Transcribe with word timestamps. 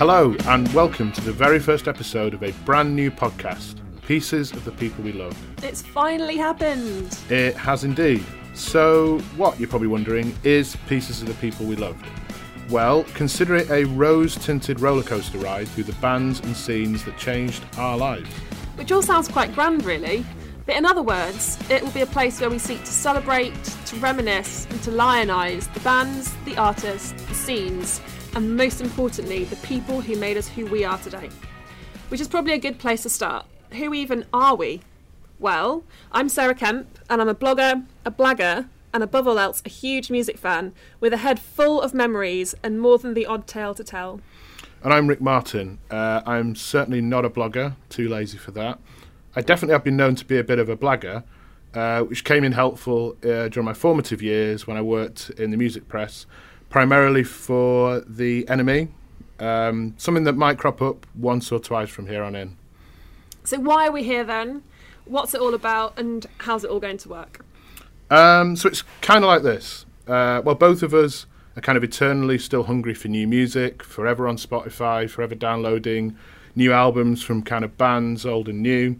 Hello, 0.00 0.34
and 0.46 0.66
welcome 0.72 1.12
to 1.12 1.20
the 1.20 1.30
very 1.30 1.58
first 1.58 1.86
episode 1.86 2.32
of 2.32 2.42
a 2.42 2.52
brand 2.64 2.96
new 2.96 3.10
podcast, 3.10 3.74
Pieces 4.00 4.50
of 4.50 4.64
the 4.64 4.72
People 4.72 5.04
We 5.04 5.12
Love. 5.12 5.36
It's 5.62 5.82
finally 5.82 6.38
happened. 6.38 7.18
It 7.28 7.54
has 7.56 7.84
indeed. 7.84 8.24
So, 8.54 9.18
what, 9.36 9.60
you're 9.60 9.68
probably 9.68 9.88
wondering, 9.88 10.34
is 10.42 10.74
Pieces 10.88 11.20
of 11.20 11.28
the 11.28 11.34
People 11.34 11.66
We 11.66 11.76
Loved? 11.76 12.06
Well, 12.70 13.04
consider 13.12 13.56
it 13.56 13.68
a 13.68 13.84
rose 13.84 14.36
tinted 14.36 14.80
roller 14.80 15.02
coaster 15.02 15.36
ride 15.36 15.68
through 15.68 15.84
the 15.84 15.92
bands 16.00 16.40
and 16.40 16.56
scenes 16.56 17.04
that 17.04 17.18
changed 17.18 17.62
our 17.76 17.98
lives. 17.98 18.30
Which 18.76 18.90
all 18.92 19.02
sounds 19.02 19.28
quite 19.28 19.54
grand, 19.54 19.84
really. 19.84 20.24
But 20.64 20.76
in 20.76 20.86
other 20.86 21.02
words, 21.02 21.58
it 21.68 21.82
will 21.82 21.90
be 21.90 22.00
a 22.00 22.06
place 22.06 22.40
where 22.40 22.48
we 22.48 22.58
seek 22.58 22.80
to 22.80 22.86
celebrate, 22.86 23.52
to 23.84 23.96
reminisce, 23.96 24.66
and 24.70 24.82
to 24.82 24.92
lionise 24.92 25.70
the 25.74 25.80
bands, 25.80 26.34
the 26.46 26.56
artists, 26.56 27.12
the 27.28 27.34
scenes, 27.34 28.00
and 28.34 28.56
most 28.56 28.80
importantly, 28.80 29.44
the 29.44 29.56
people 29.56 30.00
who 30.00 30.16
made 30.16 30.36
us 30.36 30.48
who 30.48 30.66
we 30.66 30.84
are 30.84 30.98
today. 30.98 31.28
Which 32.08 32.20
is 32.20 32.28
probably 32.28 32.52
a 32.52 32.58
good 32.58 32.78
place 32.78 33.02
to 33.02 33.08
start. 33.08 33.46
Who 33.72 33.94
even 33.94 34.24
are 34.32 34.54
we? 34.54 34.80
Well, 35.38 35.84
I'm 36.12 36.28
Sarah 36.28 36.54
Kemp, 36.54 36.98
and 37.08 37.20
I'm 37.20 37.28
a 37.28 37.34
blogger, 37.34 37.86
a 38.04 38.10
blagger, 38.10 38.68
and 38.92 39.02
above 39.02 39.26
all 39.26 39.38
else, 39.38 39.62
a 39.64 39.68
huge 39.68 40.10
music 40.10 40.36
fan 40.36 40.72
with 40.98 41.12
a 41.12 41.18
head 41.18 41.38
full 41.38 41.80
of 41.80 41.94
memories 41.94 42.54
and 42.62 42.80
more 42.80 42.98
than 42.98 43.14
the 43.14 43.26
odd 43.26 43.46
tale 43.46 43.74
to 43.74 43.84
tell. 43.84 44.20
And 44.82 44.92
I'm 44.92 45.06
Rick 45.06 45.20
Martin. 45.20 45.78
Uh, 45.90 46.22
I'm 46.26 46.54
certainly 46.54 47.00
not 47.00 47.24
a 47.24 47.30
blogger, 47.30 47.76
too 47.88 48.08
lazy 48.08 48.38
for 48.38 48.50
that. 48.52 48.78
I 49.36 49.42
definitely 49.42 49.74
have 49.74 49.84
been 49.84 49.96
known 49.96 50.14
to 50.16 50.24
be 50.24 50.38
a 50.38 50.44
bit 50.44 50.58
of 50.58 50.68
a 50.68 50.76
blagger, 50.76 51.22
uh, 51.74 52.02
which 52.02 52.24
came 52.24 52.42
in 52.42 52.52
helpful 52.52 53.16
uh, 53.22 53.48
during 53.48 53.64
my 53.64 53.74
formative 53.74 54.22
years 54.22 54.66
when 54.66 54.76
I 54.76 54.82
worked 54.82 55.30
in 55.30 55.50
the 55.50 55.56
music 55.56 55.86
press, 55.86 56.26
primarily 56.70 57.24
for 57.24 58.00
the 58.00 58.44
NME. 58.44 58.88
um, 59.40 59.94
something 59.96 60.24
that 60.24 60.34
might 60.34 60.58
crop 60.58 60.82
up 60.82 61.06
once 61.14 61.50
or 61.50 61.58
twice 61.58 61.88
from 61.88 62.06
here 62.06 62.22
on 62.22 62.34
in. 62.34 62.56
So, 63.42 63.58
why 63.58 63.88
are 63.88 63.92
we 63.92 64.02
here 64.02 64.22
then? 64.22 64.62
What's 65.06 65.32
it 65.34 65.40
all 65.40 65.54
about, 65.54 65.98
and 65.98 66.26
how's 66.38 66.62
it 66.62 66.70
all 66.70 66.78
going 66.78 66.98
to 66.98 67.08
work? 67.08 67.44
Um, 68.10 68.54
so 68.56 68.68
it's 68.68 68.82
kind 69.00 69.24
of 69.24 69.28
like 69.28 69.42
this. 69.42 69.86
Uh, 70.06 70.42
well, 70.44 70.54
both 70.54 70.82
of 70.82 70.92
us 70.92 71.26
are 71.56 71.62
kind 71.62 71.78
of 71.78 71.84
eternally 71.84 72.38
still 72.38 72.64
hungry 72.64 72.92
for 72.94 73.08
new 73.08 73.26
music, 73.26 73.82
forever 73.82 74.28
on 74.28 74.36
Spotify, 74.36 75.08
forever 75.08 75.34
downloading 75.34 76.16
new 76.54 76.72
albums 76.72 77.22
from 77.22 77.42
kind 77.42 77.64
of 77.64 77.78
bands, 77.78 78.26
old 78.26 78.48
and 78.48 78.62
new. 78.62 78.96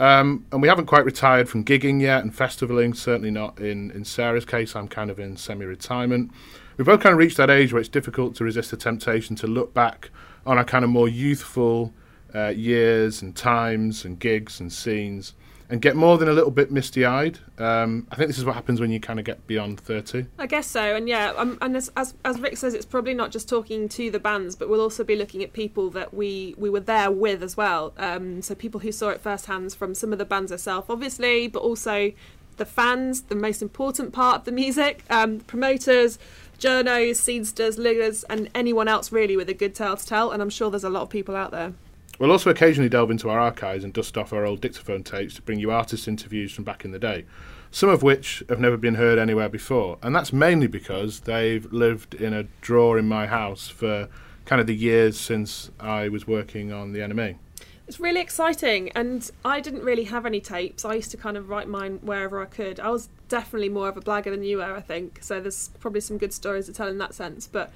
Um, 0.00 0.46
and 0.52 0.62
we 0.62 0.68
haven't 0.68 0.86
quite 0.86 1.04
retired 1.04 1.48
from 1.48 1.64
gigging 1.64 2.00
yet 2.00 2.22
and 2.22 2.34
festivaling, 2.34 2.96
certainly 2.96 3.30
not 3.30 3.58
in, 3.58 3.90
in 3.90 4.04
Sarah's 4.04 4.44
case. 4.44 4.74
I'm 4.74 4.88
kind 4.88 5.10
of 5.10 5.18
in 5.18 5.36
semi 5.36 5.64
retirement. 5.64 6.30
We've 6.78 6.86
both 6.86 7.00
kind 7.00 7.12
of 7.12 7.18
reached 7.18 7.36
that 7.38 7.50
age 7.50 7.72
where 7.72 7.80
it's 7.80 7.88
difficult 7.88 8.36
to 8.36 8.44
resist 8.44 8.70
the 8.70 8.76
temptation 8.76 9.34
to 9.36 9.48
look 9.48 9.74
back 9.74 10.10
on 10.46 10.58
our 10.58 10.64
kind 10.64 10.84
of 10.84 10.90
more 10.90 11.08
youthful 11.08 11.92
uh, 12.32 12.48
years 12.48 13.20
and 13.20 13.34
times 13.34 14.04
and 14.04 14.16
gigs 14.16 14.60
and 14.60 14.72
scenes 14.72 15.34
and 15.68 15.82
get 15.82 15.96
more 15.96 16.18
than 16.18 16.28
a 16.28 16.32
little 16.32 16.52
bit 16.52 16.70
misty 16.70 17.04
eyed. 17.04 17.40
Um, 17.58 18.06
I 18.12 18.14
think 18.14 18.28
this 18.28 18.38
is 18.38 18.44
what 18.44 18.54
happens 18.54 18.80
when 18.80 18.92
you 18.92 19.00
kind 19.00 19.18
of 19.18 19.24
get 19.24 19.44
beyond 19.48 19.80
30. 19.80 20.26
I 20.38 20.46
guess 20.46 20.68
so, 20.68 20.94
and 20.94 21.08
yeah, 21.08 21.32
um, 21.36 21.58
and 21.60 21.76
as, 21.76 21.90
as, 21.96 22.14
as 22.24 22.38
Rick 22.38 22.56
says, 22.56 22.74
it's 22.74 22.86
probably 22.86 23.12
not 23.12 23.32
just 23.32 23.48
talking 23.48 23.88
to 23.90 24.08
the 24.08 24.20
bands, 24.20 24.54
but 24.54 24.68
we'll 24.68 24.80
also 24.80 25.02
be 25.02 25.16
looking 25.16 25.42
at 25.42 25.52
people 25.52 25.90
that 25.90 26.14
we 26.14 26.54
we 26.56 26.70
were 26.70 26.80
there 26.80 27.10
with 27.10 27.42
as 27.42 27.56
well. 27.56 27.92
Um, 27.98 28.40
so 28.40 28.54
people 28.54 28.80
who 28.80 28.92
saw 28.92 29.08
it 29.08 29.20
firsthand 29.20 29.74
from 29.74 29.96
some 29.96 30.12
of 30.12 30.18
the 30.18 30.24
bands 30.24 30.52
herself, 30.52 30.88
obviously, 30.88 31.48
but 31.48 31.58
also 31.58 32.12
the 32.56 32.64
fans, 32.64 33.22
the 33.22 33.34
most 33.34 33.62
important 33.62 34.12
part 34.12 34.36
of 34.40 34.44
the 34.44 34.52
music, 34.52 35.04
um, 35.10 35.40
promoters. 35.40 36.18
Journos, 36.58 37.16
scenesters, 37.16 37.78
liggers, 37.78 38.24
and 38.28 38.50
anyone 38.52 38.88
else 38.88 39.12
really 39.12 39.36
with 39.36 39.48
a 39.48 39.54
good 39.54 39.76
tale 39.76 39.96
to 39.96 40.04
tell, 40.04 40.32
and 40.32 40.42
I'm 40.42 40.50
sure 40.50 40.70
there's 40.70 40.82
a 40.82 40.90
lot 40.90 41.02
of 41.02 41.10
people 41.10 41.36
out 41.36 41.52
there. 41.52 41.72
We'll 42.18 42.32
also 42.32 42.50
occasionally 42.50 42.88
delve 42.88 43.12
into 43.12 43.30
our 43.30 43.38
archives 43.38 43.84
and 43.84 43.92
dust 43.92 44.18
off 44.18 44.32
our 44.32 44.44
old 44.44 44.60
dictaphone 44.60 45.04
tapes 45.04 45.34
to 45.34 45.42
bring 45.42 45.60
you 45.60 45.70
artist 45.70 46.08
interviews 46.08 46.52
from 46.52 46.64
back 46.64 46.84
in 46.84 46.90
the 46.90 46.98
day, 46.98 47.26
some 47.70 47.88
of 47.88 48.02
which 48.02 48.42
have 48.48 48.58
never 48.58 48.76
been 48.76 48.96
heard 48.96 49.20
anywhere 49.20 49.48
before. 49.48 49.98
And 50.02 50.16
that's 50.16 50.32
mainly 50.32 50.66
because 50.66 51.20
they've 51.20 51.72
lived 51.72 52.14
in 52.14 52.34
a 52.34 52.48
drawer 52.60 52.98
in 52.98 53.06
my 53.06 53.28
house 53.28 53.68
for 53.68 54.08
kind 54.44 54.60
of 54.60 54.66
the 54.66 54.74
years 54.74 55.16
since 55.16 55.70
I 55.78 56.08
was 56.08 56.26
working 56.26 56.72
on 56.72 56.92
the 56.92 56.98
NME. 56.98 57.36
It's 57.86 58.00
really 58.00 58.20
exciting, 58.20 58.90
and 58.96 59.30
I 59.44 59.60
didn't 59.60 59.84
really 59.84 60.04
have 60.04 60.26
any 60.26 60.40
tapes. 60.40 60.84
I 60.84 60.94
used 60.94 61.12
to 61.12 61.16
kind 61.16 61.36
of 61.36 61.48
write 61.48 61.68
mine 61.68 62.00
wherever 62.02 62.42
I 62.42 62.46
could. 62.46 62.80
I 62.80 62.90
was 62.90 63.08
definitely 63.28 63.68
more 63.68 63.88
of 63.88 63.96
a 63.96 64.00
blagger 64.00 64.30
than 64.30 64.42
you 64.42 64.58
were, 64.58 64.74
I 64.74 64.80
think. 64.80 65.18
So 65.22 65.40
there's 65.40 65.68
probably 65.80 66.00
some 66.00 66.18
good 66.18 66.32
stories 66.32 66.66
to 66.66 66.72
tell 66.72 66.88
in 66.88 66.98
that 66.98 67.14
sense. 67.14 67.46
But 67.46 67.70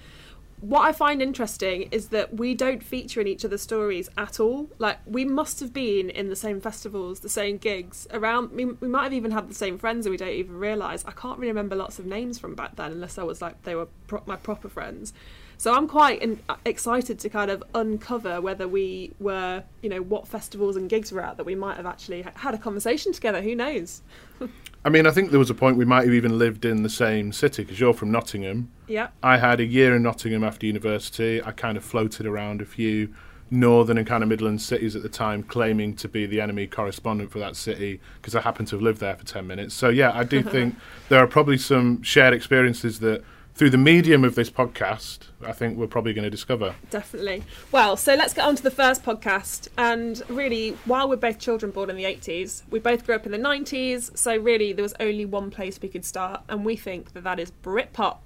what 0.62 0.82
I 0.82 0.92
find 0.92 1.20
interesting 1.20 1.88
is 1.90 2.08
that 2.08 2.36
we 2.36 2.54
don't 2.54 2.84
feature 2.84 3.20
in 3.20 3.26
each 3.26 3.44
other's 3.44 3.62
stories 3.62 4.08
at 4.16 4.38
all. 4.38 4.68
Like 4.78 4.98
we 5.06 5.24
must 5.24 5.58
have 5.58 5.72
been 5.72 6.08
in 6.08 6.28
the 6.28 6.36
same 6.36 6.60
festivals, 6.60 7.20
the 7.20 7.28
same 7.28 7.58
gigs 7.58 8.06
around. 8.12 8.52
We, 8.52 8.66
we 8.66 8.86
might 8.86 9.02
have 9.04 9.12
even 9.12 9.32
had 9.32 9.48
the 9.48 9.54
same 9.54 9.76
friends, 9.76 10.06
and 10.06 10.12
we 10.12 10.16
don't 10.16 10.28
even 10.28 10.56
realise. 10.56 11.04
I 11.04 11.10
can't 11.10 11.38
really 11.38 11.50
remember 11.50 11.74
lots 11.74 11.98
of 11.98 12.06
names 12.06 12.38
from 12.38 12.54
back 12.54 12.76
then, 12.76 12.92
unless 12.92 13.19
I 13.19 13.24
was 13.24 13.42
like 13.42 13.62
they 13.64 13.74
were 13.74 13.88
pro- 14.06 14.22
my 14.24 14.36
proper 14.36 14.69
friends. 14.69 15.12
So 15.58 15.74
I'm 15.74 15.86
quite 15.86 16.20
in, 16.20 16.40
uh, 16.48 16.56
excited 16.64 17.20
to 17.20 17.28
kind 17.28 17.48
of 17.50 17.62
uncover 17.72 18.40
whether 18.40 18.66
we 18.66 19.12
were, 19.20 19.62
you 19.80 19.88
know, 19.88 20.02
what 20.02 20.26
festivals 20.26 20.76
and 20.76 20.88
gigs 20.88 21.12
were 21.12 21.20
at 21.20 21.36
that 21.36 21.46
we 21.46 21.54
might 21.54 21.76
have 21.76 21.86
actually 21.86 22.22
had 22.22 22.54
a 22.54 22.58
conversation 22.58 23.12
together. 23.12 23.42
Who 23.42 23.54
knows? 23.54 24.02
I 24.84 24.88
mean, 24.88 25.06
I 25.06 25.12
think 25.12 25.30
there 25.30 25.38
was 25.38 25.50
a 25.50 25.54
point 25.54 25.76
we 25.76 25.84
might 25.84 26.04
have 26.04 26.14
even 26.14 26.38
lived 26.38 26.64
in 26.64 26.82
the 26.82 26.88
same 26.88 27.32
city 27.32 27.62
because 27.62 27.78
you're 27.78 27.94
from 27.94 28.10
Nottingham. 28.10 28.70
Yeah. 28.88 29.08
I 29.22 29.38
had 29.38 29.60
a 29.60 29.64
year 29.64 29.94
in 29.94 30.03
Nottingham 30.03 30.42
after 30.42 30.66
university. 30.66 31.42
I 31.42 31.53
kind 31.53 31.76
of 31.76 31.84
floated 31.84 32.26
around 32.26 32.60
a 32.60 32.64
few 32.64 33.14
northern 33.52 33.98
and 33.98 34.06
kind 34.06 34.22
of 34.22 34.28
Midland 34.28 34.60
cities 34.60 34.97
at 34.97 35.02
the 35.02 35.08
time, 35.08 35.42
claiming 35.44 35.94
to 35.97 36.08
be 36.08 36.26
the 36.26 36.38
NME 36.38 36.70
correspondent 36.70 37.31
for 37.31 37.38
that 37.38 37.54
city 37.54 38.00
because 38.16 38.34
I 38.34 38.41
happened 38.41 38.69
to 38.69 38.76
have 38.76 38.82
lived 38.82 39.00
there 39.00 39.14
for 39.14 39.25
10 39.25 39.47
minutes. 39.47 39.75
So, 39.75 39.88
yeah, 39.88 40.10
I 40.14 40.25
do 40.25 40.42
think 40.54 40.75
there 41.08 41.20
are 41.20 41.26
probably 41.28 41.58
some 41.58 42.02
shared 42.02 42.34
experiences 42.34 42.98
that 43.00 43.22
through 43.54 43.70
the 43.70 43.78
medium 43.78 44.24
of 44.24 44.34
this 44.34 44.50
podcast, 44.50 45.28
I 45.44 45.52
think 45.52 45.76
we're 45.76 45.86
probably 45.86 46.14
going 46.14 46.24
to 46.24 46.30
discover. 46.30 46.74
Definitely. 46.90 47.44
Well, 47.70 47.96
so 47.96 48.14
let's 48.14 48.32
get 48.32 48.46
on 48.46 48.56
to 48.56 48.62
the 48.62 48.70
first 48.70 49.04
podcast. 49.04 49.68
And 49.76 50.22
really, 50.28 50.70
while 50.86 51.08
we're 51.08 51.16
both 51.16 51.38
children 51.38 51.70
born 51.70 51.90
in 51.90 51.96
the 51.96 52.04
80s, 52.04 52.62
we 52.70 52.78
both 52.78 53.04
grew 53.04 53.14
up 53.14 53.26
in 53.26 53.32
the 53.32 53.38
90s. 53.38 54.16
So, 54.16 54.36
really, 54.36 54.72
there 54.72 54.82
was 54.82 54.94
only 54.98 55.26
one 55.26 55.50
place 55.50 55.80
we 55.80 55.88
could 55.88 56.04
start. 56.04 56.42
And 56.48 56.64
we 56.64 56.76
think 56.76 57.12
that 57.12 57.24
that 57.24 57.38
is 57.38 57.52
Britpop. 57.62 58.18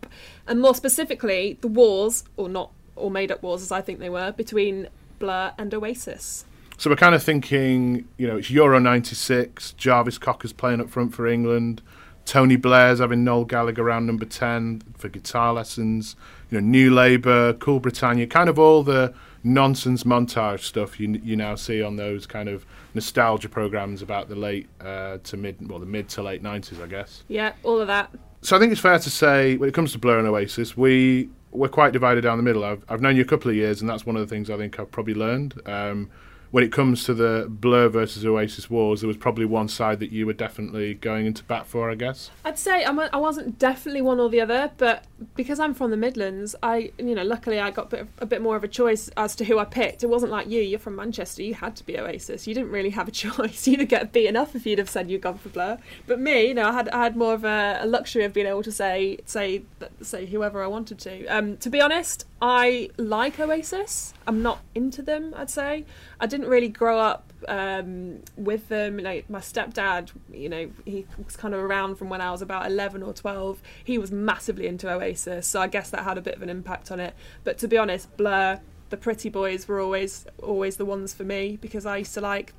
And 0.47 0.60
more 0.60 0.75
specifically, 0.75 1.58
the 1.60 1.69
wars, 1.69 2.25
or 2.37 2.48
not, 2.48 2.70
or 2.94 3.10
made 3.10 3.32
up 3.32 3.43
wars 3.43 3.62
as 3.62 3.72
I 3.72 3.81
think 3.81 3.98
they 3.98 4.10
were, 4.10 4.31
between 4.32 4.88
Blur 5.19 5.53
and 5.58 5.75
Oasis. 5.75 6.44
So, 6.78 6.88
we're 6.88 6.97
kind 6.97 7.16
of 7.16 7.22
thinking, 7.22 8.06
you 8.16 8.28
know, 8.28 8.37
it's 8.37 8.50
Euro 8.50 8.78
96, 8.78 9.72
Jarvis 9.72 10.19
Cocker's 10.19 10.53
playing 10.53 10.81
up 10.81 10.88
front 10.88 11.14
for 11.14 11.26
England. 11.26 11.82
Tony 12.26 12.56
Blair's 12.56 12.98
having 12.98 13.25
Noel 13.25 13.44
Gallagher 13.44 13.82
around 13.82 14.06
number 14.06 14.25
10 14.25 14.82
for 14.98 15.09
guitar 15.09 15.54
lessons, 15.54 16.16
you 16.50 16.60
know, 16.60 16.66
New 16.66 16.92
Labour, 16.92 17.54
Cool 17.54 17.81
Britannia, 17.81 18.26
kind 18.26 18.50
of 18.50 18.59
all 18.59 18.82
the 18.82 19.14
nonsense 19.44 20.03
montage 20.03 20.60
stuff 20.60 20.98
you 20.98 21.20
you 21.22 21.37
now 21.37 21.54
see 21.54 21.81
on 21.81 21.94
those 21.94 22.26
kind 22.26 22.48
of 22.48 22.66
nostalgia 22.94 23.48
programs 23.48 24.03
about 24.03 24.28
the 24.28 24.34
late 24.34 24.69
uh, 24.81 25.19
to 25.22 25.37
mid, 25.37 25.70
well, 25.70 25.78
the 25.78 25.87
mid 25.87 26.09
to 26.10 26.22
late 26.22 26.42
90s, 26.42 26.82
I 26.82 26.87
guess. 26.88 27.22
Yeah, 27.28 27.53
all 27.62 27.81
of 27.81 27.87
that. 27.87 28.10
So 28.43 28.56
I 28.56 28.58
think 28.58 28.72
it's 28.72 28.81
fair 28.81 28.98
to 28.98 29.10
say, 29.10 29.56
when 29.56 29.69
it 29.69 29.75
comes 29.75 29.93
to 29.93 29.98
Blur 29.98 30.19
and 30.19 30.26
Oasis, 30.28 30.76
we 30.76 31.31
we're 31.53 31.69
quite 31.69 31.93
divided 31.93 32.20
down 32.22 32.37
the 32.37 32.43
middle. 32.43 32.64
I've, 32.64 32.84
I've 32.88 33.00
known 33.00 33.16
you 33.16 33.22
a 33.22 33.26
couple 33.26 33.50
of 33.50 33.56
years, 33.56 33.81
and 33.81 33.88
that's 33.88 34.04
one 34.04 34.16
of 34.16 34.20
the 34.20 34.32
things 34.34 34.50
I 34.50 34.56
think 34.56 34.78
I've 34.78 34.91
probably 34.91 35.14
learned. 35.14 35.60
Um, 35.66 36.10
when 36.51 36.65
it 36.65 36.73
comes 36.73 37.05
to 37.05 37.15
the 37.15 37.47
Blur 37.49 37.89
versus 37.89 38.25
Oasis 38.25 38.71
wars, 38.71 39.01
there 39.01 39.09
was 39.09 39.17
probably 39.17 39.45
one 39.45 39.69
side 39.69 40.01
that 40.01 40.12
you 40.12 40.27
were 40.27 40.33
definitely 40.33 40.95
going 40.95 41.27
into 41.27 41.45
bat 41.45 41.67
for, 41.67 41.91
I 41.91 41.95
guess. 41.95 42.31
I'd 42.45 42.59
say 42.59 42.84
I'm 42.84 42.99
a, 42.99 43.09
I 43.12 43.17
wasn't 43.17 43.59
definitely 43.59 44.03
one 44.03 44.21
or 44.21 44.29
the 44.29 44.41
other, 44.41 44.71
but 44.77 45.05
because 45.35 45.59
I'm 45.59 45.75
from 45.75 45.91
the 45.91 45.97
Midlands, 45.97 46.55
I 46.62 46.93
you 46.99 47.15
know 47.15 47.25
luckily 47.25 47.59
I 47.59 47.71
got 47.71 47.87
a 47.87 47.89
bit, 47.89 48.01
of, 48.01 48.09
a 48.19 48.27
bit 48.27 48.43
more 48.43 48.56
of 48.56 48.65
a 48.65 48.69
choice 48.69 49.09
as 49.17 49.35
to 49.37 49.44
who 49.44 49.59
I 49.59 49.65
picked. 49.65 50.03
It 50.03 50.09
wasn't 50.09 50.32
like 50.32 50.49
you. 50.49 50.62
You're 50.62 50.79
from 50.79 50.97
Manchester. 50.97 51.43
You 51.43 51.55
had 51.55 51.76
to 51.76 51.85
be 51.85 51.99
Oasis. 51.99 52.47
You 52.47 52.55
didn't 52.55 52.70
really 52.70 52.91
have 52.91 53.09
a 53.09 53.11
choice. 53.26 53.67
You'd 53.67 53.88
get 53.88 54.12
beaten 54.12 54.37
up 54.37 54.55
if 54.55 54.67
you'd 54.67 54.79
have 54.79 54.91
said 54.91 55.11
you'd 55.11 55.23
gone 55.23 55.38
for 55.38 55.49
Blur. 55.49 55.79
But 56.06 56.20
me, 56.20 56.49
you 56.49 56.55
know, 56.55 56.69
I 56.69 56.73
had 56.73 56.88
I 56.91 57.05
had 57.05 57.17
more 57.17 57.35
of 57.35 57.44
a, 57.44 57.79
a 57.82 57.87
luxury 57.87 58.25
of 58.25 58.32
being 58.32 58.47
able 58.47 58.62
to 58.62 58.73
say 58.73 59.19
say 59.26 59.62
say 60.03 60.26
whoever 60.26 60.62
I 60.62 60.67
wanted 60.67 60.99
to. 61.00 61.26
Um, 61.26 61.56
to 61.59 61.70
be 61.70 61.81
honest, 61.81 62.26
I 62.41 62.91
like 62.99 63.41
Oasis. 63.41 64.12
I'm 64.27 64.43
not 64.43 64.61
into 64.75 65.00
them. 65.00 65.33
I'd 65.35 65.49
say 65.49 65.87
I 66.21 66.27
didn't 66.27 66.49
really 66.49 66.69
grow 66.69 66.99
up 66.99 67.33
um, 67.49 68.21
with 68.37 68.69
them. 68.69 68.99
Like 68.99 69.31
my 69.31 69.41
stepdad, 69.41 70.11
you 70.31 70.49
know, 70.50 70.71
he 70.85 71.06
was 71.25 71.37
kind 71.37 71.55
of 71.55 71.61
around 71.61 71.97
from 71.97 72.11
when 72.11 72.21
I 72.21 72.31
was 72.31 72.43
about 72.43 72.67
eleven 72.67 73.03
or 73.03 73.15
twelve. 73.15 73.62
He 73.83 73.97
was 73.97 74.12
massively 74.12 74.67
into 74.67 74.91
Oasis, 74.91 75.47
so 75.47 75.61
I 75.61 75.67
guess 75.67 75.88
that 75.91 76.05
had 76.05 76.19
a 76.19 76.23
bit 76.23 76.37
of 76.37 76.43
an 76.43 76.50
impact 76.50 76.91
on 76.91 77.00
it. 77.00 77.15
But 77.43 77.56
to 77.59 77.69
be 77.69 77.79
honest, 77.79 78.15
Blur, 78.19 78.61
the 78.91 78.99
Pretty 78.99 79.31
Boys 79.31 79.67
were 79.67 79.81
always 79.81 80.27
always 80.43 80.77
the 80.77 80.85
ones 80.85 81.15
for 81.15 81.25
me 81.25 81.56
because 81.61 81.87
I 81.87 81.99
used 81.99 82.12
to 82.15 82.21
like 82.21 82.53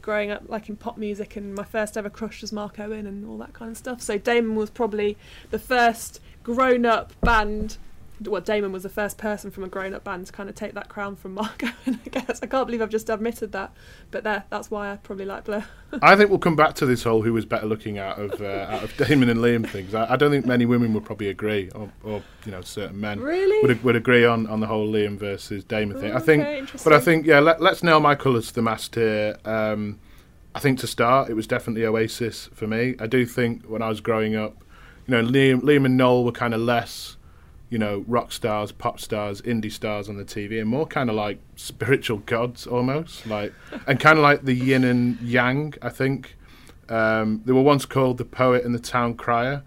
growing 0.00 0.30
up 0.30 0.42
like 0.48 0.68
in 0.68 0.76
pop 0.76 0.98
music 0.98 1.34
and 1.34 1.54
my 1.54 1.64
first 1.64 1.96
ever 1.96 2.10
crush 2.10 2.42
was 2.42 2.52
Mark 2.52 2.78
Owen 2.78 3.06
and 3.06 3.26
all 3.26 3.38
that 3.38 3.52
kind 3.52 3.70
of 3.70 3.76
stuff. 3.76 4.00
So 4.00 4.16
Damon 4.16 4.54
was 4.54 4.70
probably 4.70 5.16
the 5.50 5.58
first 5.58 6.20
grown 6.42 6.84
up 6.86 7.18
band 7.22 7.78
well, 8.26 8.40
Damon 8.40 8.72
was 8.72 8.82
the 8.82 8.88
first 8.88 9.18
person 9.18 9.50
from 9.50 9.64
a 9.64 9.68
grown-up 9.68 10.04
band 10.04 10.26
to 10.26 10.32
kind 10.32 10.48
of 10.48 10.54
take 10.54 10.74
that 10.74 10.88
crown 10.88 11.16
from 11.16 11.34
Mark 11.34 11.62
Owen. 11.62 12.00
I 12.06 12.08
guess 12.08 12.40
I 12.42 12.46
can't 12.46 12.66
believe 12.66 12.82
I've 12.82 12.90
just 12.90 13.08
admitted 13.08 13.52
that, 13.52 13.72
but 14.10 14.24
there, 14.24 14.44
that's 14.50 14.70
why 14.70 14.92
I 14.92 14.96
probably 14.96 15.24
like 15.24 15.44
Blur. 15.44 15.64
I 16.02 16.16
think 16.16 16.30
we'll 16.30 16.38
come 16.38 16.56
back 16.56 16.74
to 16.76 16.86
this 16.86 17.02
whole 17.02 17.22
who 17.22 17.32
was 17.32 17.44
better 17.44 17.66
looking 17.66 17.98
out 17.98 18.18
of 18.18 18.40
uh, 18.40 18.66
out 18.70 18.82
of 18.82 18.96
Damon 19.08 19.28
and 19.28 19.40
Liam 19.40 19.68
things. 19.68 19.94
I, 19.94 20.12
I, 20.12 20.16
don't 20.16 20.30
think 20.30 20.46
many 20.46 20.66
women 20.66 20.92
would 20.94 21.04
probably 21.04 21.28
agree, 21.28 21.70
or, 21.74 21.90
or 22.02 22.22
you 22.44 22.52
know, 22.52 22.62
certain 22.62 23.00
men 23.00 23.20
really 23.20 23.66
would 23.66 23.82
would 23.84 23.96
agree 23.96 24.24
on, 24.24 24.46
on 24.46 24.60
the 24.60 24.66
whole 24.66 24.90
Liam 24.90 25.18
versus 25.18 25.64
Damon 25.64 26.00
thing. 26.00 26.12
Ooh, 26.12 26.16
I 26.16 26.20
think, 26.20 26.44
okay, 26.44 26.66
but 26.84 26.92
I 26.92 27.00
think 27.00 27.26
yeah, 27.26 27.40
let, 27.40 27.60
us 27.60 27.82
nail 27.82 28.00
my 28.00 28.14
colours 28.14 28.48
to 28.48 28.54
the 28.54 28.62
mast 28.62 28.94
here. 28.94 29.36
Um, 29.44 29.98
I 30.54 30.60
think 30.60 30.78
to 30.80 30.86
start, 30.86 31.30
it 31.30 31.34
was 31.34 31.46
definitely 31.46 31.84
Oasis 31.84 32.48
for 32.54 32.66
me. 32.66 32.94
I 33.00 33.06
do 33.06 33.26
think 33.26 33.64
when 33.64 33.82
I 33.82 33.88
was 33.88 34.00
growing 34.00 34.36
up, 34.36 34.56
you 35.06 35.12
know, 35.12 35.22
Liam, 35.22 35.60
Liam 35.62 35.84
and 35.84 35.96
Noel 35.96 36.24
were 36.24 36.32
kind 36.32 36.54
of 36.54 36.60
less 36.60 37.16
you 37.74 37.80
know, 37.80 38.04
rock 38.06 38.30
stars, 38.30 38.70
pop 38.70 39.00
stars, 39.00 39.42
indie 39.42 39.72
stars 39.72 40.08
on 40.08 40.16
the 40.16 40.24
TV, 40.24 40.60
and 40.60 40.70
more 40.70 40.86
kind 40.86 41.10
of 41.10 41.16
like 41.16 41.40
spiritual 41.56 42.18
gods 42.18 42.68
almost, 42.68 43.26
like, 43.26 43.52
and 43.88 43.98
kind 43.98 44.16
of 44.16 44.22
like 44.22 44.44
the 44.44 44.54
yin 44.54 44.84
and 44.84 45.20
yang. 45.20 45.74
I 45.82 45.88
think 45.88 46.36
um, 46.88 47.42
they 47.44 47.50
were 47.50 47.62
once 47.62 47.84
called 47.84 48.18
the 48.18 48.24
poet 48.24 48.64
and 48.64 48.72
the 48.72 48.78
town 48.78 49.14
crier. 49.14 49.64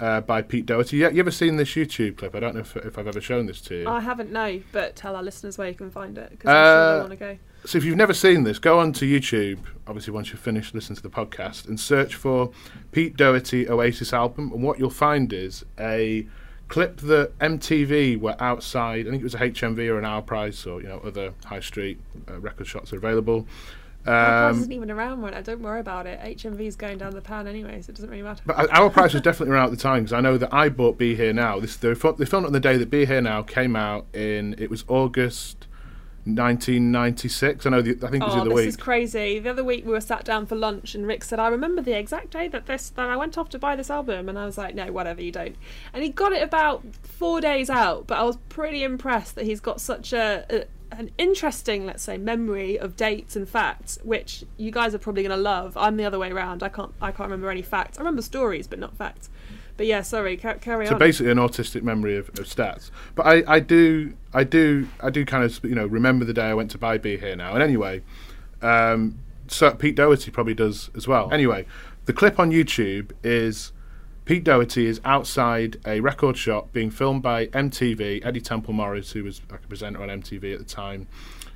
Uh, 0.00 0.18
by 0.18 0.40
Pete 0.40 0.64
Doherty. 0.64 0.96
Yeah, 0.96 1.10
you 1.10 1.20
ever 1.20 1.30
seen 1.30 1.56
this 1.56 1.68
YouTube 1.72 2.16
clip? 2.16 2.34
I 2.34 2.40
don't 2.40 2.54
know 2.54 2.62
if, 2.62 2.74
if 2.74 2.96
I've 2.96 3.06
ever 3.06 3.20
shown 3.20 3.44
this 3.44 3.60
to 3.60 3.80
you. 3.82 3.86
I 3.86 4.00
haven't, 4.00 4.32
no, 4.32 4.62
but 4.72 4.96
tell 4.96 5.14
our 5.14 5.22
listeners 5.22 5.58
where 5.58 5.68
you 5.68 5.74
can 5.74 5.90
find 5.90 6.16
it 6.16 6.30
because 6.30 6.48
I'm 6.48 6.56
uh, 6.56 6.64
sure 6.64 6.86
they 6.86 6.96
uh, 6.96 7.00
want 7.00 7.10
to 7.10 7.16
go. 7.16 7.38
So 7.66 7.76
if 7.76 7.84
you've 7.84 7.98
never 7.98 8.14
seen 8.14 8.44
this, 8.44 8.58
go 8.58 8.78
on 8.78 8.94
to 8.94 9.04
YouTube. 9.04 9.58
Obviously, 9.86 10.14
once 10.14 10.30
you've 10.30 10.40
finished 10.40 10.74
listening 10.74 10.96
to 10.96 11.02
the 11.02 11.10
podcast, 11.10 11.68
and 11.68 11.78
search 11.78 12.14
for 12.14 12.50
Pete 12.92 13.18
Doherty 13.18 13.68
Oasis 13.68 14.14
album, 14.14 14.50
and 14.54 14.62
what 14.62 14.78
you'll 14.78 14.88
find 14.88 15.34
is 15.34 15.66
a 15.78 16.26
clip 16.70 16.98
that 16.98 17.36
MTV 17.40 18.18
were 18.18 18.36
outside. 18.40 19.06
I 19.06 19.10
think 19.10 19.20
it 19.20 19.24
was 19.24 19.34
a 19.34 19.38
HMV 19.38 19.88
or 19.90 19.98
an 19.98 20.06
Our 20.06 20.22
Price 20.22 20.64
or 20.64 20.80
you 20.80 20.88
know 20.88 21.00
other 21.04 21.34
high 21.44 21.60
street 21.60 21.98
uh, 22.28 22.40
record 22.40 22.66
shops 22.66 22.92
are 22.94 22.96
available. 22.96 23.46
Um, 24.06 24.14
Our 24.14 24.48
Price 24.48 24.60
isn't 24.60 24.72
even 24.72 24.90
around 24.90 25.20
right 25.20 25.34
now. 25.34 25.42
Don't 25.42 25.60
worry 25.60 25.80
about 25.80 26.06
it. 26.06 26.18
HMV 26.20 26.60
is 26.60 26.76
going 26.76 26.96
down 26.96 27.12
the 27.12 27.20
pan 27.20 27.46
anyway, 27.46 27.82
so 27.82 27.90
it 27.90 27.96
doesn't 27.96 28.08
really 28.08 28.22
matter. 28.22 28.42
But 28.46 28.72
Our 28.72 28.88
Price 28.88 29.12
was 29.12 29.20
definitely 29.20 29.52
around 29.52 29.66
at 29.66 29.70
the 29.72 29.76
time 29.76 30.04
because 30.04 30.14
I 30.14 30.20
know 30.20 30.38
that 30.38 30.54
I 30.54 30.70
bought 30.70 30.96
Be 30.96 31.14
Here 31.14 31.34
Now. 31.34 31.60
This 31.60 31.76
they 31.76 31.94
filmed 31.94 32.18
it 32.18 32.32
on 32.32 32.52
the 32.52 32.60
day 32.60 32.78
that 32.78 32.88
Be 32.88 33.04
Here 33.04 33.20
Now 33.20 33.42
came 33.42 33.76
out 33.76 34.06
in. 34.14 34.54
It 34.56 34.70
was 34.70 34.84
August 34.88 35.66
1996. 36.24 37.66
I 37.66 37.70
know. 37.70 37.82
The, 37.82 37.92
I 38.06 38.10
think 38.10 38.22
it 38.22 38.26
was 38.26 38.34
oh, 38.34 38.36
the 38.36 38.40
other 38.42 38.50
this 38.50 38.56
week. 38.56 38.68
is 38.68 38.76
crazy. 38.76 39.38
The 39.38 39.50
other 39.50 39.64
week 39.64 39.86
we 39.86 39.92
were 39.92 40.00
sat 40.00 40.24
down 40.24 40.46
for 40.46 40.54
lunch, 40.54 40.94
and 40.94 41.06
Rick 41.06 41.24
said, 41.24 41.38
"I 41.38 41.48
remember 41.48 41.82
the 41.82 41.96
exact 41.98 42.30
day 42.30 42.48
that 42.48 42.66
this 42.66 42.90
that 42.90 43.08
I 43.08 43.16
went 43.16 43.38
off 43.38 43.48
to 43.50 43.58
buy 43.58 43.76
this 43.76 43.90
album." 43.90 44.28
And 44.28 44.38
I 44.38 44.44
was 44.44 44.58
like, 44.58 44.74
"No, 44.74 44.92
whatever, 44.92 45.22
you 45.22 45.32
don't." 45.32 45.56
And 45.92 46.02
he 46.02 46.10
got 46.10 46.32
it 46.32 46.42
about 46.42 46.84
four 47.02 47.40
days 47.40 47.70
out, 47.70 48.06
but 48.06 48.18
I 48.18 48.22
was 48.24 48.36
pretty 48.48 48.82
impressed 48.82 49.34
that 49.36 49.44
he's 49.44 49.60
got 49.60 49.80
such 49.80 50.12
a, 50.12 50.44
a 50.50 50.64
an 50.92 51.10
interesting, 51.18 51.86
let's 51.86 52.02
say, 52.02 52.18
memory 52.18 52.78
of 52.78 52.96
dates 52.96 53.36
and 53.36 53.48
facts, 53.48 53.98
which 54.02 54.44
you 54.56 54.70
guys 54.70 54.94
are 54.94 54.98
probably 54.98 55.22
going 55.22 55.36
to 55.36 55.42
love. 55.42 55.76
I'm 55.76 55.96
the 55.96 56.04
other 56.04 56.18
way 56.18 56.30
around. 56.30 56.62
I 56.62 56.68
can't 56.68 56.92
I 57.00 57.10
can't 57.10 57.30
remember 57.30 57.50
any 57.50 57.62
facts. 57.62 57.98
I 57.98 58.00
remember 58.00 58.22
stories, 58.22 58.66
but 58.66 58.78
not 58.78 58.96
facts. 58.96 59.30
But 59.80 59.86
yeah, 59.86 60.02
sorry, 60.02 60.36
ca- 60.36 60.58
carry 60.58 60.84
so 60.84 60.92
on. 60.92 60.96
So 60.96 60.98
basically, 60.98 61.32
an 61.32 61.38
autistic 61.38 61.82
memory 61.82 62.18
of, 62.18 62.28
of 62.28 62.44
stats. 62.44 62.90
But 63.14 63.26
I, 63.26 63.42
I 63.54 63.60
do, 63.60 64.12
I 64.34 64.44
do, 64.44 64.86
I 65.02 65.08
do 65.08 65.24
kind 65.24 65.42
of, 65.42 65.58
you 65.64 65.74
know, 65.74 65.86
remember 65.86 66.26
the 66.26 66.34
day 66.34 66.42
I 66.42 66.52
went 66.52 66.70
to 66.72 66.76
buy 66.76 66.98
Be 66.98 67.16
Here 67.16 67.34
Now. 67.34 67.54
And 67.54 67.62
anyway, 67.62 68.02
um, 68.60 69.18
so 69.48 69.70
Pete 69.70 69.96
Doherty 69.96 70.30
probably 70.30 70.52
does 70.52 70.90
as 70.94 71.08
well. 71.08 71.32
Anyway, 71.32 71.64
the 72.04 72.12
clip 72.12 72.38
on 72.38 72.50
YouTube 72.50 73.12
is 73.24 73.72
Pete 74.26 74.44
Doherty 74.44 74.84
is 74.84 75.00
outside 75.02 75.78
a 75.86 76.00
record 76.00 76.36
shop 76.36 76.74
being 76.74 76.90
filmed 76.90 77.22
by 77.22 77.46
MTV. 77.46 78.22
Eddie 78.22 78.42
Temple 78.42 78.74
Morris, 78.74 79.12
who 79.12 79.24
was 79.24 79.40
like 79.50 79.64
a 79.64 79.66
presenter 79.66 80.02
on 80.02 80.10
MTV 80.10 80.52
at 80.52 80.58
the 80.58 80.66
time, 80.66 81.06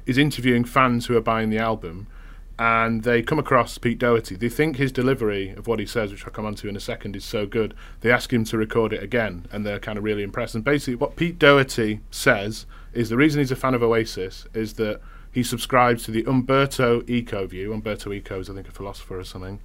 is 0.07 0.17
interviewing 0.17 0.65
fans 0.65 1.05
who 1.05 1.17
are 1.19 1.21
buying 1.21 1.51
the 1.51 1.59
album 1.59 2.07
and 2.59 3.03
they 3.03 3.23
come 3.23 3.39
across 3.39 3.79
Pete 3.79 3.99
Doherty. 3.99 4.37
They 4.37 4.49
think 4.49 4.77
his 4.77 4.93
delivery 4.93 5.51
of 5.51 5.67
what 5.67 5.81
he 5.81 5.87
says, 5.87 6.13
which 6.13 6.25
I'll 6.25 6.33
come 6.33 6.47
on 6.47 6.55
to 6.57 6.69
in 6.69 6.77
a 6.77 6.81
second, 6.81 7.17
is 7.17 7.25
so 7.25 7.47
good. 7.47 7.75
They 8.01 8.13
ask 8.13 8.33
him 8.33 8.45
to 8.45 8.57
record 8.57 8.93
it 8.93 9.03
again, 9.03 9.47
and 9.51 9.67
they're 9.67 9.81
kind 9.81 9.99
of 9.99 10.05
really 10.05 10.23
impressed. 10.23 10.55
And 10.55 10.63
basically, 10.63 10.95
what 10.95 11.17
Pete 11.17 11.39
Doherty 11.39 12.01
says 12.11 12.67
is 12.93 13.09
the 13.09 13.17
reason 13.17 13.41
he's 13.41 13.51
a 13.51 13.57
fan 13.57 13.75
of 13.75 13.83
Oasis 13.83 14.47
is 14.55 14.75
that 14.75 15.01
he 15.33 15.43
subscribes 15.43 16.05
to 16.05 16.13
the 16.13 16.25
Umberto 16.27 17.03
Eco 17.09 17.47
view. 17.47 17.73
Umberto 17.73 18.13
Eco 18.13 18.39
is, 18.39 18.49
I 18.49 18.55
think, 18.55 18.69
a 18.69 18.73
philosopher 18.73 19.19
or 19.19 19.25
something. 19.25 19.61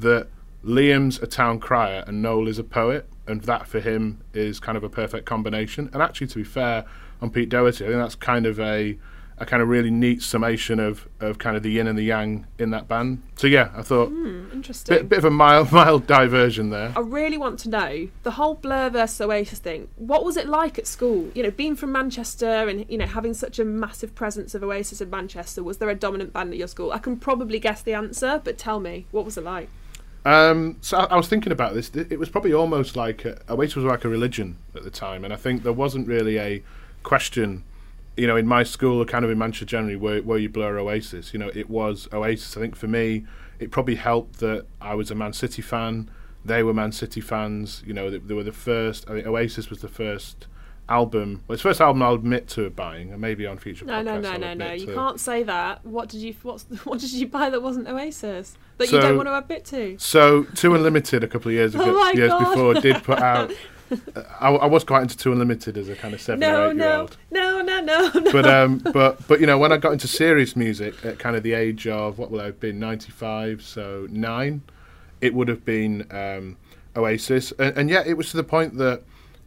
That 0.00 0.26
Liam's 0.64 1.20
a 1.20 1.28
town 1.28 1.60
crier 1.60 2.02
and 2.08 2.22
Noel 2.22 2.48
is 2.48 2.58
a 2.58 2.64
poet, 2.64 3.08
and 3.28 3.42
that 3.42 3.68
for 3.68 3.78
him 3.78 4.20
is 4.34 4.58
kind 4.58 4.76
of 4.76 4.82
a 4.82 4.88
perfect 4.88 5.26
combination. 5.26 5.90
And 5.92 6.02
actually, 6.02 6.26
to 6.28 6.36
be 6.38 6.44
fair 6.44 6.84
on 7.20 7.30
Pete 7.30 7.50
Doherty, 7.50 7.84
I 7.84 7.88
think 7.88 8.00
that's 8.00 8.16
kind 8.16 8.46
of 8.46 8.58
a 8.58 8.98
a 9.38 9.46
kind 9.46 9.62
of 9.62 9.68
really 9.68 9.90
neat 9.90 10.22
summation 10.22 10.78
of, 10.78 11.08
of 11.20 11.38
kind 11.38 11.56
of 11.56 11.62
the 11.62 11.70
yin 11.70 11.86
and 11.86 11.98
the 11.98 12.02
yang 12.02 12.46
in 12.58 12.70
that 12.70 12.88
band. 12.88 13.22
So 13.36 13.46
yeah, 13.46 13.70
I 13.74 13.82
thought 13.82 14.10
mm, 14.10 14.52
interesting. 14.52 14.96
Bit, 14.96 15.08
bit 15.08 15.18
of 15.18 15.24
a 15.24 15.30
mild 15.30 15.72
mild 15.72 16.06
diversion 16.06 16.70
there. 16.70 16.92
I 16.96 17.00
really 17.00 17.38
want 17.38 17.58
to 17.60 17.70
know 17.70 18.08
the 18.22 18.32
whole 18.32 18.54
Blur 18.54 18.90
versus 18.90 19.20
Oasis 19.20 19.58
thing. 19.58 19.88
What 19.96 20.24
was 20.24 20.36
it 20.36 20.46
like 20.46 20.78
at 20.78 20.86
school? 20.86 21.30
You 21.34 21.42
know, 21.42 21.50
being 21.50 21.74
from 21.74 21.92
Manchester 21.92 22.68
and 22.68 22.86
you 22.88 22.98
know 22.98 23.06
having 23.06 23.34
such 23.34 23.58
a 23.58 23.64
massive 23.64 24.14
presence 24.14 24.54
of 24.54 24.62
Oasis 24.62 25.00
in 25.00 25.10
Manchester. 25.10 25.62
Was 25.62 25.78
there 25.78 25.90
a 25.90 25.94
dominant 25.94 26.32
band 26.32 26.52
at 26.52 26.58
your 26.58 26.68
school? 26.68 26.92
I 26.92 26.98
can 26.98 27.16
probably 27.16 27.58
guess 27.58 27.82
the 27.82 27.94
answer, 27.94 28.40
but 28.42 28.58
tell 28.58 28.80
me, 28.80 29.06
what 29.10 29.24
was 29.24 29.36
it 29.36 29.44
like? 29.44 29.68
Um, 30.24 30.76
so 30.80 30.98
I, 30.98 31.04
I, 31.04 31.16
was 31.16 31.26
thinking 31.26 31.50
about 31.50 31.74
this. 31.74 31.90
It 31.94 32.18
was 32.18 32.28
probably 32.28 32.52
almost 32.52 32.94
like 32.96 33.24
a, 33.24 33.40
Oasis 33.50 33.76
was 33.76 33.84
like 33.84 34.04
a 34.04 34.08
religion 34.08 34.56
at 34.76 34.84
the 34.84 34.90
time, 34.90 35.24
and 35.24 35.32
I 35.32 35.36
think 35.36 35.64
there 35.64 35.72
wasn't 35.72 36.06
really 36.06 36.38
a 36.38 36.62
question 37.02 37.64
you 38.16 38.26
know, 38.26 38.36
in 38.36 38.46
my 38.46 38.62
school, 38.62 39.00
or 39.00 39.04
kind 39.04 39.24
of 39.24 39.30
in 39.30 39.38
Manchester 39.38 39.64
generally, 39.64 39.96
where, 39.96 40.22
where 40.22 40.38
you 40.38 40.48
blur 40.48 40.78
Oasis, 40.78 41.32
you 41.32 41.38
know, 41.38 41.50
it 41.54 41.70
was 41.70 42.08
Oasis. 42.12 42.56
I 42.56 42.60
think 42.60 42.76
for 42.76 42.88
me, 42.88 43.24
it 43.58 43.70
probably 43.70 43.94
helped 43.94 44.40
that 44.40 44.66
I 44.80 44.94
was 44.94 45.10
a 45.10 45.14
Man 45.14 45.32
City 45.32 45.62
fan. 45.62 46.10
They 46.44 46.62
were 46.62 46.74
Man 46.74 46.92
City 46.92 47.20
fans. 47.20 47.82
You 47.86 47.94
know, 47.94 48.10
they, 48.10 48.18
they 48.18 48.34
were 48.34 48.42
the 48.42 48.52
first. 48.52 49.08
I 49.08 49.14
think 49.14 49.26
Oasis 49.26 49.70
was 49.70 49.80
the 49.80 49.88
first 49.88 50.46
album. 50.88 51.42
Well, 51.46 51.54
it's 51.54 51.62
the 51.62 51.70
first 51.70 51.80
album 51.80 52.02
I'll 52.02 52.14
admit 52.14 52.48
to 52.48 52.68
buying, 52.70 53.12
and 53.12 53.20
maybe 53.20 53.46
on 53.46 53.58
future. 53.58 53.84
No, 53.84 53.94
podcasts 53.94 54.04
no, 54.04 54.20
no, 54.20 54.30
I'll 54.32 54.38
no, 54.40 54.54
no. 54.54 54.72
You 54.72 54.86
to. 54.86 54.94
can't 54.94 55.20
say 55.20 55.42
that. 55.44 55.84
What 55.84 56.08
did 56.08 56.20
you? 56.20 56.34
What's 56.42 56.64
what 56.84 57.00
did 57.00 57.12
you 57.12 57.26
buy 57.26 57.50
that 57.50 57.62
wasn't 57.62 57.88
Oasis 57.88 58.56
that 58.78 58.88
so, 58.88 58.96
you 58.96 59.02
don't 59.02 59.16
want 59.16 59.28
to 59.28 59.36
admit 59.36 59.64
to? 59.66 59.96
So, 59.98 60.44
Two 60.54 60.74
Unlimited 60.74 61.24
a 61.24 61.28
couple 61.28 61.48
of 61.48 61.54
years 61.54 61.74
oh 61.76 61.80
ago, 61.80 61.94
oh 61.96 62.10
years 62.10 62.28
God. 62.28 62.50
before 62.50 62.74
did 62.74 63.02
put 63.02 63.18
out 63.22 63.52
I, 64.40 64.48
I, 64.48 64.66
was 64.66 64.84
quite 64.84 65.02
into 65.02 65.16
Two 65.16 65.32
Unlimited 65.32 65.76
as 65.76 65.88
a 65.88 65.96
kind 65.96 66.14
of 66.14 66.20
seven 66.20 66.40
no, 66.40 66.62
or 66.62 66.70
eight 66.70 66.76
year 66.76 66.92
old. 66.92 67.16
No, 67.30 67.60
no, 67.60 67.80
no, 67.80 68.10
no. 68.14 68.32
But 68.32 68.46
um, 68.46 68.78
but 68.78 69.26
but 69.28 69.40
you 69.40 69.46
know, 69.46 69.58
when 69.58 69.72
I 69.72 69.76
got 69.76 69.92
into 69.92 70.08
serious 70.08 70.56
music 70.56 71.04
at 71.04 71.18
kind 71.18 71.36
of 71.36 71.42
the 71.42 71.52
age 71.52 71.86
of 71.86 72.18
what 72.18 72.30
will 72.30 72.40
I 72.40 72.46
have 72.46 72.60
been 72.60 72.78
ninety 72.78 73.10
five, 73.10 73.62
so 73.62 74.06
nine, 74.10 74.62
it 75.20 75.34
would 75.34 75.48
have 75.48 75.64
been 75.64 76.06
um, 76.10 76.56
Oasis, 76.96 77.52
and, 77.58 77.76
and 77.76 77.90
yet 77.90 78.06
it 78.06 78.14
was 78.14 78.30
to 78.30 78.36
the 78.36 78.44
point 78.44 78.78
that 78.78 79.02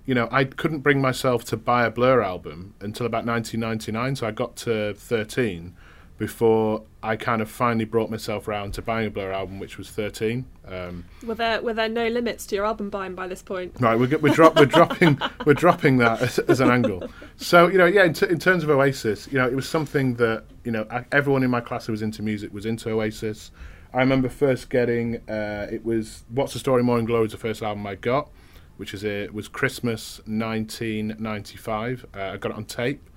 you 0.06 0.16
know 0.16 0.28
I 0.32 0.44
couldn't 0.44 0.80
bring 0.80 1.02
myself 1.02 1.44
to 1.46 1.58
buy 1.58 1.86
a 1.86 1.92
Blur 1.92 2.22
album 2.22 2.74
until 2.82 3.06
about 3.06 3.26
nineteen 3.26 3.60
ninety 3.60 3.92
nine. 3.92 4.16
So 4.16 4.28
I 4.28 4.32
got 4.32 4.56
to 4.58 4.94
thirteen 4.94 5.76
before 6.18 6.84
I 7.04 7.18
kind 7.18 7.42
of 7.42 7.50
finally 7.50 7.86
brought 7.86 8.10
myself 8.10 8.48
around 8.48 8.74
to 8.76 8.82
buying 8.82 9.08
a 9.08 9.10
Blur 9.10 9.32
album, 9.32 9.60
which 9.60 9.78
was 9.78 9.90
13. 9.90 10.46
Um, 10.68 11.06
were 11.26 11.36
there 11.36 11.62
were 11.62 11.74
there 11.74 11.90
no 11.90 12.08
limits 12.08 12.46
to 12.48 12.56
your 12.56 12.66
album 12.66 12.90
buying 12.90 13.16
by 13.16 13.28
this 13.28 13.42
point? 13.42 13.76
Right, 13.80 14.00
we're 14.00 14.18
we're, 14.18 14.34
drop, 14.34 14.56
we're 14.56 14.66
dropping 14.66 15.20
we're 15.46 15.54
dropping 15.54 15.98
that 15.98 16.22
as, 16.22 16.40
as, 16.40 16.60
an 16.62 16.72
angle. 16.72 17.08
So 17.38 17.68
you 17.68 17.78
know, 17.78 17.86
yeah, 17.86 18.06
in, 18.06 18.14
t- 18.14 18.28
in, 18.28 18.40
terms 18.40 18.64
of 18.64 18.70
Oasis, 18.70 19.28
you 19.28 19.38
know, 19.38 19.48
it 19.48 19.56
was 19.56 19.68
something 19.68 20.16
that 20.16 20.46
you 20.64 20.72
know 20.72 20.88
I, 20.90 21.06
everyone 21.12 21.44
in 21.44 21.52
my 21.52 21.62
class 21.62 21.86
who 21.86 21.92
was 21.92 22.02
into 22.02 22.22
music 22.22 22.54
was 22.54 22.66
into 22.66 22.90
Oasis. 22.90 23.52
I 23.94 24.00
remember 24.00 24.30
first 24.30 24.70
getting 24.70 25.18
uh, 25.30 25.68
it 25.72 25.84
was 25.86 26.24
What's 26.30 26.54
the 26.54 26.60
Story 26.60 26.84
Morning 26.84 27.06
Glory 27.06 27.24
was 27.24 27.32
the 27.34 27.38
first 27.38 27.62
album 27.62 27.86
I 27.86 27.96
got, 27.96 28.30
which 28.78 28.94
is 28.94 29.04
a, 29.04 29.24
it 29.26 29.34
was 29.34 29.48
Christmas 29.48 30.20
1995. 30.26 32.06
Uh, 32.14 32.20
I 32.20 32.38
got 32.38 32.52
it 32.52 32.58
on 32.58 32.66
tape 32.66 33.10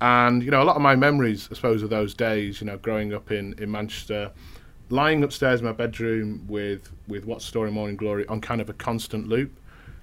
and 0.00 0.42
you 0.42 0.50
know, 0.50 0.62
a 0.62 0.64
lot 0.64 0.76
of 0.76 0.82
my 0.82 0.96
memories, 0.96 1.48
I 1.50 1.54
suppose, 1.54 1.82
of 1.82 1.90
those 1.90 2.14
days, 2.14 2.60
you 2.60 2.66
know, 2.66 2.76
growing 2.76 3.14
up 3.14 3.30
in, 3.30 3.54
in 3.58 3.70
Manchester, 3.70 4.30
lying 4.90 5.24
upstairs 5.24 5.60
in 5.60 5.66
my 5.66 5.72
bedroom 5.72 6.44
with 6.48 6.92
with 7.08 7.24
What 7.24 7.42
Story 7.42 7.70
Morning 7.70 7.96
Glory 7.96 8.26
on 8.26 8.40
kind 8.40 8.60
of 8.60 8.68
a 8.68 8.74
constant 8.74 9.28
loop. 9.28 9.52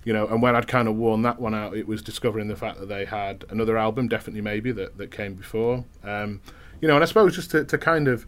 You 0.05 0.12
know, 0.12 0.27
and 0.27 0.41
when 0.41 0.53
I'd 0.53 0.67
kind 0.67 0.89
of 0.89 0.95
worn 0.95 1.21
that 1.21 1.39
one 1.39 1.55
out, 1.55 1.77
it 1.77 1.88
was 1.88 2.01
discovering 2.01 2.50
the 2.50 2.57
fact 2.57 2.79
that 2.79 2.88
they 2.88 3.05
had 3.05 3.45
another 3.50 3.77
album, 3.77 4.09
definitely 4.09 4.41
maybe 4.41 4.71
that 4.73 4.97
that 4.97 5.12
came 5.12 5.35
before. 5.35 5.85
Um, 6.03 6.41
you 6.81 6.88
know, 6.88 6.95
and 6.95 7.03
I 7.03 7.07
suppose 7.07 7.35
just 7.35 7.51
to, 7.51 7.63
to 7.63 7.77
kind 7.77 8.07
of 8.07 8.25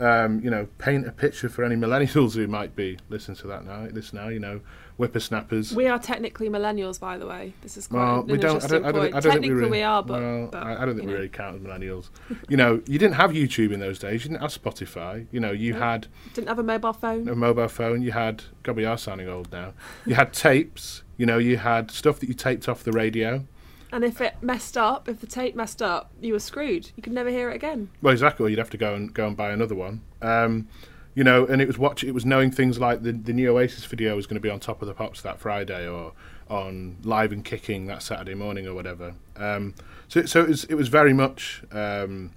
um, 0.00 0.40
you 0.40 0.50
know, 0.50 0.68
paint 0.78 1.06
a 1.06 1.12
picture 1.12 1.48
for 1.48 1.64
any 1.64 1.74
millennials 1.74 2.34
who 2.34 2.46
might 2.46 2.74
be 2.76 2.98
listening 3.08 3.36
to 3.38 3.46
that 3.48 3.64
now. 3.64 3.86
This 3.90 4.12
now, 4.12 4.28
you 4.28 4.38
know, 4.38 4.60
whippersnappers. 4.96 5.74
We 5.74 5.86
are 5.86 5.98
technically 5.98 6.48
millennials, 6.48 6.98
by 6.98 7.18
the 7.18 7.26
way. 7.26 7.54
This 7.62 7.76
is 7.76 7.86
quite 7.86 7.98
well, 7.98 8.22
we 8.22 8.36
don't, 8.36 8.62
I 8.62 8.66
don't, 8.66 8.84
I 8.84 8.92
don't, 8.92 9.14
I 9.14 9.20
don't 9.20 9.22
technically 9.22 9.50
we, 9.50 9.54
really, 9.54 9.70
we, 9.70 9.82
are, 9.82 10.02
but, 10.02 10.20
well, 10.20 10.48
but 10.50 10.62
I, 10.62 10.84
don't 10.84 10.96
think 10.96 11.06
we 11.06 11.12
know. 11.12 11.18
really 11.18 11.28
count 11.28 11.56
as 11.56 11.62
millennials. 11.62 12.10
you 12.48 12.56
know, 12.56 12.82
you 12.86 12.98
didn't 12.98 13.14
have 13.14 13.30
YouTube 13.30 13.72
in 13.72 13.80
those 13.80 13.98
days. 13.98 14.24
You 14.24 14.30
didn't 14.30 14.42
have 14.42 14.52
Spotify. 14.52 15.26
You 15.30 15.40
know, 15.40 15.52
you 15.52 15.72
no. 15.72 15.78
had 15.78 16.08
didn't 16.34 16.48
have 16.48 16.58
a 16.58 16.64
mobile 16.64 16.92
phone. 16.92 17.28
A 17.28 17.34
mobile 17.34 17.68
phone. 17.68 18.02
You 18.02 18.12
had. 18.12 18.44
God, 18.62 18.76
we 18.76 18.84
are 18.84 18.98
sounding 18.98 19.28
old 19.28 19.50
now. 19.52 19.72
You 20.04 20.14
had 20.14 20.32
tapes. 20.32 21.02
You 21.16 21.26
know, 21.26 21.38
you 21.38 21.56
had 21.56 21.90
stuff 21.90 22.20
that 22.20 22.28
you 22.28 22.34
taped 22.34 22.68
off 22.68 22.84
the 22.84 22.92
radio. 22.92 23.44
And 23.92 24.04
if 24.04 24.20
it 24.20 24.34
messed 24.42 24.76
up, 24.76 25.08
if 25.08 25.20
the 25.20 25.26
tape 25.26 25.54
messed 25.54 25.82
up, 25.82 26.10
you 26.20 26.32
were 26.32 26.40
screwed. 26.40 26.90
You 26.96 27.02
could 27.02 27.12
never 27.12 27.30
hear 27.30 27.50
it 27.50 27.56
again. 27.56 27.90
Well, 28.02 28.12
exactly. 28.12 28.50
You'd 28.50 28.58
have 28.58 28.70
to 28.70 28.76
go 28.76 28.94
and 28.94 29.12
go 29.12 29.26
and 29.26 29.36
buy 29.36 29.50
another 29.50 29.74
one. 29.74 30.02
Um, 30.20 30.68
you 31.14 31.24
know, 31.24 31.46
and 31.46 31.60
it 31.60 31.66
was 31.66 31.78
watch. 31.78 32.04
It 32.04 32.12
was 32.12 32.24
knowing 32.24 32.50
things 32.50 32.78
like 32.78 33.02
the 33.02 33.12
the 33.12 33.32
new 33.32 33.50
Oasis 33.50 33.84
video 33.84 34.14
was 34.14 34.26
going 34.26 34.36
to 34.36 34.40
be 34.40 34.50
on 34.50 34.60
Top 34.60 34.82
of 34.82 34.88
the 34.88 34.94
Pops 34.94 35.22
that 35.22 35.40
Friday, 35.40 35.88
or 35.88 36.12
on 36.48 36.96
Live 37.02 37.32
and 37.32 37.44
Kicking 37.44 37.86
that 37.86 38.02
Saturday 38.02 38.34
morning, 38.34 38.66
or 38.66 38.74
whatever. 38.74 39.14
Um, 39.36 39.74
so, 40.06 40.24
so 40.26 40.42
it 40.42 40.48
was 40.48 40.64
it 40.64 40.74
was 40.74 40.88
very 40.88 41.12
much. 41.12 41.62
Um, 41.72 42.32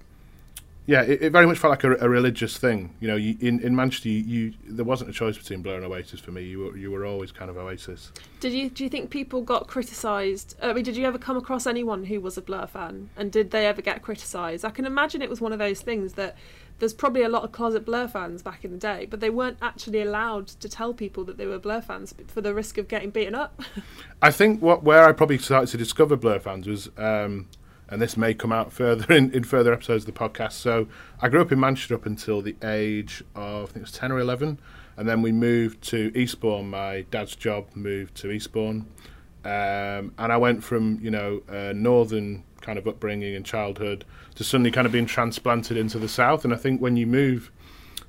yeah, 0.84 1.02
it, 1.02 1.22
it, 1.22 1.30
very 1.30 1.46
much 1.46 1.58
felt 1.58 1.70
like 1.70 1.84
a, 1.84 1.94
a 2.04 2.08
religious 2.08 2.56
thing. 2.56 2.94
You 2.98 3.08
know, 3.08 3.16
you, 3.16 3.36
in 3.40 3.60
in 3.60 3.76
Manchester, 3.76 4.08
you, 4.08 4.18
you, 4.18 4.54
there 4.66 4.84
wasn't 4.84 5.10
a 5.10 5.12
choice 5.12 5.38
between 5.38 5.62
Blur 5.62 5.76
and 5.76 5.84
Oasis 5.84 6.18
for 6.18 6.32
me. 6.32 6.42
You 6.42 6.58
were 6.58 6.76
you 6.76 6.90
were 6.90 7.06
always 7.06 7.30
kind 7.30 7.50
of 7.50 7.56
Oasis. 7.56 8.10
Did 8.40 8.52
you 8.52 8.68
do 8.68 8.82
you 8.82 8.90
think 8.90 9.10
people 9.10 9.42
got 9.42 9.68
criticised? 9.68 10.56
I 10.60 10.72
mean, 10.72 10.82
did 10.82 10.96
you 10.96 11.06
ever 11.06 11.18
come 11.18 11.36
across 11.36 11.68
anyone 11.68 12.04
who 12.04 12.20
was 12.20 12.36
a 12.36 12.42
Blur 12.42 12.66
fan, 12.66 13.10
and 13.16 13.30
did 13.30 13.52
they 13.52 13.66
ever 13.66 13.80
get 13.80 14.02
criticised? 14.02 14.64
I 14.64 14.70
can 14.70 14.84
imagine 14.84 15.22
it 15.22 15.30
was 15.30 15.40
one 15.40 15.52
of 15.52 15.60
those 15.60 15.80
things 15.80 16.14
that 16.14 16.36
there's 16.80 16.94
probably 16.94 17.22
a 17.22 17.28
lot 17.28 17.44
of 17.44 17.52
closet 17.52 17.84
Blur 17.84 18.08
fans 18.08 18.42
back 18.42 18.64
in 18.64 18.72
the 18.72 18.76
day, 18.76 19.06
but 19.08 19.20
they 19.20 19.30
weren't 19.30 19.58
actually 19.62 20.02
allowed 20.02 20.48
to 20.48 20.68
tell 20.68 20.92
people 20.92 21.22
that 21.26 21.36
they 21.36 21.46
were 21.46 21.60
Blur 21.60 21.80
fans 21.80 22.12
for 22.26 22.40
the 22.40 22.52
risk 22.52 22.76
of 22.76 22.88
getting 22.88 23.10
beaten 23.10 23.36
up. 23.36 23.62
I 24.22 24.32
think 24.32 24.60
what 24.60 24.82
where 24.82 25.04
I 25.04 25.12
probably 25.12 25.38
started 25.38 25.68
to 25.68 25.76
discover 25.76 26.16
Blur 26.16 26.40
fans 26.40 26.66
was. 26.66 26.90
Um, 26.96 27.48
and 27.88 28.00
this 28.00 28.16
may 28.16 28.34
come 28.34 28.52
out 28.52 28.72
further 28.72 29.12
in, 29.14 29.30
in 29.32 29.44
further 29.44 29.72
episodes 29.72 30.06
of 30.06 30.14
the 30.14 30.18
podcast. 30.18 30.52
So 30.52 30.88
I 31.20 31.28
grew 31.28 31.40
up 31.40 31.52
in 31.52 31.60
Manchester 31.60 31.94
up 31.94 32.06
until 32.06 32.42
the 32.42 32.56
age 32.62 33.22
of 33.34 33.62
I 33.62 33.66
think 33.66 33.76
it 33.76 33.82
was 33.82 33.92
ten 33.92 34.12
or 34.12 34.18
eleven, 34.18 34.58
and 34.96 35.08
then 35.08 35.22
we 35.22 35.32
moved 35.32 35.82
to 35.90 36.12
Eastbourne. 36.16 36.70
My 36.70 37.02
dad's 37.10 37.36
job 37.36 37.66
moved 37.74 38.14
to 38.16 38.30
Eastbourne, 38.30 38.86
um, 39.44 40.12
and 40.18 40.32
I 40.32 40.36
went 40.36 40.64
from 40.64 40.98
you 41.00 41.10
know 41.10 41.42
uh, 41.48 41.72
northern 41.74 42.44
kind 42.60 42.78
of 42.78 42.86
upbringing 42.86 43.34
and 43.34 43.44
childhood 43.44 44.04
to 44.36 44.44
suddenly 44.44 44.70
kind 44.70 44.86
of 44.86 44.92
being 44.92 45.06
transplanted 45.06 45.76
into 45.76 45.98
the 45.98 46.08
south. 46.08 46.44
And 46.44 46.54
I 46.54 46.56
think 46.56 46.80
when 46.80 46.96
you 46.96 47.06
move 47.06 47.50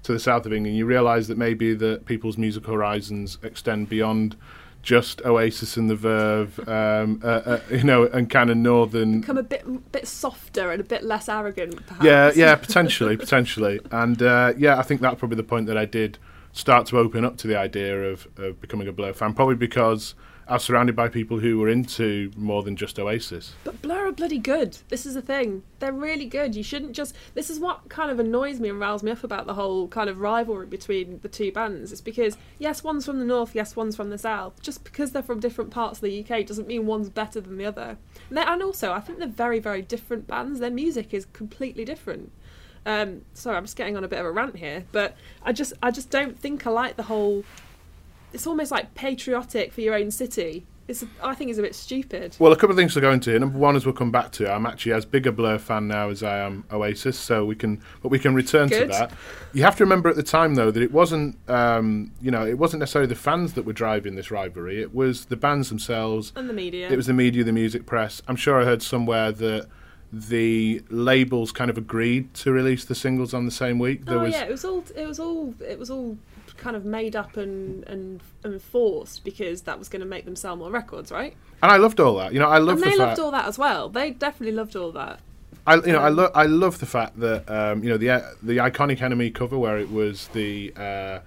to 0.04 0.14
the 0.14 0.20
south 0.20 0.46
of 0.46 0.54
England, 0.54 0.78
you 0.78 0.86
realise 0.86 1.28
that 1.28 1.38
maybe 1.38 1.74
that 1.74 2.06
people's 2.06 2.38
musical 2.38 2.74
horizons 2.74 3.38
extend 3.42 3.90
beyond 3.90 4.36
just 4.84 5.22
Oasis 5.26 5.78
and 5.78 5.90
the 5.90 5.96
Verve, 5.96 6.60
um, 6.68 7.22
uh, 7.24 7.28
uh, 7.28 7.60
you 7.72 7.84
know, 7.84 8.04
and 8.04 8.30
kind 8.30 8.52
of 8.52 8.58
northern. 8.58 9.22
Become 9.22 9.38
a 9.38 9.44
bit 9.44 9.92
bit 9.92 10.08
softer 10.08 10.72
and 10.72 10.82
a 10.82 10.84
bit 10.84 11.04
less 11.04 11.28
arrogant, 11.30 11.86
perhaps. 11.88 12.06
Yeah, 12.06 12.32
yeah, 12.36 12.56
potentially, 12.68 13.18
potentially, 13.18 13.80
and 13.92 14.22
uh, 14.22 14.54
yeah, 14.58 14.78
I 14.78 14.84
think 14.84 15.02
that's 15.02 15.18
probably 15.18 15.38
the 15.38 15.44
point 15.44 15.68
that 15.68 15.78
I 15.78 15.86
did 15.86 16.20
start 16.52 16.86
to 16.88 17.00
open 17.00 17.26
up 17.26 17.38
to 17.38 17.48
the 17.48 17.58
idea 17.58 18.12
of, 18.12 18.28
of 18.38 18.62
becoming 18.62 18.88
a 18.88 18.92
Blur 18.92 19.14
fan, 19.14 19.34
probably 19.34 19.56
because 19.56 20.14
are 20.48 20.60
surrounded 20.60 20.96
by 20.96 21.08
people 21.08 21.40
who 21.40 21.58
were 21.58 21.70
into 21.70 22.32
more 22.36 22.64
than 22.64 22.76
just 22.76 23.00
Oasis. 23.00 23.56
But 23.64 23.82
Blur 23.82 24.08
are 24.08 24.12
bloody 24.12 24.38
good. 24.38 24.78
This 24.90 25.06
is 25.06 25.14
the 25.14 25.22
thing. 25.22 25.64
They're 25.80 25.94
really 25.94 26.26
good. 26.26 26.56
You 26.56 26.64
shouldn't 26.64 26.94
just. 26.94 27.16
This 27.34 27.50
is 27.50 27.60
what 27.60 27.90
kind 27.90 28.12
of 28.12 28.20
annoys 28.20 28.60
me 28.60 28.70
and 28.70 28.80
riles 28.80 29.04
me 29.04 29.12
up 29.12 29.24
about 29.24 29.46
the 29.46 29.54
whole 29.54 29.88
kind 29.88 30.10
of 30.10 30.20
rivalry 30.20 30.66
between 30.66 31.20
the 31.22 31.30
two 31.30 31.52
bands. 31.52 31.92
It's 31.92 32.02
because, 32.02 32.38
yes, 32.60 32.84
one's 32.84 33.06
from 33.06 33.20
the 33.20 33.26
north, 33.26 33.56
yes, 33.56 33.76
one's 33.76 33.96
from 33.96 34.10
the 34.10 34.18
south. 34.18 34.62
Just 34.62 34.84
because 34.84 35.12
they're 35.12 35.24
from 35.24 35.40
different 35.40 35.72
parts 35.72 36.00
of 36.00 36.04
the 36.04 36.26
UK 36.26 36.46
doesn't 36.46 36.68
mean 36.68 36.86
one's 36.86 37.10
better 37.10 37.40
than 37.40 37.58
the 37.58 37.66
other. 37.66 37.98
And, 38.30 38.40
and 38.40 38.62
also, 38.62 38.92
I 38.92 39.00
think 39.00 39.20
they're 39.20 39.28
very, 39.28 39.60
very 39.60 39.82
different 39.82 40.28
bands. 40.28 40.60
Their 40.60 40.72
music 40.72 41.14
is 41.14 41.26
completely 41.34 41.86
different. 41.86 42.32
Um, 42.86 43.22
sorry, 43.34 43.56
I'm 43.56 43.64
just 43.64 43.78
getting 43.78 43.96
on 43.96 44.04
a 44.04 44.08
bit 44.10 44.20
of 44.20 44.26
a 44.26 44.32
rant 44.32 44.58
here, 44.58 44.84
but 44.92 45.16
I 45.42 45.54
just, 45.54 45.74
I 45.82 45.92
just 45.92 46.10
don't 46.10 46.38
think 46.38 46.68
I 46.68 46.70
like 46.70 46.98
the 46.98 47.04
whole 47.04 47.46
it's 48.34 48.48
almost 48.48 48.72
like 48.72 48.94
patriotic 48.96 49.72
for 49.72 49.82
your 49.82 49.94
own 49.94 50.12
city. 50.12 50.66
It's 50.86 51.06
I 51.24 51.34
think 51.34 51.50
it's 51.50 51.60
a 51.60 51.62
bit 51.62 51.76
stupid. 51.76 52.36
Well, 52.40 52.52
a 52.52 52.58
couple 52.58 52.72
of 52.72 52.76
things 52.76 52.94
to 52.96 53.02
go 53.02 53.12
into. 53.12 53.38
Number 53.40 53.58
one, 53.58 53.78
as 53.78 53.86
we'll 53.86 53.96
come 53.96 54.12
back 54.12 54.34
to, 54.34 54.52
I'm 54.52 54.66
actually 54.66 54.92
as 54.92 55.06
big 55.06 55.26
a 55.26 55.32
Blur 55.32 55.58
fan 55.58 55.88
now 55.88 56.10
as 56.10 56.24
I 56.24 56.40
am 56.40 56.66
Oasis, 56.74 57.18
so 57.18 57.46
we 57.46 57.56
can, 57.56 57.82
but 58.02 58.10
we 58.10 58.20
can 58.20 58.36
return 58.36 58.68
Good. 58.68 58.82
to 58.82 58.88
that. 58.88 59.12
You 59.54 59.64
have 59.64 59.78
to 59.78 59.86
remember 59.86 60.10
at 60.10 60.18
the 60.18 60.24
time 60.24 60.56
though 60.56 60.72
that 60.72 60.84
it 60.84 60.92
wasn't, 60.92 61.38
um, 61.50 62.12
you 62.22 62.32
know, 62.32 62.46
it 62.46 62.58
wasn't 62.58 62.82
necessarily 62.82 63.08
the 63.08 63.16
fans 63.16 63.54
that 63.54 63.64
were 63.64 63.72
driving 63.72 64.16
this 64.16 64.30
rivalry. 64.30 64.82
It 64.82 64.94
was 64.94 65.26
the 65.26 65.38
bands 65.38 65.70
themselves 65.70 66.34
and 66.36 66.50
the 66.50 66.54
media. 66.54 66.90
It 66.90 66.98
was 66.98 67.08
the 67.08 67.14
media, 67.14 67.46
the 67.46 67.54
music 67.54 67.86
press. 67.86 68.22
I'm 68.28 68.36
sure 68.36 68.62
I 68.62 68.66
heard 68.66 68.82
somewhere 68.82 69.32
that 69.32 69.68
the 70.12 70.84
labels 70.90 71.54
kind 71.54 71.72
of 71.72 71.78
agreed 71.78 72.34
to 72.36 72.52
release 72.52 72.84
the 72.84 72.94
singles 72.94 73.34
on 73.34 73.46
the 73.46 73.52
same 73.52 73.80
week. 73.80 74.06
There 74.06 74.18
oh 74.18 74.24
was 74.24 74.34
yeah, 74.34 74.44
it 74.44 74.52
was 74.52 74.66
all, 74.66 74.84
it 74.96 75.08
was 75.08 75.20
all, 75.20 75.56
it 75.66 75.80
was 75.80 75.90
all 75.90 76.18
kind 76.58 76.76
of 76.76 76.86
made 76.86 77.16
up 77.16 77.38
and, 77.38 77.84
and, 77.86 78.22
and 78.44 78.62
forced 78.62 79.24
because 79.24 79.62
that 79.64 79.80
was 79.80 79.90
going 79.90 80.02
to 80.02 80.08
make 80.08 80.26
them 80.26 80.36
sell 80.36 80.56
more 80.56 80.72
records, 80.72 81.12
right? 81.12 81.36
And 81.62 81.72
I 81.72 81.78
loved 81.78 82.00
all 82.00 82.16
that. 82.18 82.34
You 82.34 82.40
know, 82.40 82.48
I 82.48 82.58
loved. 82.58 82.82
And 82.82 82.92
they 82.92 82.98
the 82.98 83.04
loved 83.04 83.20
all 83.20 83.32
that 83.32 83.46
as 83.46 83.58
well. 83.58 83.90
They 83.90 84.12
definitely 84.12 84.56
loved 84.56 84.76
all 84.76 84.92
that. 84.92 85.20
I 85.66 85.76
you 85.76 85.94
know 85.94 86.00
um, 86.00 86.06
I 86.06 86.10
love 86.10 86.32
I 86.36 86.46
love 86.46 86.80
the 86.80 86.86
fact 86.86 87.20
that 87.20 87.50
um, 87.50 87.84
you 87.84 87.90
know 87.90 87.98
the 87.98 88.10
uh, 88.10 88.22
the 88.42 88.58
iconic 88.58 88.98
NME 88.98 89.34
cover 89.34 89.58
where 89.58 89.78
it 89.78 89.92
was 89.92 90.28
the. 90.30 90.74
Uh, 90.76 91.20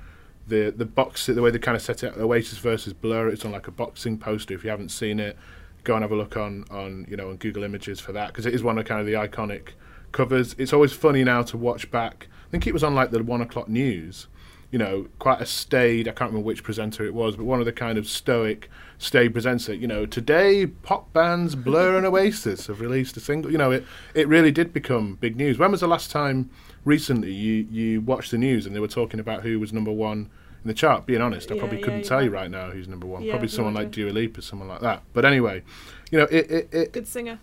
the 0.49 0.73
the 0.77 0.85
box 0.85 1.27
the 1.27 1.43
way 1.43 1.51
they 1.51 1.59
kind 1.59 1.77
of 1.77 1.83
set 1.83 2.05
it 2.05 2.17
Oasis 2.17 2.59
versus 2.59 2.93
Blur 2.93 3.29
it's 3.29 3.45
on 3.45 3.53
like 3.53 3.67
a 3.67 3.73
boxing 3.73 4.17
poster 4.17 4.55
if 4.55 4.63
you 4.63 4.71
haven't 4.71 4.91
seen 4.91 5.19
it 5.19 5.37
go 5.83 5.95
and 5.95 6.03
have 6.03 6.13
a 6.13 6.17
look 6.17 6.37
on 6.37 6.65
on 6.71 7.05
you 7.09 7.17
know 7.17 7.31
on 7.31 7.37
Google 7.37 7.65
Images 7.65 7.99
for 7.99 8.13
that 8.13 8.29
because 8.29 8.47
it 8.47 8.55
is 8.55 8.63
one 8.63 8.79
of 8.79 8.85
kind 8.85 9.01
of 9.01 9.07
the 9.07 9.15
iconic 9.15 9.71
covers 10.13 10.55
it's 10.57 10.73
always 10.73 10.93
funny 10.93 11.25
now 11.25 11.43
to 11.43 11.57
watch 11.57 11.91
back 11.91 12.29
I 12.47 12.51
think 12.51 12.67
it 12.67 12.73
was 12.73 12.85
on 12.85 12.95
like 12.95 13.11
the 13.11 13.23
one 13.23 13.41
o'clock 13.41 13.69
news 13.69 14.29
you 14.77 14.79
know, 14.79 15.07
quite 15.19 15.41
a 15.41 15.47
staid, 15.47 16.07
I 16.07 16.11
can't 16.11 16.33
remember 16.33 16.45
which 16.45 16.63
presenter 16.63 17.07
it 17.07 17.15
was, 17.15 17.35
but 17.35 17.47
one 17.47 17.61
of 17.61 17.65
the 17.65 17.73
kind 17.73 17.97
of 17.97 18.07
stoic, 18.07 18.69
staid 18.99 19.33
presenters, 19.33 19.81
you 19.81 19.87
know, 19.87 20.05
today 20.05 20.67
pop 20.67 21.11
bands 21.15 21.55
Blur 21.55 21.97
and 21.97 22.05
Oasis 22.05 22.67
have 22.67 22.83
released 22.83 23.17
a 23.17 23.21
single. 23.21 23.51
You 23.51 23.57
know, 23.57 23.71
it, 23.71 23.87
it 24.13 24.29
really 24.29 24.51
did 24.51 24.75
become 24.75 25.15
big 25.15 25.35
news. 25.35 25.57
When 25.57 25.71
was 25.71 25.81
the 25.81 25.89
last 25.89 26.11
time 26.11 26.51
recently 26.85 27.33
you, 27.33 27.67
you 27.71 28.03
watched 28.03 28.33
the 28.33 28.37
news 28.37 28.67
and 28.67 28.77
they 28.77 28.81
were 28.81 28.87
talking 28.87 29.19
about 29.19 29.45
who 29.45 29.59
was 29.59 29.73
number 29.73 29.91
one 29.91 30.29
in 30.63 30.69
the 30.69 30.75
chart? 30.75 31.07
Being 31.07 31.23
honest, 31.23 31.51
I 31.51 31.55
yeah, 31.55 31.61
probably 31.61 31.79
yeah, 31.79 31.85
couldn't 31.85 32.01
yeah. 32.01 32.09
tell 32.09 32.23
you 32.23 32.29
right 32.29 32.51
now 32.51 32.71
who's 32.71 32.87
number 32.87 33.07
one. 33.07 33.27
Probably 33.31 33.49
someone 33.49 33.73
like 33.73 33.91
Dua 33.93 34.11
Lipa, 34.11 34.41
or 34.41 34.43
someone 34.43 34.69
like 34.69 34.83
that. 34.83 35.05
But 35.15 35.25
anyway, 35.25 35.63
you 36.11 36.19
know, 36.19 36.25
it... 36.25 36.51
it, 36.51 36.69
it 36.71 36.93
Good 36.93 37.09
singer. 37.09 37.39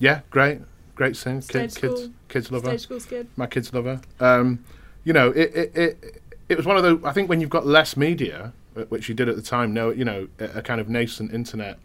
Yeah, 0.00 0.22
great. 0.30 0.62
Great 0.96 1.16
singer. 1.16 1.42
Kid, 1.42 1.76
kids, 1.76 2.08
kids 2.26 2.50
love 2.50 2.64
her. 2.64 2.70
Stage 2.70 2.80
school's 2.80 3.06
good. 3.06 3.28
My 3.36 3.46
kids 3.46 3.72
love 3.72 3.84
her. 3.84 4.00
Um, 4.18 4.64
you 5.04 5.12
know, 5.12 5.30
it, 5.30 5.54
it, 5.54 5.76
it 5.76 6.22
it 6.48 6.56
was 6.56 6.66
one 6.66 6.76
of 6.76 6.82
the. 6.82 7.06
I 7.06 7.12
think 7.12 7.28
when 7.28 7.40
you've 7.40 7.50
got 7.50 7.66
less 7.66 7.96
media, 7.96 8.52
uh, 8.76 8.82
which 8.84 9.08
you 9.08 9.14
did 9.14 9.28
at 9.28 9.36
the 9.36 9.42
time, 9.42 9.74
no, 9.74 9.90
you 9.90 10.04
know, 10.04 10.28
a, 10.38 10.58
a 10.58 10.62
kind 10.62 10.80
of 10.80 10.88
nascent 10.88 11.32
internet, 11.32 11.78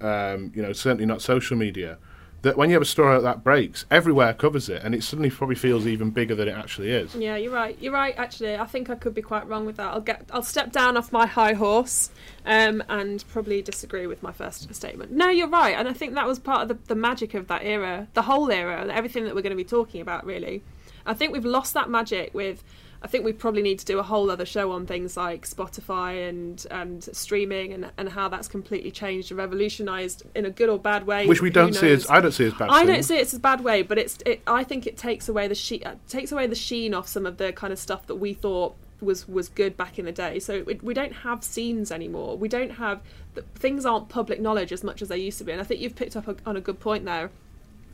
um, 0.00 0.52
you 0.54 0.62
know, 0.62 0.72
certainly 0.72 1.06
not 1.06 1.22
social 1.22 1.56
media. 1.56 1.98
That 2.42 2.56
when 2.56 2.68
you 2.68 2.74
have 2.74 2.82
a 2.82 2.86
story 2.86 3.14
like 3.14 3.22
that 3.22 3.42
breaks, 3.42 3.86
everywhere 3.90 4.32
covers 4.34 4.68
it, 4.68 4.82
and 4.84 4.94
it 4.94 5.02
suddenly 5.02 5.30
probably 5.30 5.56
feels 5.56 5.86
even 5.86 6.10
bigger 6.10 6.34
than 6.34 6.46
it 6.46 6.52
actually 6.52 6.92
is. 6.92 7.14
Yeah, 7.14 7.34
you're 7.36 7.50
right. 7.50 7.76
You're 7.80 7.94
right. 7.94 8.14
Actually, 8.16 8.56
I 8.56 8.66
think 8.66 8.88
I 8.88 8.94
could 8.94 9.14
be 9.14 9.22
quite 9.22 9.48
wrong 9.48 9.66
with 9.66 9.78
that. 9.78 9.92
I'll 9.92 10.00
get. 10.00 10.28
I'll 10.30 10.42
step 10.42 10.70
down 10.70 10.96
off 10.96 11.10
my 11.10 11.26
high 11.26 11.54
horse, 11.54 12.10
um, 12.44 12.84
and 12.88 13.24
probably 13.32 13.62
disagree 13.62 14.06
with 14.06 14.22
my 14.22 14.30
first 14.32 14.72
statement. 14.74 15.10
No, 15.10 15.28
you're 15.28 15.48
right, 15.48 15.74
and 15.76 15.88
I 15.88 15.92
think 15.92 16.14
that 16.14 16.26
was 16.26 16.38
part 16.38 16.62
of 16.62 16.68
the, 16.68 16.78
the 16.86 16.94
magic 16.94 17.34
of 17.34 17.48
that 17.48 17.64
era, 17.64 18.06
the 18.14 18.22
whole 18.22 18.50
era, 18.52 18.80
and 18.80 18.90
everything 18.92 19.24
that 19.24 19.34
we're 19.34 19.42
going 19.42 19.50
to 19.50 19.56
be 19.56 19.64
talking 19.64 20.00
about. 20.00 20.24
Really, 20.26 20.62
I 21.06 21.14
think 21.14 21.32
we've 21.32 21.44
lost 21.44 21.72
that 21.74 21.88
magic 21.88 22.34
with. 22.34 22.62
I 23.02 23.08
think 23.08 23.24
we 23.24 23.32
probably 23.32 23.62
need 23.62 23.78
to 23.78 23.84
do 23.84 23.98
a 23.98 24.02
whole 24.02 24.30
other 24.30 24.46
show 24.46 24.72
on 24.72 24.86
things 24.86 25.16
like 25.16 25.46
Spotify 25.46 26.28
and, 26.28 26.66
and 26.70 27.04
streaming 27.04 27.72
and, 27.72 27.90
and 27.96 28.08
how 28.08 28.28
that's 28.28 28.48
completely 28.48 28.90
changed 28.90 29.30
and 29.30 29.38
revolutionised 29.38 30.22
in 30.34 30.44
a 30.46 30.50
good 30.50 30.68
or 30.68 30.78
bad 30.78 31.06
way. 31.06 31.26
Which 31.26 31.42
we 31.42 31.50
don't 31.50 31.74
see 31.74 31.92
as 31.92 32.08
I 32.08 32.20
don't 32.20 32.32
see 32.32 32.44
it 32.44 32.52
as 32.52 32.54
bad. 32.54 32.70
I 32.70 32.78
thing. 32.78 32.86
don't 32.88 33.02
see 33.02 33.16
it 33.16 33.22
as 33.22 33.34
a 33.34 33.40
bad 33.40 33.62
way, 33.62 33.82
but 33.82 33.98
it's. 33.98 34.18
It, 34.24 34.42
I 34.46 34.64
think 34.64 34.86
it 34.86 34.96
takes 34.96 35.28
away 35.28 35.46
the 35.46 35.54
sheen. 35.54 35.82
uh, 35.84 35.96
Takes 36.08 36.32
away 36.32 36.46
the 36.46 36.54
sheen 36.54 36.94
off 36.94 37.06
some 37.06 37.26
of 37.26 37.36
the 37.36 37.52
kind 37.52 37.72
of 37.72 37.78
stuff 37.78 38.06
that 38.06 38.16
we 38.16 38.32
thought 38.34 38.74
was 39.00 39.28
was 39.28 39.48
good 39.50 39.76
back 39.76 39.98
in 39.98 40.04
the 40.06 40.12
day. 40.12 40.38
So 40.38 40.62
we, 40.66 40.74
we 40.82 40.94
don't 40.94 41.12
have 41.12 41.44
scenes 41.44 41.92
anymore. 41.92 42.36
We 42.36 42.48
don't 42.48 42.70
have 42.72 43.00
things 43.54 43.84
aren't 43.84 44.08
public 44.08 44.40
knowledge 44.40 44.72
as 44.72 44.82
much 44.82 45.02
as 45.02 45.08
they 45.08 45.18
used 45.18 45.38
to 45.38 45.44
be. 45.44 45.52
And 45.52 45.60
I 45.60 45.64
think 45.64 45.80
you've 45.80 45.96
picked 45.96 46.16
up 46.16 46.26
a, 46.28 46.36
on 46.46 46.56
a 46.56 46.60
good 46.60 46.80
point 46.80 47.04
there, 47.04 47.30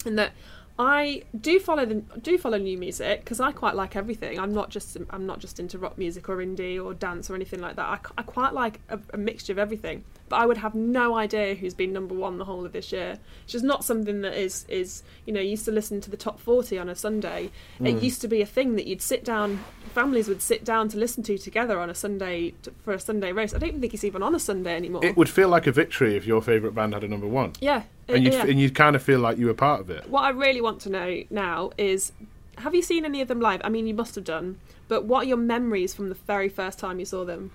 in 0.06 0.16
that. 0.16 0.32
I 0.78 1.22
do 1.38 1.60
follow 1.60 1.84
the 1.84 1.96
do 1.96 2.38
follow 2.38 2.56
new 2.56 2.78
music 2.78 3.20
because 3.20 3.40
I 3.40 3.52
quite 3.52 3.74
like 3.74 3.94
everything. 3.94 4.38
I'm 4.38 4.54
not 4.54 4.70
just 4.70 4.96
I'm 5.10 5.26
not 5.26 5.38
just 5.38 5.60
into 5.60 5.78
rock 5.78 5.98
music 5.98 6.28
or 6.28 6.38
indie 6.38 6.82
or 6.82 6.94
dance 6.94 7.28
or 7.30 7.34
anything 7.34 7.60
like 7.60 7.76
that. 7.76 7.86
I, 7.86 7.98
I 8.18 8.22
quite 8.22 8.54
like 8.54 8.80
a, 8.88 8.98
a 9.12 9.18
mixture 9.18 9.52
of 9.52 9.58
everything. 9.58 10.04
But 10.30 10.36
I 10.36 10.46
would 10.46 10.56
have 10.56 10.74
no 10.74 11.14
idea 11.14 11.54
who's 11.54 11.74
been 11.74 11.92
number 11.92 12.14
one 12.14 12.38
the 12.38 12.46
whole 12.46 12.64
of 12.64 12.72
this 12.72 12.90
year. 12.90 13.18
It's 13.44 13.52
just 13.52 13.64
not 13.64 13.84
something 13.84 14.22
that 14.22 14.34
is 14.34 14.64
is 14.68 15.02
you 15.26 15.32
know 15.34 15.40
you 15.40 15.50
used 15.50 15.66
to 15.66 15.72
listen 15.72 16.00
to 16.00 16.10
the 16.10 16.16
top 16.16 16.40
forty 16.40 16.78
on 16.78 16.88
a 16.88 16.94
Sunday. 16.94 17.50
It 17.80 17.96
mm. 17.96 18.02
used 18.02 18.22
to 18.22 18.28
be 18.28 18.40
a 18.40 18.46
thing 18.46 18.76
that 18.76 18.86
you'd 18.86 19.02
sit 19.02 19.24
down. 19.24 19.62
Families 19.92 20.28
would 20.28 20.42
sit 20.42 20.64
down 20.64 20.88
to 20.88 20.98
listen 20.98 21.22
to 21.24 21.36
together 21.38 21.78
on 21.78 21.90
a 21.90 21.94
Sunday 21.94 22.50
t- 22.62 22.70
for 22.82 22.94
a 22.94 23.00
Sunday 23.00 23.32
race. 23.32 23.54
I 23.54 23.58
don't 23.58 23.68
even 23.68 23.80
think 23.80 23.94
it's 23.94 24.04
even 24.04 24.22
on 24.22 24.34
a 24.34 24.40
Sunday 24.40 24.74
anymore. 24.74 25.04
It 25.04 25.16
would 25.16 25.28
feel 25.28 25.48
like 25.48 25.66
a 25.66 25.72
victory 25.72 26.16
if 26.16 26.26
your 26.26 26.40
favourite 26.42 26.74
band 26.74 26.94
had 26.94 27.04
a 27.04 27.08
number 27.08 27.26
one, 27.26 27.52
yeah, 27.60 27.82
and 28.08 28.24
you'd 28.24 28.32
yeah. 28.32 28.46
and 28.46 28.60
you'd 28.60 28.74
kind 28.74 28.96
of 28.96 29.02
feel 29.02 29.20
like 29.20 29.38
you 29.38 29.46
were 29.46 29.54
part 29.54 29.80
of 29.80 29.90
it. 29.90 30.08
what 30.08 30.22
I 30.22 30.30
really 30.30 30.60
want 30.60 30.80
to 30.82 30.90
know 30.90 31.22
now 31.30 31.70
is 31.76 32.12
have 32.58 32.74
you 32.74 32.82
seen 32.82 33.04
any 33.04 33.20
of 33.20 33.28
them 33.28 33.40
live? 33.40 33.60
I 33.64 33.68
mean, 33.68 33.86
you 33.86 33.94
must 33.94 34.14
have 34.14 34.24
done, 34.24 34.58
but 34.88 35.04
what 35.04 35.24
are 35.24 35.28
your 35.28 35.36
memories 35.36 35.94
from 35.94 36.08
the 36.08 36.14
very 36.14 36.48
first 36.48 36.78
time 36.78 36.98
you 36.98 37.04
saw 37.04 37.24
them? 37.24 37.50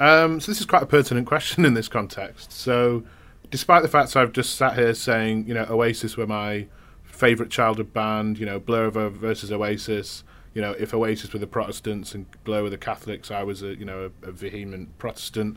Um, 0.00 0.40
so 0.40 0.50
this 0.50 0.60
is 0.60 0.66
quite 0.66 0.82
a 0.82 0.86
pertinent 0.86 1.26
question 1.26 1.64
in 1.64 1.74
this 1.74 1.88
context. 1.88 2.52
So 2.52 3.04
despite 3.50 3.82
the 3.82 3.88
fact 3.88 4.16
I've 4.16 4.32
just 4.32 4.56
sat 4.56 4.76
here 4.76 4.94
saying, 4.94 5.46
you 5.46 5.54
know, 5.54 5.66
Oasis 5.68 6.16
were 6.16 6.26
my 6.26 6.66
favourite 7.04 7.50
childhood 7.50 7.92
band, 7.92 8.38
you 8.38 8.46
know, 8.46 8.58
Blur 8.58 8.90
versus 8.90 9.50
Oasis. 9.50 10.24
You 10.58 10.62
know, 10.62 10.72
if 10.72 10.92
Oasis 10.92 11.32
were 11.32 11.38
the 11.38 11.46
Protestants 11.46 12.16
and 12.16 12.26
Blur 12.42 12.64
were 12.64 12.70
the 12.70 12.76
Catholics, 12.76 13.30
I 13.30 13.44
was 13.44 13.62
a 13.62 13.76
you 13.76 13.84
know 13.84 14.10
a, 14.24 14.30
a 14.30 14.32
vehement 14.32 14.98
Protestant. 14.98 15.56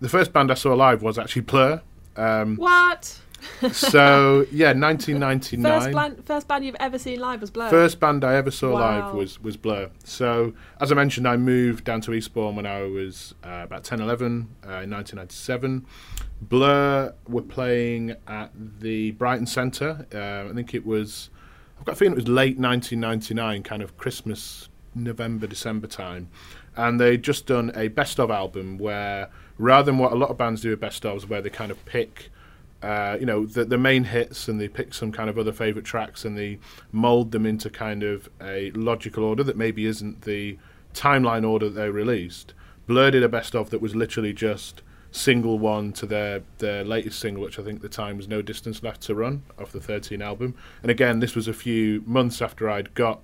The 0.00 0.08
first 0.08 0.32
band 0.32 0.50
I 0.50 0.54
saw 0.54 0.74
live 0.74 1.00
was 1.00 1.16
actually 1.16 1.42
Blur. 1.42 1.80
Um, 2.16 2.56
what? 2.56 3.20
so 3.70 4.44
yeah, 4.50 4.72
1999. 4.72 5.62
First 5.62 5.94
band, 5.94 6.26
first 6.26 6.48
band 6.48 6.64
you've 6.64 6.74
ever 6.80 6.98
seen 6.98 7.20
live 7.20 7.40
was 7.40 7.52
Blur. 7.52 7.70
First 7.70 8.00
band 8.00 8.24
I 8.24 8.34
ever 8.34 8.50
saw 8.50 8.72
Wow. 8.72 8.80
live 8.80 9.14
was 9.14 9.40
was 9.40 9.56
Blur. 9.56 9.90
So 10.02 10.54
as 10.80 10.90
I 10.90 10.96
mentioned, 10.96 11.28
I 11.28 11.36
moved 11.36 11.84
down 11.84 12.00
to 12.00 12.12
Eastbourne 12.12 12.56
when 12.56 12.66
I 12.66 12.82
was 12.82 13.36
uh, 13.44 13.60
about 13.62 13.84
10, 13.84 14.00
11 14.00 14.26
uh, 14.64 14.82
in 14.82 14.90
1997. 14.90 15.86
Blur 16.40 17.14
were 17.28 17.42
playing 17.42 18.16
at 18.26 18.50
the 18.80 19.12
Brighton 19.12 19.46
Centre. 19.46 20.04
Uh, 20.12 20.50
I 20.50 20.52
think 20.52 20.74
it 20.74 20.84
was. 20.84 21.30
I've 21.82 21.86
got 21.86 21.92
a 21.94 21.96
feeling 21.96 22.12
it 22.12 22.22
was 22.22 22.28
late 22.28 22.60
1999, 22.60 23.64
kind 23.64 23.82
of 23.82 23.98
Christmas, 23.98 24.68
November, 24.94 25.48
December 25.48 25.88
time, 25.88 26.28
and 26.76 27.00
they'd 27.00 27.24
just 27.24 27.46
done 27.46 27.72
a 27.74 27.88
best 27.88 28.20
of 28.20 28.30
album 28.30 28.78
where 28.78 29.30
rather 29.58 29.86
than 29.86 29.98
what 29.98 30.12
a 30.12 30.14
lot 30.14 30.30
of 30.30 30.38
bands 30.38 30.60
do 30.60 30.70
with 30.70 30.78
best 30.78 31.02
ofs, 31.02 31.28
where 31.28 31.42
they 31.42 31.50
kind 31.50 31.72
of 31.72 31.84
pick 31.84 32.30
uh, 32.84 33.16
you 33.18 33.26
know 33.26 33.44
the 33.46 33.64
the 33.64 33.78
main 33.78 34.04
hits 34.04 34.46
and 34.46 34.60
they 34.60 34.68
pick 34.68 34.94
some 34.94 35.10
kind 35.10 35.28
of 35.28 35.36
other 35.36 35.50
favorite 35.50 35.84
tracks 35.84 36.24
and 36.24 36.38
they 36.38 36.60
mold 36.92 37.32
them 37.32 37.44
into 37.44 37.68
kind 37.68 38.04
of 38.04 38.30
a 38.40 38.70
logical 38.76 39.24
order 39.24 39.42
that 39.42 39.56
maybe 39.56 39.84
isn't 39.84 40.22
the 40.22 40.56
timeline 40.94 41.44
order 41.44 41.68
that 41.68 41.80
they 41.80 41.90
released. 41.90 42.54
Blur 42.86 43.10
did 43.10 43.24
a 43.24 43.28
best 43.28 43.56
of 43.56 43.70
that 43.70 43.80
was 43.80 43.96
literally 43.96 44.32
just 44.32 44.82
single 45.12 45.58
one 45.58 45.92
to 45.92 46.06
their 46.06 46.42
their 46.58 46.82
latest 46.84 47.20
single, 47.20 47.42
which 47.44 47.58
I 47.58 47.62
think 47.62 47.80
the 47.82 47.88
time 47.88 48.16
was 48.16 48.26
No 48.26 48.42
Distance 48.42 48.82
Left 48.82 49.00
to 49.02 49.14
Run 49.14 49.42
off 49.58 49.70
the 49.72 49.80
13 49.80 50.20
album. 50.22 50.54
And 50.82 50.90
again, 50.90 51.20
this 51.20 51.34
was 51.36 51.46
a 51.48 51.52
few 51.52 52.02
months 52.06 52.40
after 52.42 52.68
I'd 52.68 52.94
got 52.94 53.20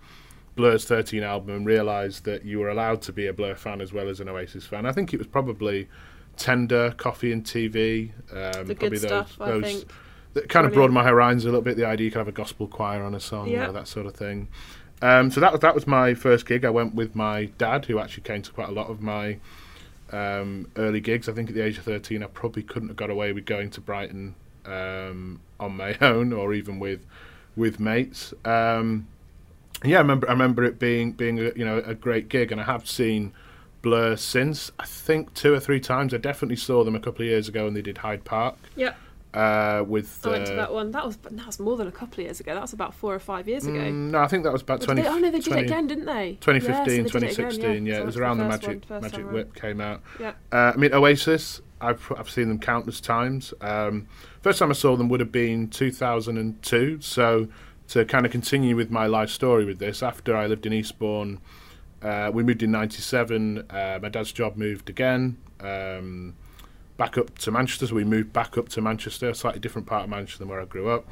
Blur's 0.54 0.84
13 0.84 1.22
album 1.22 1.54
and 1.56 1.66
realised 1.66 2.24
that 2.24 2.44
you 2.44 2.58
were 2.58 2.68
allowed 2.68 3.00
to 3.02 3.12
be 3.12 3.26
a 3.26 3.32
Blur 3.32 3.54
fan 3.54 3.80
as 3.80 3.92
well 3.92 4.08
as 4.08 4.20
an 4.20 4.28
Oasis 4.28 4.66
fan. 4.66 4.86
I 4.86 4.92
think 4.92 5.14
it 5.14 5.16
was 5.18 5.26
probably 5.26 5.88
Tender, 6.36 6.92
Coffee 6.96 7.32
and 7.32 7.42
TV. 7.44 8.10
Um, 8.32 8.66
The 8.66 8.74
probably 8.74 8.88
good 8.98 9.00
stuff, 9.00 9.36
I 9.40 9.46
those 9.50 9.62
think. 9.64 9.90
that 10.34 10.48
kind 10.48 10.66
of 10.66 10.72
broadened 10.74 10.94
my 10.94 11.04
horizons 11.04 11.44
a 11.44 11.48
little 11.48 11.62
bit. 11.62 11.76
The 11.76 11.86
idea 11.86 12.04
you 12.06 12.10
could 12.10 12.18
have 12.18 12.28
a 12.28 12.32
gospel 12.32 12.66
choir 12.68 13.02
on 13.02 13.14
a 13.14 13.20
song, 13.20 13.48
you 13.48 13.56
know, 13.56 13.72
that 13.72 13.88
sort 13.88 14.06
of 14.06 14.14
thing. 14.14 14.48
Um, 15.00 15.30
so 15.30 15.40
that 15.40 15.52
was 15.52 15.60
that 15.62 15.74
was 15.74 15.86
my 15.86 16.12
first 16.14 16.44
gig. 16.44 16.64
I 16.64 16.70
went 16.70 16.94
with 16.94 17.14
my 17.14 17.46
dad, 17.56 17.86
who 17.86 17.98
actually 18.00 18.24
came 18.24 18.42
to 18.42 18.50
quite 18.50 18.68
a 18.68 18.72
lot 18.72 18.88
of 18.90 19.00
my 19.00 19.38
um, 20.12 20.70
early 20.76 21.00
gigs. 21.00 21.28
I 21.28 21.32
think 21.32 21.48
at 21.48 21.54
the 21.54 21.62
age 21.62 21.78
of 21.78 21.84
thirteen, 21.84 22.22
I 22.22 22.26
probably 22.26 22.62
couldn't 22.62 22.88
have 22.88 22.96
got 22.96 23.10
away 23.10 23.32
with 23.32 23.44
going 23.44 23.70
to 23.70 23.80
Brighton 23.80 24.34
um, 24.64 25.40
on 25.58 25.76
my 25.76 25.96
own, 26.00 26.32
or 26.32 26.52
even 26.54 26.78
with 26.78 27.04
with 27.56 27.80
mates. 27.80 28.32
Um, 28.44 29.08
yeah, 29.84 29.98
I 29.98 30.00
remember 30.00 30.28
I 30.28 30.32
remember 30.32 30.64
it 30.64 30.78
being 30.78 31.12
being 31.12 31.38
a, 31.38 31.52
you 31.54 31.64
know 31.64 31.78
a 31.78 31.94
great 31.94 32.28
gig, 32.28 32.52
and 32.52 32.60
I 32.60 32.64
have 32.64 32.88
seen 32.88 33.32
Blur 33.82 34.16
since. 34.16 34.70
I 34.78 34.86
think 34.86 35.34
two 35.34 35.54
or 35.54 35.60
three 35.60 35.80
times. 35.80 36.12
I 36.12 36.18
definitely 36.18 36.56
saw 36.56 36.84
them 36.84 36.94
a 36.94 37.00
couple 37.00 37.22
of 37.22 37.28
years 37.28 37.48
ago, 37.48 37.66
and 37.66 37.76
they 37.76 37.82
did 37.82 37.98
Hyde 37.98 38.24
Park 38.24 38.56
Yep, 38.76 38.96
uh, 39.34 39.84
with. 39.86 40.20
I 40.24 40.30
went 40.30 40.46
to 40.46 40.54
that 40.54 40.72
one. 40.72 40.90
That 40.90 41.04
was 41.06 41.16
that 41.18 41.46
was 41.46 41.60
more 41.60 41.76
than 41.76 41.86
a 41.86 41.92
couple 41.92 42.14
of 42.14 42.26
years 42.26 42.40
ago. 42.40 42.54
That 42.54 42.62
was 42.62 42.72
about 42.72 42.94
four 42.94 43.14
or 43.14 43.18
five 43.18 43.46
years 43.48 43.66
ago. 43.66 43.78
Mm, 43.78 44.10
no, 44.12 44.20
I 44.20 44.26
think 44.28 44.44
that 44.44 44.52
was 44.52 44.62
about 44.62 44.80
20, 44.80 45.02
they- 45.02 45.08
oh 45.08 45.18
no, 45.18 45.30
they 45.30 45.38
did 45.38 45.44
20 45.46 45.62
it 45.62 45.64
again, 45.66 45.86
didn't 45.86 46.06
they? 46.06 46.38
2015, 46.40 46.66
Yes, 46.74 46.86
they 46.86 46.96
did 46.96 47.06
it 47.06 47.12
2016. 47.36 47.64
again, 47.70 47.86
yeah, 47.86 47.94
So 47.96 48.02
it 48.02 48.06
was 48.06 48.16
around 48.16 48.38
the 48.38 48.44
first 48.48 48.62
Magic 48.66 48.90
one, 48.90 49.02
Magic 49.02 49.32
Whip 49.32 49.54
came 49.54 49.80
out. 49.80 50.00
Yeah. 50.18 50.32
Uh, 50.52 50.72
I 50.74 50.76
mean, 50.76 50.92
Oasis, 50.94 51.60
I've, 51.80 52.10
I've 52.16 52.30
seen 52.30 52.48
them 52.48 52.58
countless 52.58 53.00
times. 53.00 53.52
Um, 53.60 54.08
first 54.42 54.58
time 54.58 54.70
I 54.70 54.74
saw 54.74 54.96
them 54.96 55.08
would 55.10 55.20
have 55.20 55.32
been 55.32 55.68
2002. 55.68 57.00
So, 57.00 57.48
to 57.88 58.04
kind 58.04 58.26
of 58.26 58.32
continue 58.32 58.76
with 58.76 58.90
my 58.90 59.06
life 59.06 59.30
story 59.30 59.64
with 59.64 59.78
this, 59.78 60.02
after 60.02 60.36
I 60.36 60.46
lived 60.46 60.66
in 60.66 60.72
Eastbourne, 60.72 61.40
uh, 62.02 62.30
we 62.32 62.42
moved 62.42 62.62
in 62.62 62.70
97. 62.70 63.64
Uh, 63.70 63.98
my 64.02 64.08
dad's 64.08 64.32
job 64.32 64.56
moved 64.56 64.90
again. 64.90 65.36
Um, 65.60 66.34
back 66.98 67.16
up 67.16 67.38
to 67.38 67.50
Manchester, 67.50 67.86
so 67.86 67.94
we 67.94 68.04
moved 68.04 68.34
back 68.34 68.58
up 68.58 68.68
to 68.70 68.82
Manchester, 68.82 69.30
a 69.30 69.34
slightly 69.34 69.60
different 69.60 69.86
part 69.86 70.04
of 70.04 70.10
Manchester 70.10 70.40
than 70.40 70.48
where 70.48 70.60
I 70.60 70.66
grew 70.66 70.90
up. 70.90 71.08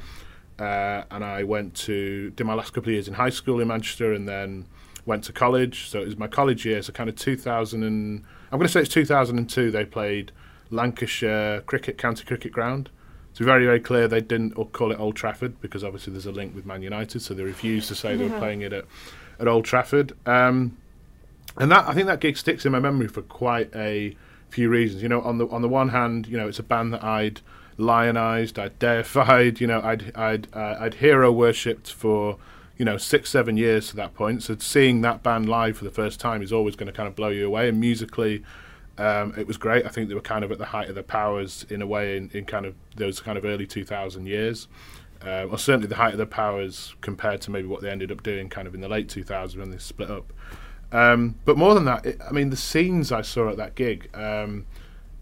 Uh, 0.59 1.03
and 1.09 1.23
I 1.23 1.43
went 1.43 1.73
to 1.75 2.29
did 2.31 2.45
my 2.45 2.53
last 2.53 2.73
couple 2.73 2.89
of 2.89 2.93
years 2.93 3.07
in 3.07 3.15
high 3.15 3.29
school 3.29 3.59
in 3.59 3.67
Manchester, 3.67 4.13
and 4.13 4.27
then 4.27 4.65
went 5.07 5.23
to 5.23 5.33
college. 5.33 5.89
So 5.89 6.01
it 6.01 6.05
was 6.05 6.17
my 6.17 6.27
college 6.27 6.65
year. 6.65 6.81
So 6.83 6.93
kind 6.93 7.09
of 7.09 7.15
2000 7.15 7.81
and 7.83 8.23
I'm 8.51 8.59
going 8.59 8.67
to 8.67 8.71
say 8.71 8.81
it's 8.81 8.93
2002. 8.93 9.71
They 9.71 9.85
played 9.85 10.31
Lancashire 10.69 11.61
Cricket 11.61 11.97
County 11.97 12.25
Cricket 12.25 12.51
Ground. 12.51 12.89
To 13.35 13.39
be 13.39 13.45
very 13.45 13.65
very 13.65 13.79
clear, 13.79 14.07
they 14.07 14.21
didn't 14.21 14.51
call 14.73 14.91
it 14.91 14.99
Old 14.99 15.15
Trafford 15.15 15.61
because 15.61 15.83
obviously 15.83 16.11
there's 16.11 16.25
a 16.25 16.31
link 16.31 16.55
with 16.55 16.65
Man 16.65 16.81
United, 16.81 17.21
so 17.21 17.33
they 17.33 17.43
refused 17.43 17.87
to 17.87 17.95
say 17.95 18.15
they 18.15 18.27
were 18.27 18.37
playing 18.39 18.61
it 18.61 18.73
at 18.73 18.85
at 19.39 19.47
Old 19.47 19.65
Trafford. 19.65 20.13
Um, 20.25 20.77
and 21.55 21.71
that 21.71 21.87
I 21.87 21.93
think 21.93 22.07
that 22.07 22.19
gig 22.19 22.37
sticks 22.37 22.65
in 22.65 22.71
my 22.71 22.79
memory 22.79 23.07
for 23.07 23.21
quite 23.21 23.73
a 23.75 24.15
few 24.49 24.69
reasons. 24.69 25.01
You 25.01 25.09
know, 25.09 25.21
on 25.21 25.37
the 25.37 25.47
on 25.47 25.61
the 25.61 25.69
one 25.69 25.89
hand, 25.89 26.27
you 26.27 26.37
know, 26.37 26.47
it's 26.47 26.59
a 26.59 26.63
band 26.63 26.93
that 26.93 27.03
I'd 27.03 27.41
lionized, 27.77 28.57
I'd 28.57 28.77
deified, 28.79 29.61
you 29.61 29.67
know, 29.67 29.81
I'd 29.81 30.15
I'd 30.15 30.47
uh, 30.53 30.77
I'd 30.79 30.95
hero 30.95 31.31
worshipped 31.31 31.91
for 31.91 32.37
you 32.77 32.85
know 32.85 32.97
six 32.97 33.29
seven 33.29 33.57
years 33.57 33.89
to 33.89 33.95
that 33.97 34.13
point. 34.13 34.43
So 34.43 34.55
seeing 34.59 35.01
that 35.01 35.23
band 35.23 35.49
live 35.49 35.77
for 35.77 35.83
the 35.83 35.91
first 35.91 36.19
time 36.19 36.41
is 36.41 36.51
always 36.51 36.75
going 36.75 36.87
to 36.87 36.93
kind 36.93 37.07
of 37.07 37.15
blow 37.15 37.29
you 37.29 37.45
away. 37.45 37.69
And 37.69 37.79
musically, 37.79 38.43
um, 38.97 39.33
it 39.37 39.47
was 39.47 39.57
great. 39.57 39.85
I 39.85 39.89
think 39.89 40.09
they 40.09 40.15
were 40.15 40.21
kind 40.21 40.43
of 40.43 40.51
at 40.51 40.57
the 40.57 40.65
height 40.65 40.89
of 40.89 40.95
their 40.95 41.03
powers 41.03 41.65
in 41.69 41.81
a 41.81 41.87
way 41.87 42.17
in, 42.17 42.29
in 42.33 42.45
kind 42.45 42.65
of 42.65 42.75
those 42.95 43.19
kind 43.19 43.37
of 43.37 43.45
early 43.45 43.67
two 43.67 43.85
thousand 43.85 44.27
years. 44.27 44.67
Uh, 45.25 45.47
or 45.49 45.57
certainly 45.57 45.87
the 45.87 45.95
height 45.95 46.11
of 46.11 46.17
their 46.17 46.27
powers 46.27 46.93
compared 47.01 47.41
to 47.41 47.49
maybe 47.49 47.67
what 47.67 47.81
they 47.81 47.89
ended 47.89 48.11
up 48.11 48.21
doing 48.21 48.49
kind 48.49 48.67
of 48.67 48.75
in 48.75 48.81
the 48.81 48.87
late 48.87 49.07
2000s 49.07 49.57
when 49.57 49.71
they 49.71 49.77
split 49.79 50.11
up. 50.11 50.31
Um, 50.91 51.35
but 51.45 51.57
more 51.57 51.73
than 51.73 51.85
that, 51.85 52.05
it, 52.05 52.21
I 52.27 52.31
mean, 52.31 52.49
the 52.49 52.57
scenes 52.57 53.11
I 53.11 53.21
saw 53.21 53.49
at 53.49 53.57
that 53.57 53.75
gig, 53.75 54.09
um, 54.13 54.65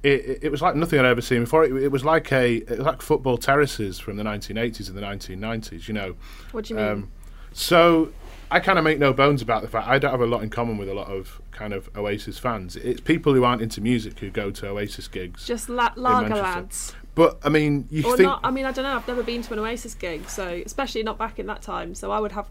it, 0.03 0.39
it, 0.43 0.51
was 0.51 0.61
like 0.61 0.75
nothing 0.75 0.99
I'd 0.99 1.05
ever 1.05 1.21
seen 1.21 1.41
before. 1.41 1.65
It, 1.65 1.71
it 1.75 1.91
was 1.91 2.05
like 2.05 2.31
a, 2.31 2.57
it 2.57 2.69
was 2.69 2.79
like 2.79 3.01
football 3.01 3.37
terraces 3.37 3.99
from 3.99 4.17
the 4.17 4.23
1980s 4.23 4.89
and 4.89 4.97
the 4.97 5.01
1990s. 5.01 5.87
You 5.87 5.95
know, 5.95 6.15
What 6.51 6.65
do 6.65 6.75
you 6.75 6.79
mean? 6.79 6.87
um, 6.87 7.11
so 7.51 8.11
I 8.51 8.59
kind 8.59 8.77
of 8.77 8.83
make 8.83 8.99
no 8.99 9.11
bones 9.11 9.41
about 9.41 9.63
the 9.63 9.67
fact 9.67 9.87
I 9.87 9.97
don't 9.97 10.11
have 10.11 10.21
a 10.21 10.27
lot 10.27 10.43
in 10.43 10.49
common 10.49 10.77
with 10.77 10.89
a 10.89 10.93
lot 10.93 11.07
of 11.07 11.41
kind 11.51 11.73
of 11.73 11.89
Oasis 11.97 12.37
fans. 12.37 12.75
It's 12.75 13.01
people 13.01 13.33
who 13.33 13.43
aren't 13.43 13.61
into 13.61 13.81
music 13.81 14.19
who 14.19 14.29
go 14.29 14.51
to 14.51 14.67
Oasis 14.67 15.07
gigs. 15.07 15.47
Just 15.47 15.69
la- 15.69 15.93
lager 15.95 16.35
lads. 16.35 16.93
But 17.15 17.39
I 17.43 17.49
mean, 17.49 17.87
you 17.89 18.03
Or 18.05 18.17
think 18.17 18.27
not. 18.27 18.41
I 18.43 18.51
mean, 18.51 18.65
I 18.65 18.71
don't 18.71 18.83
know. 18.83 18.95
I've 18.95 19.07
never 19.07 19.23
been 19.23 19.41
to 19.41 19.53
an 19.53 19.59
Oasis 19.59 19.95
gig, 19.95 20.29
so 20.29 20.61
especially 20.65 21.01
not 21.01 21.17
back 21.17 21.39
in 21.39 21.47
that 21.47 21.61
time. 21.61 21.95
So 21.95 22.11
I 22.11 22.19
would 22.19 22.33
have 22.33 22.49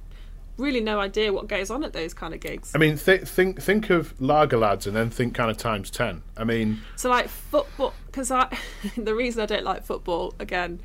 really 0.56 0.80
no 0.80 1.00
idea 1.00 1.32
what 1.32 1.48
goes 1.48 1.70
on 1.70 1.84
at 1.84 1.92
those 1.92 2.14
kind 2.14 2.34
of 2.34 2.40
gigs. 2.40 2.72
I 2.74 2.78
mean, 2.78 2.96
th- 2.96 3.22
think 3.22 3.60
think 3.60 3.90
of 3.90 4.20
lager 4.20 4.56
lads 4.56 4.86
and 4.86 4.96
then 4.96 5.10
think 5.10 5.34
kind 5.34 5.50
of 5.50 5.56
times 5.56 5.90
ten. 5.90 6.22
I 6.36 6.44
mean, 6.44 6.80
So 6.96 7.10
like 7.10 7.28
football, 7.28 7.94
because 8.06 8.30
I 8.30 8.56
the 8.96 9.14
reason 9.14 9.42
I 9.42 9.46
don't 9.46 9.64
like 9.64 9.84
football 9.84 10.34
again, 10.38 10.80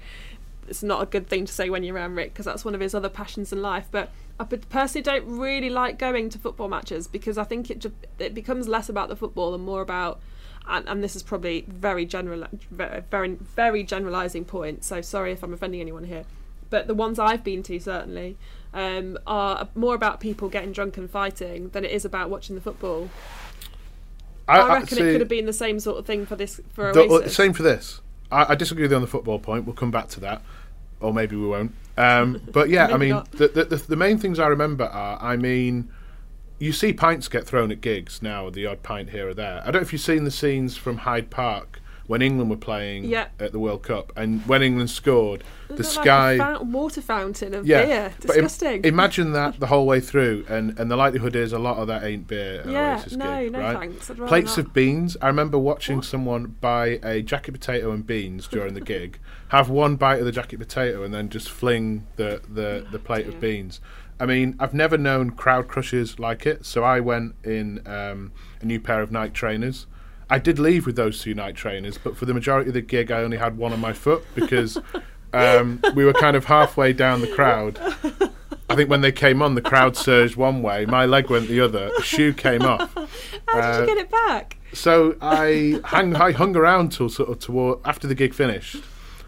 it's 0.67 0.83
not 0.83 1.01
a 1.01 1.05
good 1.05 1.27
thing 1.27 1.45
to 1.45 1.53
say 1.53 1.69
when 1.69 1.83
you're 1.83 1.95
around 1.95 2.15
Rick 2.15 2.33
because 2.33 2.45
that's 2.45 2.65
one 2.65 2.75
of 2.75 2.81
his 2.81 2.95
other 2.95 3.09
passions 3.09 3.53
in 3.53 3.61
life. 3.61 3.87
But 3.91 4.11
I 4.39 4.45
personally 4.45 5.03
don't 5.03 5.25
really 5.25 5.69
like 5.69 5.99
going 5.99 6.29
to 6.29 6.39
football 6.39 6.69
matches 6.69 7.07
because 7.07 7.37
I 7.37 7.43
think 7.43 7.69
it 7.69 7.85
it 8.17 8.33
becomes 8.33 8.67
less 8.67 8.89
about 8.89 9.09
the 9.09 9.15
football 9.15 9.53
and 9.53 9.63
more 9.63 9.81
about. 9.81 10.19
And, 10.67 10.87
and 10.87 11.03
this 11.03 11.15
is 11.15 11.23
probably 11.23 11.65
very 11.67 12.05
general, 12.05 12.45
very 12.69 13.01
very 13.09 13.35
very 13.55 13.83
generalising 13.83 14.45
point. 14.45 14.83
So 14.83 15.01
sorry 15.01 15.31
if 15.31 15.43
I'm 15.43 15.53
offending 15.53 15.81
anyone 15.81 16.03
here, 16.03 16.25
but 16.69 16.87
the 16.87 16.93
ones 16.93 17.17
I've 17.17 17.43
been 17.43 17.63
to 17.63 17.79
certainly 17.79 18.37
um, 18.73 19.17
are 19.25 19.67
more 19.75 19.95
about 19.95 20.19
people 20.19 20.49
getting 20.49 20.71
drunk 20.71 20.97
and 20.97 21.09
fighting 21.09 21.69
than 21.69 21.83
it 21.85 21.91
is 21.91 22.05
about 22.05 22.29
watching 22.29 22.55
the 22.55 22.61
football. 22.61 23.09
I, 24.47 24.67
reckon 24.67 24.83
it 24.83 24.89
see- 24.89 25.11
could 25.11 25.21
have 25.21 25.29
been 25.29 25.45
the 25.45 25.53
same 25.53 25.79
sort 25.79 25.99
of 25.99 26.05
thing 26.05 26.25
for 26.25 26.35
this 26.35 26.59
for 26.73 26.91
The- 26.91 27.01
Oasis. 27.03 27.35
same 27.35 27.53
for 27.53 27.63
this. 27.63 28.01
I, 28.31 28.53
I 28.53 28.55
disagree 28.55 28.83
with 28.83 28.91
you 28.91 28.95
on 28.95 29.01
the 29.01 29.07
football 29.07 29.39
point. 29.39 29.65
We'll 29.65 29.75
come 29.75 29.91
back 29.91 30.07
to 30.09 30.19
that, 30.21 30.41
or 30.99 31.13
maybe 31.13 31.35
we 31.35 31.47
won't. 31.47 31.73
Um, 31.97 32.41
but 32.51 32.69
yeah, 32.69 32.87
I 32.87 32.97
mean, 32.97 33.21
the, 33.31 33.47
the, 33.47 33.65
the, 33.65 33.75
the 33.75 33.95
main 33.95 34.17
things 34.17 34.39
I 34.39 34.47
remember 34.47 34.85
are, 34.85 35.21
I 35.21 35.35
mean, 35.35 35.89
you 36.57 36.71
see 36.73 36.93
pints 36.93 37.27
get 37.27 37.45
thrown 37.45 37.71
at 37.71 37.81
gigs 37.81 38.21
now, 38.21 38.49
the 38.49 38.65
odd 38.65 38.83
pint 38.83 39.11
here 39.11 39.29
or 39.29 39.33
there. 39.33 39.61
I 39.61 39.65
don't 39.65 39.75
know 39.75 39.81
if 39.81 39.93
you've 39.93 40.01
seen 40.01 40.23
the 40.23 40.31
scenes 40.31 40.77
from 40.77 40.97
Hyde 40.97 41.29
Park 41.29 41.78
when 42.09 42.23
England 42.23 42.49
were 42.49 42.57
playing 42.57 43.05
Yeah. 43.05 43.27
at 43.39 43.51
the 43.51 43.59
World 43.59 43.83
Cup, 43.83 44.11
and 44.15 44.41
when 44.47 44.63
England 44.63 44.89
scored, 44.89 45.43
It 45.69 45.77
the 45.77 45.83
sky. 45.83 46.31
like 46.37 46.39
a 46.39 46.43
fountain, 46.43 46.71
water 46.71 47.01
fountain 47.01 47.53
of 47.53 47.67
yeah, 47.67 47.85
beer. 47.85 48.13
but 48.25 48.35
im- 48.35 48.43
Disgusting. 48.45 48.83
imagine 48.83 49.31
that 49.33 49.59
the 49.59 49.67
whole 49.67 49.85
way 49.85 49.99
through, 49.99 50.43
and, 50.49 50.77
and 50.79 50.89
the 50.89 50.95
likelihood 50.95 51.35
is 51.35 51.53
a 51.53 51.59
lot 51.59 51.77
of 51.77 51.85
that 51.87 52.03
ain't 52.03 52.27
beer. 52.27 52.63
Yeah, 52.67 53.03
no, 53.11 53.41
gig, 53.43 53.51
no 53.51 53.59
right? 53.59 53.77
thanks. 53.77 54.07
Plates 54.27 54.57
not. 54.57 54.65
of 54.65 54.73
beans. 54.73 55.17
I 55.21 55.27
remember 55.27 55.59
watching 55.59 55.97
What? 55.97 56.05
someone 56.05 56.55
buy 56.59 56.99
a 57.03 57.21
jacket 57.21 57.51
potato 57.51 57.91
and 57.91 58.05
beans 58.07 58.47
during 58.47 58.73
the 58.73 58.81
gig, 58.81 59.19
have 59.49 59.69
one 59.69 59.95
bite 59.95 60.19
of 60.19 60.25
the 60.25 60.31
jacket 60.31 60.57
potato, 60.57 61.03
and 61.03 61.13
then 61.13 61.29
just 61.29 61.47
fling 61.51 62.07
the 62.15 62.41
the, 62.49 62.87
the 62.91 62.97
plate 62.97 63.25
dear. 63.27 63.35
of 63.35 63.39
beans. 63.39 63.79
I 64.19 64.25
mean, 64.25 64.55
I've 64.59 64.73
never 64.73 64.97
known 64.97 65.29
crowd 65.29 65.67
crushes 65.67 66.17
like 66.19 66.45
it. 66.47 66.65
So 66.65 66.83
I 66.83 66.99
went 66.99 67.35
in 67.45 67.81
um, 67.87 68.31
a 68.61 68.65
new 68.65 68.79
pair 68.79 69.01
of 69.01 69.11
Nike 69.13 69.31
trainers, 69.33 69.85
I 70.29 70.37
did 70.39 70.59
leave 70.59 70.85
with 70.85 70.95
those 70.95 71.21
two 71.21 71.33
Nike 71.33 71.53
trainers, 71.53 71.97
but 71.97 72.15
for 72.15 72.25
the 72.25 72.33
majority 72.33 72.69
of 72.69 72.73
the 72.73 72.81
gig, 72.81 73.11
I 73.11 73.21
only 73.23 73.37
had 73.37 73.57
one 73.57 73.73
on 73.73 73.79
my 73.79 73.93
foot 73.93 74.23
because 74.35 74.77
um, 75.33 75.81
we 75.95 76.05
were 76.05 76.13
kind 76.13 76.35
of 76.35 76.45
halfway 76.45 76.93
down 76.93 77.21
the 77.21 77.27
crowd. 77.27 77.79
I 78.69 78.75
think 78.75 78.89
when 78.89 79.01
they 79.01 79.11
came 79.11 79.41
on, 79.41 79.55
the 79.55 79.61
crowd 79.61 79.97
surged 79.97 80.35
one 80.35 80.61
way, 80.61 80.85
my 80.85 81.05
leg 81.05 81.29
went 81.29 81.47
the 81.47 81.59
other, 81.61 81.89
a 81.97 82.01
shoe 82.03 82.33
came 82.33 82.61
off. 82.61 82.93
How 83.47 83.61
did 83.61 83.63
Uh, 83.63 83.79
you 83.81 83.85
get 83.87 83.97
it 83.97 84.11
back? 84.11 84.57
So 84.73 85.15
I 85.21 85.81
hang, 85.85 86.15
I 86.15 86.31
hung 86.31 86.55
around 86.55 86.91
till 86.91 87.09
sort 87.09 87.29
of 87.29 87.39
toward 87.39 87.79
after 87.85 88.07
the 88.07 88.13
gig 88.13 88.35
finished, 88.35 88.75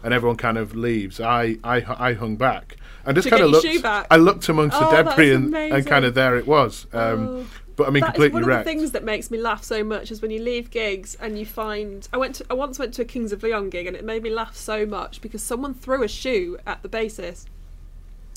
and 0.04 0.14
everyone 0.14 0.36
kind 0.36 0.56
of 0.56 0.76
leaves. 0.76 1.20
I 1.20 1.56
I, 1.64 1.84
I 1.98 2.12
hung 2.12 2.36
back 2.36 2.76
and 3.04 3.16
just 3.16 3.28
kind 3.28 3.42
of 3.42 3.50
looked. 3.50 3.66
I 3.84 4.16
looked 4.16 4.48
amongst 4.48 4.76
Oh, 4.80 4.88
the 4.88 5.02
debris 5.02 5.32
and, 5.34 5.52
and 5.52 5.84
kind 5.84 6.04
of 6.04 6.14
there 6.14 6.36
it 6.36 6.46
was. 6.46 6.86
Um, 6.92 7.26
Oh. 7.28 7.46
But 7.76 7.86
I 7.86 7.90
mean, 7.90 8.00
That 8.02 8.10
is 8.10 8.12
completely 8.14 8.42
one 8.42 8.50
of 8.50 8.58
the 8.58 8.64
things 8.64 8.92
that 8.92 9.04
makes 9.04 9.30
me 9.30 9.38
laugh 9.38 9.64
so 9.64 9.82
much 9.82 10.10
is 10.10 10.20
when 10.20 10.30
you 10.30 10.40
leave 10.42 10.70
gigs 10.70 11.16
and 11.20 11.38
you 11.38 11.46
find. 11.46 12.06
I 12.12 12.16
went. 12.16 12.36
To, 12.36 12.46
I 12.50 12.54
once 12.54 12.78
went 12.78 12.94
to 12.94 13.02
a 13.02 13.04
Kings 13.04 13.32
of 13.32 13.42
Leon 13.42 13.70
gig 13.70 13.86
and 13.86 13.96
it 13.96 14.04
made 14.04 14.22
me 14.22 14.30
laugh 14.30 14.56
so 14.56 14.84
much 14.84 15.20
because 15.20 15.42
someone 15.42 15.74
threw 15.74 16.02
a 16.02 16.08
shoe 16.08 16.58
at 16.66 16.82
the 16.82 16.88
bassist, 16.88 17.46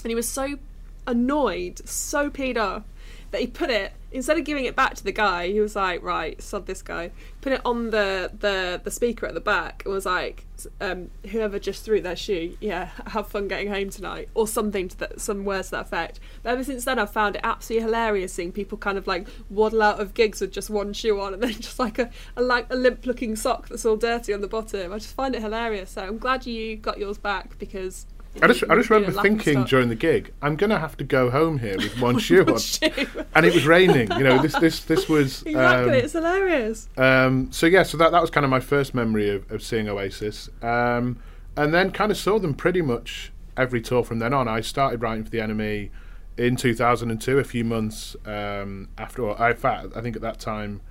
and 0.03 0.09
he 0.11 0.15
was 0.15 0.27
so 0.27 0.57
annoyed, 1.07 1.87
so 1.87 2.29
peed 2.29 2.57
off 2.57 2.83
that 3.31 3.41
he 3.41 3.47
put 3.47 3.69
it 3.69 3.93
instead 4.15 4.37
of 4.37 4.45
giving 4.45 4.65
it 4.65 4.75
back 4.75 4.95
to 4.95 5.03
the 5.03 5.11
guy. 5.11 5.49
He 5.49 5.59
was 5.59 5.75
like, 5.75 6.01
"Right, 6.01 6.41
sod 6.41 6.65
this 6.65 6.81
guy." 6.81 7.11
Put 7.41 7.53
it 7.53 7.61
on 7.65 7.91
the 7.91 8.31
the 8.37 8.81
the 8.83 8.89
speaker 8.89 9.25
at 9.25 9.33
the 9.33 9.41
back 9.41 9.83
and 9.85 9.93
was 9.93 10.05
like, 10.05 10.45
um, 10.79 11.11
"Whoever 11.29 11.59
just 11.59 11.83
threw 11.83 12.01
their 12.01 12.15
shoe, 12.15 12.57
yeah, 12.61 12.89
have 13.07 13.27
fun 13.27 13.47
getting 13.47 13.67
home 13.67 13.89
tonight," 13.89 14.29
or 14.33 14.47
something 14.47 14.87
to 14.87 14.97
that, 14.99 15.21
some 15.21 15.43
words 15.43 15.67
to 15.67 15.71
that 15.71 15.81
effect. 15.81 16.19
But 16.41 16.51
ever 16.51 16.63
since 16.63 16.85
then, 16.85 16.97
I've 16.97 17.11
found 17.11 17.35
it 17.35 17.41
absolutely 17.43 17.85
hilarious 17.85 18.33
seeing 18.33 18.51
people 18.51 18.77
kind 18.77 18.97
of 18.97 19.05
like 19.05 19.27
waddle 19.49 19.83
out 19.83 19.99
of 19.99 20.13
gigs 20.13 20.41
with 20.41 20.51
just 20.51 20.69
one 20.69 20.93
shoe 20.93 21.19
on 21.19 21.33
and 21.33 21.43
then 21.43 21.51
just 21.59 21.77
like 21.77 21.99
a, 21.99 22.09
a 22.35 22.41
like 22.41 22.67
a 22.69 22.75
limp 22.75 23.05
looking 23.05 23.35
sock 23.35 23.67
that's 23.67 23.85
all 23.85 23.97
dirty 23.97 24.33
on 24.33 24.41
the 24.41 24.47
bottom. 24.47 24.93
I 24.93 24.97
just 24.97 25.15
find 25.15 25.35
it 25.35 25.41
hilarious. 25.41 25.91
So 25.91 26.03
I'm 26.03 26.17
glad 26.17 26.45
you 26.45 26.77
got 26.77 26.97
yours 26.97 27.17
back 27.17 27.59
because. 27.59 28.05
I 28.41 28.47
just, 28.47 28.63
I 28.69 28.75
just 28.75 28.89
remember 28.89 29.21
thinking 29.21 29.53
stock. 29.53 29.69
during 29.69 29.89
the 29.89 29.95
gig, 29.95 30.33
I'm 30.41 30.55
gonna 30.55 30.79
have 30.79 30.97
to 30.97 31.03
go 31.03 31.29
home 31.29 31.59
here 31.59 31.77
with 31.77 31.99
one 32.01 32.19
shoe 32.25 32.41
on, 32.41 32.59
and 33.35 33.45
it 33.45 33.53
was 33.53 33.65
raining. 33.65 34.11
You 34.11 34.23
know, 34.23 34.41
this, 34.41 34.53
this, 34.55 34.83
this 34.83 35.07
was. 35.07 35.43
Exactly, 35.55 35.99
um, 35.99 36.05
it's 36.05 36.13
hilarious. 36.13 36.89
Um, 36.97 37.51
so 37.51 37.65
yeah, 37.65 37.83
so 37.83 37.97
that 37.97 38.11
that 38.11 38.21
was 38.21 38.29
kind 38.29 38.43
of 38.43 38.49
my 38.49 38.59
first 38.59 38.93
memory 38.93 39.29
of, 39.29 39.49
of 39.51 39.63
seeing 39.63 39.87
Oasis, 39.87 40.49
um, 40.61 41.19
and 41.55 41.73
then 41.73 41.91
kind 41.91 42.11
of 42.11 42.17
saw 42.17 42.39
them 42.39 42.53
pretty 42.53 42.81
much 42.81 43.31
every 43.55 43.81
tour 43.81 44.03
from 44.03 44.19
then 44.19 44.33
on. 44.33 44.47
I 44.47 44.61
started 44.61 45.01
writing 45.01 45.23
for 45.23 45.29
the 45.29 45.39
NME 45.39 45.89
in 46.37 46.55
2002, 46.55 47.39
a 47.39 47.43
few 47.43 47.63
months 47.63 48.15
um, 48.25 48.89
after. 48.97 49.23
Or, 49.23 49.49
in 49.49 49.55
fact, 49.55 49.87
I 49.95 50.01
think 50.01 50.15
at 50.15 50.21
that 50.21 50.39
time 50.39 50.81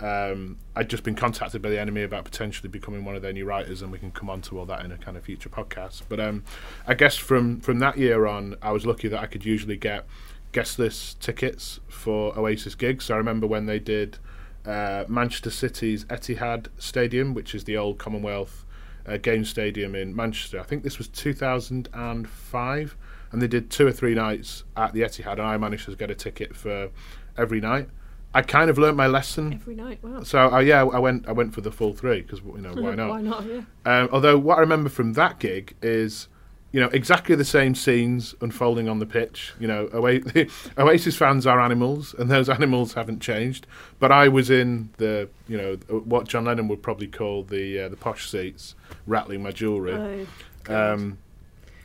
um, 0.00 0.58
I'd 0.76 0.88
just 0.88 1.02
been 1.02 1.16
contacted 1.16 1.60
by 1.60 1.70
the 1.70 1.76
NME 1.76 2.04
about 2.04 2.24
potentially 2.24 2.68
becoming 2.68 3.04
one 3.04 3.16
of 3.16 3.22
their 3.22 3.32
new 3.32 3.44
writers, 3.44 3.82
and 3.82 3.90
we 3.90 3.98
can 3.98 4.12
come 4.12 4.30
on 4.30 4.40
to 4.42 4.58
all 4.58 4.66
that 4.66 4.84
in 4.84 4.92
a 4.92 4.98
kind 4.98 5.16
of 5.16 5.24
future 5.24 5.48
podcast. 5.48 6.02
But 6.08 6.20
um, 6.20 6.44
I 6.86 6.94
guess 6.94 7.16
from 7.16 7.60
from 7.60 7.80
that 7.80 7.98
year 7.98 8.26
on, 8.26 8.56
I 8.62 8.70
was 8.72 8.86
lucky 8.86 9.08
that 9.08 9.20
I 9.20 9.26
could 9.26 9.44
usually 9.44 9.76
get 9.76 10.06
guest 10.52 10.78
list 10.78 11.20
tickets 11.20 11.80
for 11.88 12.36
Oasis 12.38 12.74
gigs. 12.74 13.06
So 13.06 13.14
I 13.14 13.16
remember 13.18 13.46
when 13.46 13.66
they 13.66 13.78
did 13.78 14.18
uh, 14.64 15.04
Manchester 15.08 15.50
City's 15.50 16.04
Etihad 16.06 16.68
Stadium, 16.78 17.34
which 17.34 17.54
is 17.54 17.64
the 17.64 17.76
old 17.76 17.98
Commonwealth 17.98 18.64
uh, 19.06 19.16
Games 19.16 19.48
Stadium 19.48 19.94
in 19.94 20.14
Manchester. 20.14 20.60
I 20.60 20.62
think 20.62 20.84
this 20.84 20.98
was 20.98 21.08
2005, 21.08 22.96
and 23.32 23.42
they 23.42 23.48
did 23.48 23.70
two 23.70 23.86
or 23.86 23.92
three 23.92 24.14
nights 24.14 24.64
at 24.76 24.92
the 24.92 25.00
Etihad, 25.00 25.32
and 25.32 25.42
I 25.42 25.56
managed 25.56 25.86
to 25.86 25.96
get 25.96 26.10
a 26.10 26.14
ticket 26.14 26.54
for 26.54 26.90
every 27.36 27.60
night. 27.60 27.88
I 28.34 28.42
kind 28.42 28.68
of 28.70 28.76
learnt 28.78 28.96
my 28.96 29.06
lesson. 29.06 29.54
Every 29.54 29.74
night, 29.74 29.98
wow. 30.02 30.22
So 30.22 30.52
uh, 30.52 30.58
yeah, 30.58 30.84
I 30.84 30.98
went. 30.98 31.26
I 31.28 31.32
went 31.32 31.54
for 31.54 31.60
the 31.62 31.72
full 31.72 31.92
three 31.94 32.20
because 32.22 32.40
you 32.40 32.58
know 32.58 32.74
why 32.74 32.94
not? 32.94 33.08
Why 33.10 33.20
not? 33.22 33.44
Yeah. 33.46 33.60
Um, 33.86 34.08
although 34.12 34.36
what 34.38 34.58
I 34.58 34.60
remember 34.60 34.90
from 34.90 35.14
that 35.14 35.38
gig 35.38 35.74
is, 35.80 36.28
you 36.70 36.78
know, 36.80 36.88
exactly 36.88 37.34
the 37.34 37.44
same 37.44 37.74
scenes 37.74 38.34
unfolding 38.42 38.86
on 38.88 38.98
the 38.98 39.06
pitch. 39.06 39.54
You 39.58 39.66
know, 39.66 39.88
Oa- 39.94 40.20
Oasis 40.78 41.16
fans 41.16 41.46
are 41.46 41.58
animals, 41.58 42.14
and 42.18 42.30
those 42.30 42.48
animals 42.58 42.92
haven't 42.92 43.20
changed. 43.20 43.66
But 43.98 44.12
I 44.12 44.28
was 44.28 44.50
in 44.50 44.90
the, 44.98 45.28
you 45.48 45.56
know, 45.56 45.74
what 46.00 46.28
John 46.28 46.44
Lennon 46.44 46.68
would 46.68 46.82
probably 46.82 47.06
call 47.08 47.44
the 47.44 47.80
uh, 47.80 47.88
the 47.88 47.96
posh 47.96 48.28
seats, 48.28 48.74
rattling 49.06 49.42
my 49.42 49.52
jewellery. 49.52 50.26
Oh, 50.68 50.92
Um, 50.92 51.18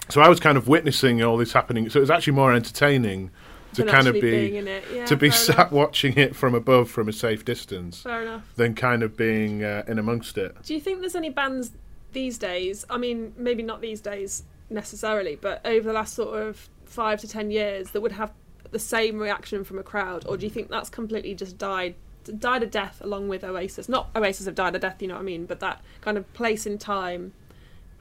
so 0.10 0.20
I 0.20 0.28
was 0.28 0.42
kind 0.42 0.58
of 0.58 0.68
witnessing 0.68 1.24
all 1.24 1.38
this 1.38 1.54
happening. 1.54 1.90
So 1.90 2.00
it 2.00 2.02
was 2.02 2.12
actually 2.12 2.34
more 2.34 2.54
entertaining 2.54 3.32
to 3.76 3.86
kind 3.86 4.08
of 4.08 4.14
be 4.14 4.22
being 4.22 4.56
in 4.56 4.68
it. 4.68 4.84
Yeah, 4.94 5.06
to 5.06 5.16
be 5.16 5.30
sat 5.32 5.56
enough. 5.56 5.72
watching 5.72 6.18
it 6.18 6.36
from 6.36 6.56
above 6.56 6.90
from 6.90 7.08
a 7.10 7.14
safe 7.14 7.44
distance 7.46 8.02
Fair 8.02 8.22
enough. 8.24 8.44
than 8.56 8.76
kind 8.76 9.04
of 9.04 9.18
being 9.18 9.64
uh, 9.64 9.84
in 9.88 10.00
amongst 10.00 10.38
it. 10.38 10.56
Do 10.64 10.74
you 10.74 10.80
think 10.80 11.02
there's 11.02 11.16
any 11.16 11.30
bands 11.30 11.72
these 12.12 12.38
days? 12.38 12.86
I 12.90 12.98
mean, 12.98 13.34
maybe 13.38 13.64
not 13.64 13.82
these 13.82 14.02
days 14.02 14.44
necessarily, 14.70 15.36
but 15.36 15.62
over 15.66 15.88
the 15.88 15.94
last 15.94 16.14
sort 16.14 16.40
of 16.40 16.70
five 16.86 17.20
to 17.22 17.28
ten 17.28 17.52
years 17.52 17.92
that 17.92 18.02
would 18.02 18.12
have 18.14 18.32
the 18.72 18.80
same 18.80 19.20
reaction 19.20 19.64
from 19.64 19.78
a 19.80 19.84
crowd, 19.84 20.26
or 20.28 20.38
do 20.38 20.46
you 20.46 20.50
think 20.52 20.70
that's 20.70 20.90
completely 20.90 21.36
just 21.36 21.58
died? 21.58 21.96
Died 22.40 22.64
a 22.64 22.68
death 22.68 23.02
along 23.02 23.28
with 23.28 23.44
Oasis. 23.44 23.90
Not 23.90 24.10
Oasis 24.16 24.46
have 24.46 24.56
died 24.56 24.76
a 24.76 24.80
death, 24.80 25.02
you 25.02 25.10
know 25.10 25.16
what 25.16 25.22
I 25.22 25.24
mean, 25.24 25.46
but 25.46 25.60
that 25.60 25.82
kind 26.02 26.18
of 26.18 26.32
place 26.34 26.66
in 26.66 26.78
time 26.78 27.34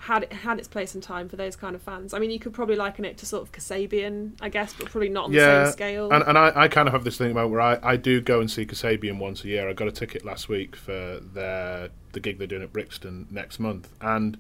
had 0.03 0.25
it 0.25 0.33
had 0.33 0.59
its 0.59 0.67
place 0.67 0.97
in 0.97 1.01
time 1.01 1.29
for 1.29 1.37
those 1.37 1.55
kind 1.55 1.77
of 1.77 1.83
fans. 1.83 2.13
I 2.13 2.19
mean, 2.19 2.33
you 2.33 2.41
could 2.41 2.53
probably 2.53 2.75
liken 2.75 3.05
it 3.05 3.19
to 3.19 3.27
sort 3.27 3.43
of 3.45 3.53
Kasabian, 3.53 4.33
I 4.41 4.49
guess, 4.49 4.75
but 4.75 4.91
probably 4.91 5.09
not 5.09 5.27
on 5.27 5.33
the 5.33 5.39
same 5.39 5.73
scale. 5.73 6.11
and, 6.11 6.25
and 6.25 6.37
I, 6.37 6.53
I 6.57 6.67
kind 6.69 6.89
of 6.89 6.93
have 6.93 7.05
this 7.05 7.17
thing 7.17 7.31
about 7.31 7.51
where 7.51 7.61
I, 7.61 7.79
I 7.85 7.97
do 7.97 8.21
go 8.21 8.41
and 8.41 8.51
see 8.51 8.67
Kasabian 8.67 9.19
once 9.21 9.45
a 9.45 9.47
year. 9.49 9.69
I 9.69 9.75
got 9.75 9.87
a 9.87 9.93
ticket 9.93 10.25
last 10.25 10.49
week 10.49 10.75
for 10.75 11.21
their 11.21 11.91
the 12.11 12.19
gig 12.19 12.39
they're 12.39 12.49
doing 12.49 12.65
at 12.65 12.73
Brixton 12.73 13.29
next 13.31 13.61
month, 13.61 13.91
and 14.01 14.39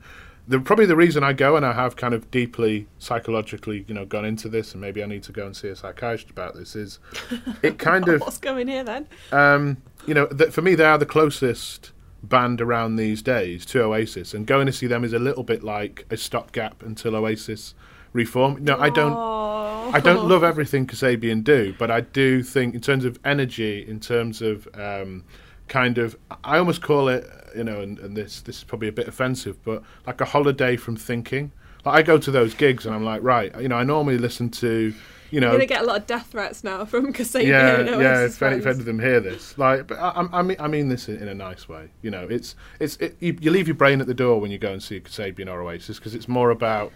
the 0.49 0.59
probably 0.59 0.87
the 0.87 0.97
reason 0.97 1.23
I 1.23 1.33
go 1.33 1.55
and 1.55 1.65
I 1.65 1.75
have 1.75 1.95
kind 1.95 2.13
of 2.13 2.29
deeply 2.33 2.89
psychologically 2.99 3.85
you 3.87 3.95
know 3.95 4.05
gone 4.05 4.25
into 4.25 4.49
this, 4.49 4.73
and 4.73 4.81
maybe 4.81 5.01
I 5.01 5.07
need 5.07 5.23
to 5.23 5.33
go 5.33 5.47
and 5.47 5.57
see 5.57 5.69
a 5.69 5.77
psychiatrist 5.77 6.29
about 6.29 6.57
this 6.57 6.75
is 6.75 6.99
it 7.63 7.79
kind 7.79 8.09
of 8.09 8.21
What's 8.21 8.39
going 8.39 8.67
here 8.67 8.83
then? 8.83 9.07
um, 9.31 9.77
you 10.07 10.15
know, 10.15 10.27
th- 10.27 10.51
for 10.51 10.61
me, 10.63 10.75
they 10.75 10.85
are 10.85 10.99
the 10.99 11.07
closest 11.07 11.93
band 12.23 12.61
around 12.61 12.97
these 12.97 13.23
days 13.23 13.67
to 13.67 13.83
Oasis, 13.83 14.35
and 14.35 14.47
going 14.47 14.67
to 14.67 14.73
see 14.73 14.87
them 14.87 15.05
is 15.05 15.13
a 15.13 15.19
little 15.19 15.43
bit 15.43 15.63
like 15.63 16.07
a 16.11 16.17
stopgap 16.17 16.83
until 16.83 17.17
Oasis 17.17 17.75
reform. 18.13 18.63
No, 18.65 18.79
I 18.79 18.91
don't. 18.91 19.15
Oh. 19.15 19.91
I 19.93 20.01
don't 20.01 20.29
love 20.29 20.45
everything 20.45 20.87
Kasabian 20.87 21.43
do, 21.43 21.75
but 21.79 21.91
I 21.91 22.03
do 22.03 22.43
think, 22.43 22.75
in 22.75 22.81
terms 22.81 23.05
of 23.05 23.19
energy, 23.25 23.87
in 23.87 23.99
terms 23.99 24.41
of 24.41 24.69
um, 24.75 25.25
kind 25.69 25.99
of, 25.99 26.17
I 26.45 26.59
almost 26.59 26.83
call 26.83 27.09
it, 27.09 27.29
you 27.57 27.65
know, 27.65 27.81
and, 27.81 27.99
and 27.99 28.17
this 28.17 28.41
this 28.43 28.59
is 28.59 28.65
probably 28.65 28.89
a 28.89 28.93
bit 28.93 29.09
offensive, 29.09 29.63
but 29.65 29.83
like 30.07 30.21
a 30.21 30.25
holiday 30.25 30.77
from 30.77 30.97
thinking. 30.97 31.51
Like 31.85 31.97
I 31.97 32.03
go 32.03 32.17
to 32.17 32.31
those 32.31 32.55
gigs 32.55 32.87
and 32.87 32.95
I'm 32.95 33.05
like, 33.05 33.23
right, 33.23 33.53
you 33.61 33.69
know, 33.69 33.77
I 33.77 33.83
normally 33.83 34.19
listen 34.19 34.51
to, 34.51 34.95
you 35.33 35.41
know, 35.41 35.51
gonna 35.51 35.67
get 35.67 35.83
a 35.83 35.87
lot 35.87 35.97
of 35.97 36.07
death 36.07 36.29
threats 36.29 36.63
now 36.63 36.85
from 36.85 37.13
Kasabian. 37.13 37.47
yeah, 37.47 37.81
and 37.81 37.89
yeah. 37.89 37.95
Oasis 37.97 38.37
If 38.37 38.43
any, 38.43 38.57
if 38.59 38.67
any 38.67 38.79
of 38.79 38.85
them 38.85 39.01
hear 39.01 39.19
this, 39.19 39.57
like, 39.57 39.87
but 39.87 39.99
I, 39.99 40.29
I 40.33 40.43
mean, 40.43 40.57
I 40.61 40.69
mean 40.69 40.89
this 40.89 41.09
in, 41.09 41.17
in 41.17 41.29
a 41.29 41.35
nice 41.35 41.69
way. 41.69 41.89
You 42.03 42.11
know, 42.11 42.27
it's 42.29 42.55
it's 42.79 42.97
it, 42.97 43.17
you, 43.19 43.37
you 43.41 43.51
leave 43.51 43.67
your 43.67 43.75
brain 43.75 44.01
at 44.01 44.07
the 44.07 44.15
door 44.15 44.41
when 44.41 44.51
you 44.51 44.59
go 44.59 44.73
and 44.73 44.83
see 44.83 45.01
Kasabian 45.01 45.51
or 45.51 45.63
Oasis 45.63 45.99
because 45.99 46.15
it's 46.15 46.29
more 46.29 46.51
about, 46.51 46.93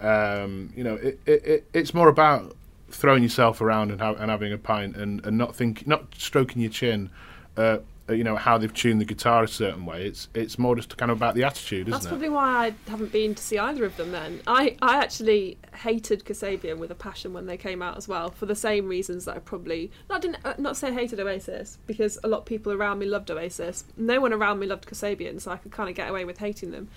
um, 0.00 0.72
you 0.74 0.82
know, 0.82 0.94
it, 0.94 1.20
it, 1.26 1.44
it 1.44 1.64
it's 1.74 1.92
more 1.92 2.08
about 2.08 2.56
throwing 2.90 3.22
yourself 3.22 3.60
around 3.60 3.90
and, 3.90 4.00
ha- 4.00 4.14
and 4.14 4.30
having 4.30 4.52
a 4.52 4.58
pint 4.58 4.96
and, 4.96 5.24
and 5.26 5.36
not 5.36 5.54
think, 5.54 5.86
not 5.86 6.14
stroking 6.16 6.62
your 6.62 6.70
chin. 6.70 7.10
Uh, 7.56 7.78
you 8.10 8.22
know 8.22 8.36
how 8.36 8.58
they've 8.58 8.72
tuned 8.72 9.00
the 9.00 9.04
guitar 9.04 9.44
a 9.44 9.48
certain 9.48 9.86
way. 9.86 10.06
It's 10.06 10.28
it's 10.34 10.58
more 10.58 10.76
just 10.76 10.94
kind 10.96 11.10
of 11.10 11.16
about 11.16 11.34
the 11.34 11.44
attitude, 11.44 11.88
isn't 11.88 11.92
That's 11.92 12.04
it? 12.04 12.08
probably 12.08 12.28
why 12.28 12.66
I 12.66 12.90
haven't 12.90 13.12
been 13.12 13.34
to 13.34 13.42
see 13.42 13.58
either 13.58 13.84
of 13.84 13.96
them. 13.96 14.12
Then 14.12 14.40
I, 14.46 14.76
I 14.82 14.96
actually 14.96 15.56
hated 15.74 16.24
Kasabian 16.24 16.78
with 16.78 16.90
a 16.90 16.94
passion 16.94 17.32
when 17.32 17.46
they 17.46 17.56
came 17.56 17.80
out 17.80 17.96
as 17.96 18.06
well, 18.06 18.30
for 18.30 18.44
the 18.44 18.54
same 18.54 18.88
reasons 18.88 19.24
that 19.24 19.36
I 19.36 19.38
probably 19.38 19.90
not 20.10 20.20
didn't 20.20 20.44
uh, 20.44 20.54
not 20.58 20.76
say 20.76 20.92
hated 20.92 21.18
Oasis 21.18 21.78
because 21.86 22.18
a 22.22 22.28
lot 22.28 22.38
of 22.40 22.44
people 22.44 22.72
around 22.72 22.98
me 22.98 23.06
loved 23.06 23.30
Oasis. 23.30 23.84
No 23.96 24.20
one 24.20 24.32
around 24.34 24.58
me 24.58 24.66
loved 24.66 24.86
Kasabian, 24.86 25.40
so 25.40 25.50
I 25.50 25.56
could 25.56 25.72
kind 25.72 25.88
of 25.88 25.96
get 25.96 26.10
away 26.10 26.26
with 26.26 26.38
hating 26.38 26.72
them. 26.72 26.88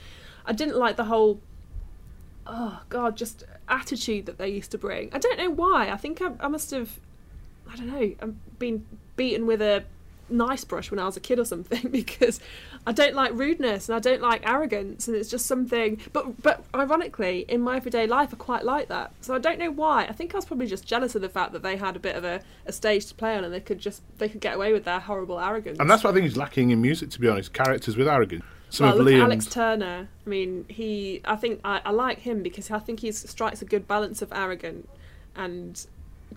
I 0.45 0.51
didn't 0.51 0.77
like 0.77 0.97
the 0.97 1.05
whole 1.05 1.39
oh 2.45 2.81
god, 2.89 3.15
just 3.15 3.45
attitude 3.69 4.25
that 4.25 4.37
they 4.37 4.49
used 4.49 4.71
to 4.71 4.77
bring. 4.77 5.09
I 5.13 5.19
don't 5.19 5.37
know 5.37 5.51
why. 5.51 5.89
I 5.89 5.95
think 5.95 6.21
I, 6.21 6.31
I 6.39 6.47
must 6.49 6.71
have 6.71 6.99
I 7.71 7.75
don't 7.75 7.87
know. 7.87 8.15
I'm 8.21 8.39
been 8.59 8.85
beaten 9.15 9.45
with 9.45 9.61
a 9.61 9.83
nice 10.29 10.63
brush 10.63 10.91
when 10.91 10.99
I 10.99 11.05
was 11.05 11.17
a 11.17 11.19
kid 11.19 11.39
or 11.39 11.45
something 11.45 11.87
because 11.91 12.39
I 12.85 12.91
don't 12.91 13.15
like 13.15 13.31
rudeness 13.33 13.89
and 13.89 13.95
I 13.95 13.99
don't 13.99 14.21
like 14.21 14.47
arrogance 14.47 15.07
and 15.07 15.15
it's 15.15 15.29
just 15.29 15.45
something 15.45 15.99
but 16.13 16.41
but 16.41 16.63
ironically 16.75 17.45
in 17.47 17.61
my 17.61 17.77
everyday 17.77 18.07
life 18.07 18.29
I 18.33 18.37
quite 18.37 18.65
like 18.65 18.89
that 18.89 19.11
so 19.21 19.33
I 19.33 19.39
don't 19.39 19.59
know 19.59 19.71
why 19.71 20.05
I 20.05 20.11
think 20.11 20.33
I 20.33 20.37
was 20.37 20.45
probably 20.45 20.67
just 20.67 20.85
jealous 20.85 21.15
of 21.15 21.21
the 21.21 21.29
fact 21.29 21.53
that 21.53 21.63
they 21.63 21.77
had 21.77 21.95
a 21.95 21.99
bit 21.99 22.15
of 22.15 22.23
a, 22.23 22.41
a 22.65 22.71
stage 22.71 23.05
to 23.07 23.15
play 23.15 23.35
on 23.35 23.43
and 23.43 23.53
they 23.53 23.59
could 23.59 23.79
just 23.79 24.01
they 24.17 24.29
could 24.29 24.41
get 24.41 24.55
away 24.55 24.73
with 24.73 24.83
their 24.83 24.99
horrible 24.99 25.39
arrogance 25.39 25.79
and 25.79 25.89
that's 25.89 26.03
what 26.03 26.11
I 26.11 26.13
think 26.13 26.25
is 26.25 26.37
lacking 26.37 26.71
in 26.71 26.81
music, 26.81 27.09
to 27.11 27.19
be 27.19 27.27
honest. 27.27 27.53
Characters 27.53 27.97
with 27.97 28.07
arrogance. 28.07 28.43
Some 28.69 28.87
well, 28.87 28.99
of 28.99 29.05
look 29.05 29.13
at 29.13 29.21
Alex 29.21 29.45
Turner. 29.45 30.09
I 30.25 30.29
mean, 30.29 30.65
he. 30.67 31.21
I 31.23 31.35
think 31.35 31.61
I, 31.63 31.81
I 31.85 31.91
like 31.91 32.19
him 32.19 32.43
because 32.43 32.69
I 32.69 32.79
think 32.79 32.99
he 32.99 33.11
strikes 33.11 33.61
a 33.61 33.65
good 33.65 33.87
balance 33.87 34.21
of 34.21 34.31
arrogant 34.33 34.89
and 35.35 35.85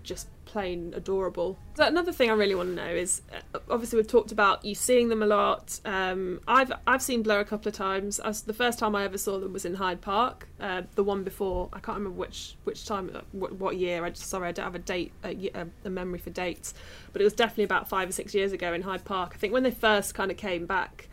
just 0.03 0.29
plain 0.51 0.93
adorable. 0.97 1.57
So 1.77 1.85
another 1.85 2.13
thing 2.13 2.29
I 2.29 2.33
really 2.33 2.57
want 2.57 2.71
to 2.71 2.75
know 2.75 2.91
is, 2.91 3.23
uh, 3.33 3.61
obviously 3.71 3.99
we've 3.99 4.09
talked 4.09 4.33
about 4.33 4.65
you 4.65 4.75
seeing 4.75 5.09
them 5.09 5.23
a 5.23 5.27
lot. 5.27 5.79
Um, 5.85 6.41
I've 6.49 6.73
I've 6.89 7.03
seen 7.03 7.23
Blur 7.23 7.39
a 7.39 7.45
couple 7.45 7.69
of 7.69 7.75
times. 7.75 8.21
Was, 8.25 8.43
the 8.43 8.53
first 8.53 8.79
time 8.79 8.97
I 8.97 9.05
ever 9.05 9.17
saw 9.17 9.39
them 9.39 9.53
was 9.53 9.65
in 9.65 9.75
Hyde 9.75 10.01
Park. 10.01 10.49
Uh, 10.61 10.83
the 10.97 11.05
one 11.05 11.23
before 11.23 11.69
I 11.73 11.79
can't 11.79 11.99
remember 11.99 12.19
which 12.19 12.57
which 12.65 12.85
time 12.85 13.13
uh, 13.15 13.21
what, 13.31 13.53
what 13.53 13.77
year. 13.77 14.05
I 14.05 14.11
just 14.11 14.27
sorry 14.29 14.49
I 14.49 14.53
don't 14.53 14.65
have 14.65 14.75
a 14.75 14.81
date 14.81 15.13
a, 15.23 15.67
a, 15.85 15.91
memory 15.91 16.19
for 16.19 16.31
dates, 16.31 16.75
but 17.13 17.23
it 17.23 17.25
was 17.25 17.35
definitely 17.35 17.65
about 17.65 17.89
five 17.89 18.09
or 18.09 18.13
six 18.13 18.35
years 18.35 18.51
ago 18.53 18.73
in 18.73 18.83
Hyde 18.83 19.05
Park. 19.05 19.33
I 19.35 19.39
think 19.39 19.53
when 19.53 19.63
they 19.63 19.71
first 19.71 20.15
kind 20.15 20.33
of 20.33 20.37
came 20.37 20.67
back 20.67 21.09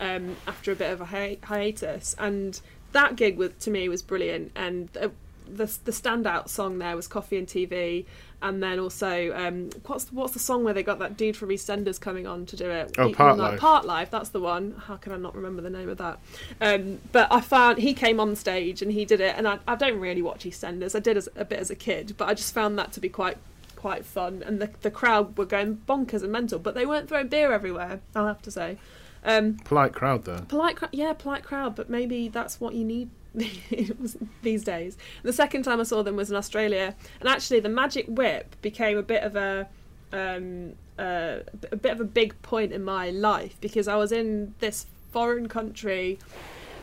um, 0.00 0.36
after 0.46 0.72
a 0.72 0.76
bit 0.76 0.92
of 0.92 1.00
a 1.00 1.06
hi- 1.06 1.38
hiatus 1.42 2.14
and 2.18 2.60
that 2.92 3.16
gig 3.16 3.38
was 3.38 3.52
to 3.60 3.70
me 3.70 3.88
was 3.88 4.02
brilliant 4.02 4.52
and 4.54 4.94
uh, 5.00 5.08
the 5.56 5.78
the 5.84 5.92
standout 5.92 6.48
song 6.48 6.78
there 6.78 6.96
was 6.96 7.06
Coffee 7.06 7.38
and 7.38 7.46
TV, 7.46 8.06
and 8.40 8.62
then 8.62 8.78
also 8.78 9.32
um, 9.34 9.70
what's 9.86 10.12
what's 10.12 10.32
the 10.32 10.38
song 10.38 10.64
where 10.64 10.74
they 10.74 10.82
got 10.82 10.98
that 10.98 11.16
dude 11.16 11.36
from 11.36 11.50
EastEnders 11.50 12.00
coming 12.00 12.26
on 12.26 12.46
to 12.46 12.56
do 12.56 12.68
it? 12.70 12.94
Oh, 12.98 13.10
Parklife. 13.10 13.58
Part 13.58 13.84
Life, 13.84 14.10
that's 14.10 14.30
the 14.30 14.40
one. 14.40 14.74
How 14.86 14.96
can 14.96 15.12
I 15.12 15.16
not 15.16 15.34
remember 15.34 15.62
the 15.62 15.70
name 15.70 15.88
of 15.88 15.98
that? 15.98 16.18
Um, 16.60 17.00
but 17.12 17.28
I 17.30 17.40
found 17.40 17.78
he 17.78 17.94
came 17.94 18.20
on 18.20 18.34
stage 18.36 18.82
and 18.82 18.92
he 18.92 19.04
did 19.04 19.20
it, 19.20 19.34
and 19.36 19.46
I, 19.46 19.58
I 19.66 19.74
don't 19.74 20.00
really 20.00 20.22
watch 20.22 20.44
EastEnders. 20.44 20.96
I 20.96 21.00
did 21.00 21.16
as, 21.16 21.28
a 21.36 21.44
bit 21.44 21.58
as 21.58 21.70
a 21.70 21.76
kid, 21.76 22.14
but 22.16 22.28
I 22.28 22.34
just 22.34 22.52
found 22.54 22.78
that 22.78 22.92
to 22.92 23.00
be 23.00 23.08
quite 23.08 23.38
quite 23.76 24.04
fun, 24.04 24.42
and 24.46 24.60
the 24.60 24.70
the 24.82 24.90
crowd 24.90 25.36
were 25.36 25.46
going 25.46 25.82
bonkers 25.88 26.22
and 26.22 26.32
mental, 26.32 26.58
but 26.58 26.74
they 26.74 26.86
weren't 26.86 27.08
throwing 27.08 27.28
beer 27.28 27.52
everywhere. 27.52 28.00
I'll 28.14 28.26
have 28.26 28.42
to 28.42 28.50
say. 28.50 28.78
Um, 29.24 29.58
polite 29.64 29.92
crowd, 29.92 30.24
though. 30.24 30.40
Polite, 30.48 30.78
yeah, 30.90 31.12
polite 31.12 31.44
crowd, 31.44 31.76
but 31.76 31.88
maybe 31.88 32.28
that's 32.28 32.60
what 32.60 32.74
you 32.74 32.84
need 32.84 33.08
these 34.42 34.64
days. 34.64 34.96
The 35.22 35.32
second 35.32 35.62
time 35.62 35.80
I 35.80 35.84
saw 35.84 36.02
them 36.02 36.16
was 36.16 36.30
in 36.30 36.36
Australia, 36.36 36.94
and 37.20 37.28
actually 37.28 37.60
the 37.60 37.68
magic 37.68 38.06
whip 38.06 38.56
became 38.62 38.98
a 38.98 39.02
bit 39.02 39.22
of 39.22 39.36
a 39.36 39.68
um, 40.12 40.74
uh, 40.98 41.38
a 41.70 41.76
bit 41.76 41.92
of 41.92 42.00
a 42.00 42.04
big 42.04 42.40
point 42.42 42.72
in 42.72 42.84
my 42.84 43.10
life 43.10 43.56
because 43.60 43.88
I 43.88 43.96
was 43.96 44.12
in 44.12 44.54
this 44.58 44.86
foreign 45.10 45.48
country, 45.48 46.18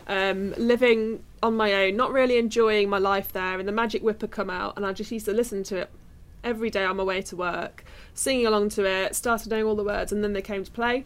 um, 0.07 0.53
living 0.57 1.23
on 1.43 1.55
my 1.55 1.73
own, 1.73 1.95
not 1.95 2.11
really 2.11 2.37
enjoying 2.37 2.89
my 2.89 2.97
life 2.97 3.31
there, 3.31 3.59
and 3.59 3.67
the 3.67 3.73
magic 3.73 4.01
whip 4.01 4.21
had 4.21 4.31
come 4.31 4.49
out, 4.49 4.75
and 4.75 4.85
I 4.85 4.93
just 4.93 5.11
used 5.11 5.25
to 5.25 5.33
listen 5.33 5.63
to 5.63 5.77
it 5.77 5.89
every 6.43 6.69
day 6.69 6.85
on 6.85 6.97
my 6.97 7.03
way 7.03 7.21
to 7.21 7.35
work, 7.35 7.83
singing 8.13 8.47
along 8.47 8.69
to 8.69 8.85
it, 8.85 9.15
started 9.15 9.51
knowing 9.51 9.65
all 9.65 9.75
the 9.75 9.83
words, 9.83 10.11
and 10.11 10.23
then 10.23 10.33
they 10.33 10.41
came 10.41 10.63
to 10.63 10.71
play 10.71 11.05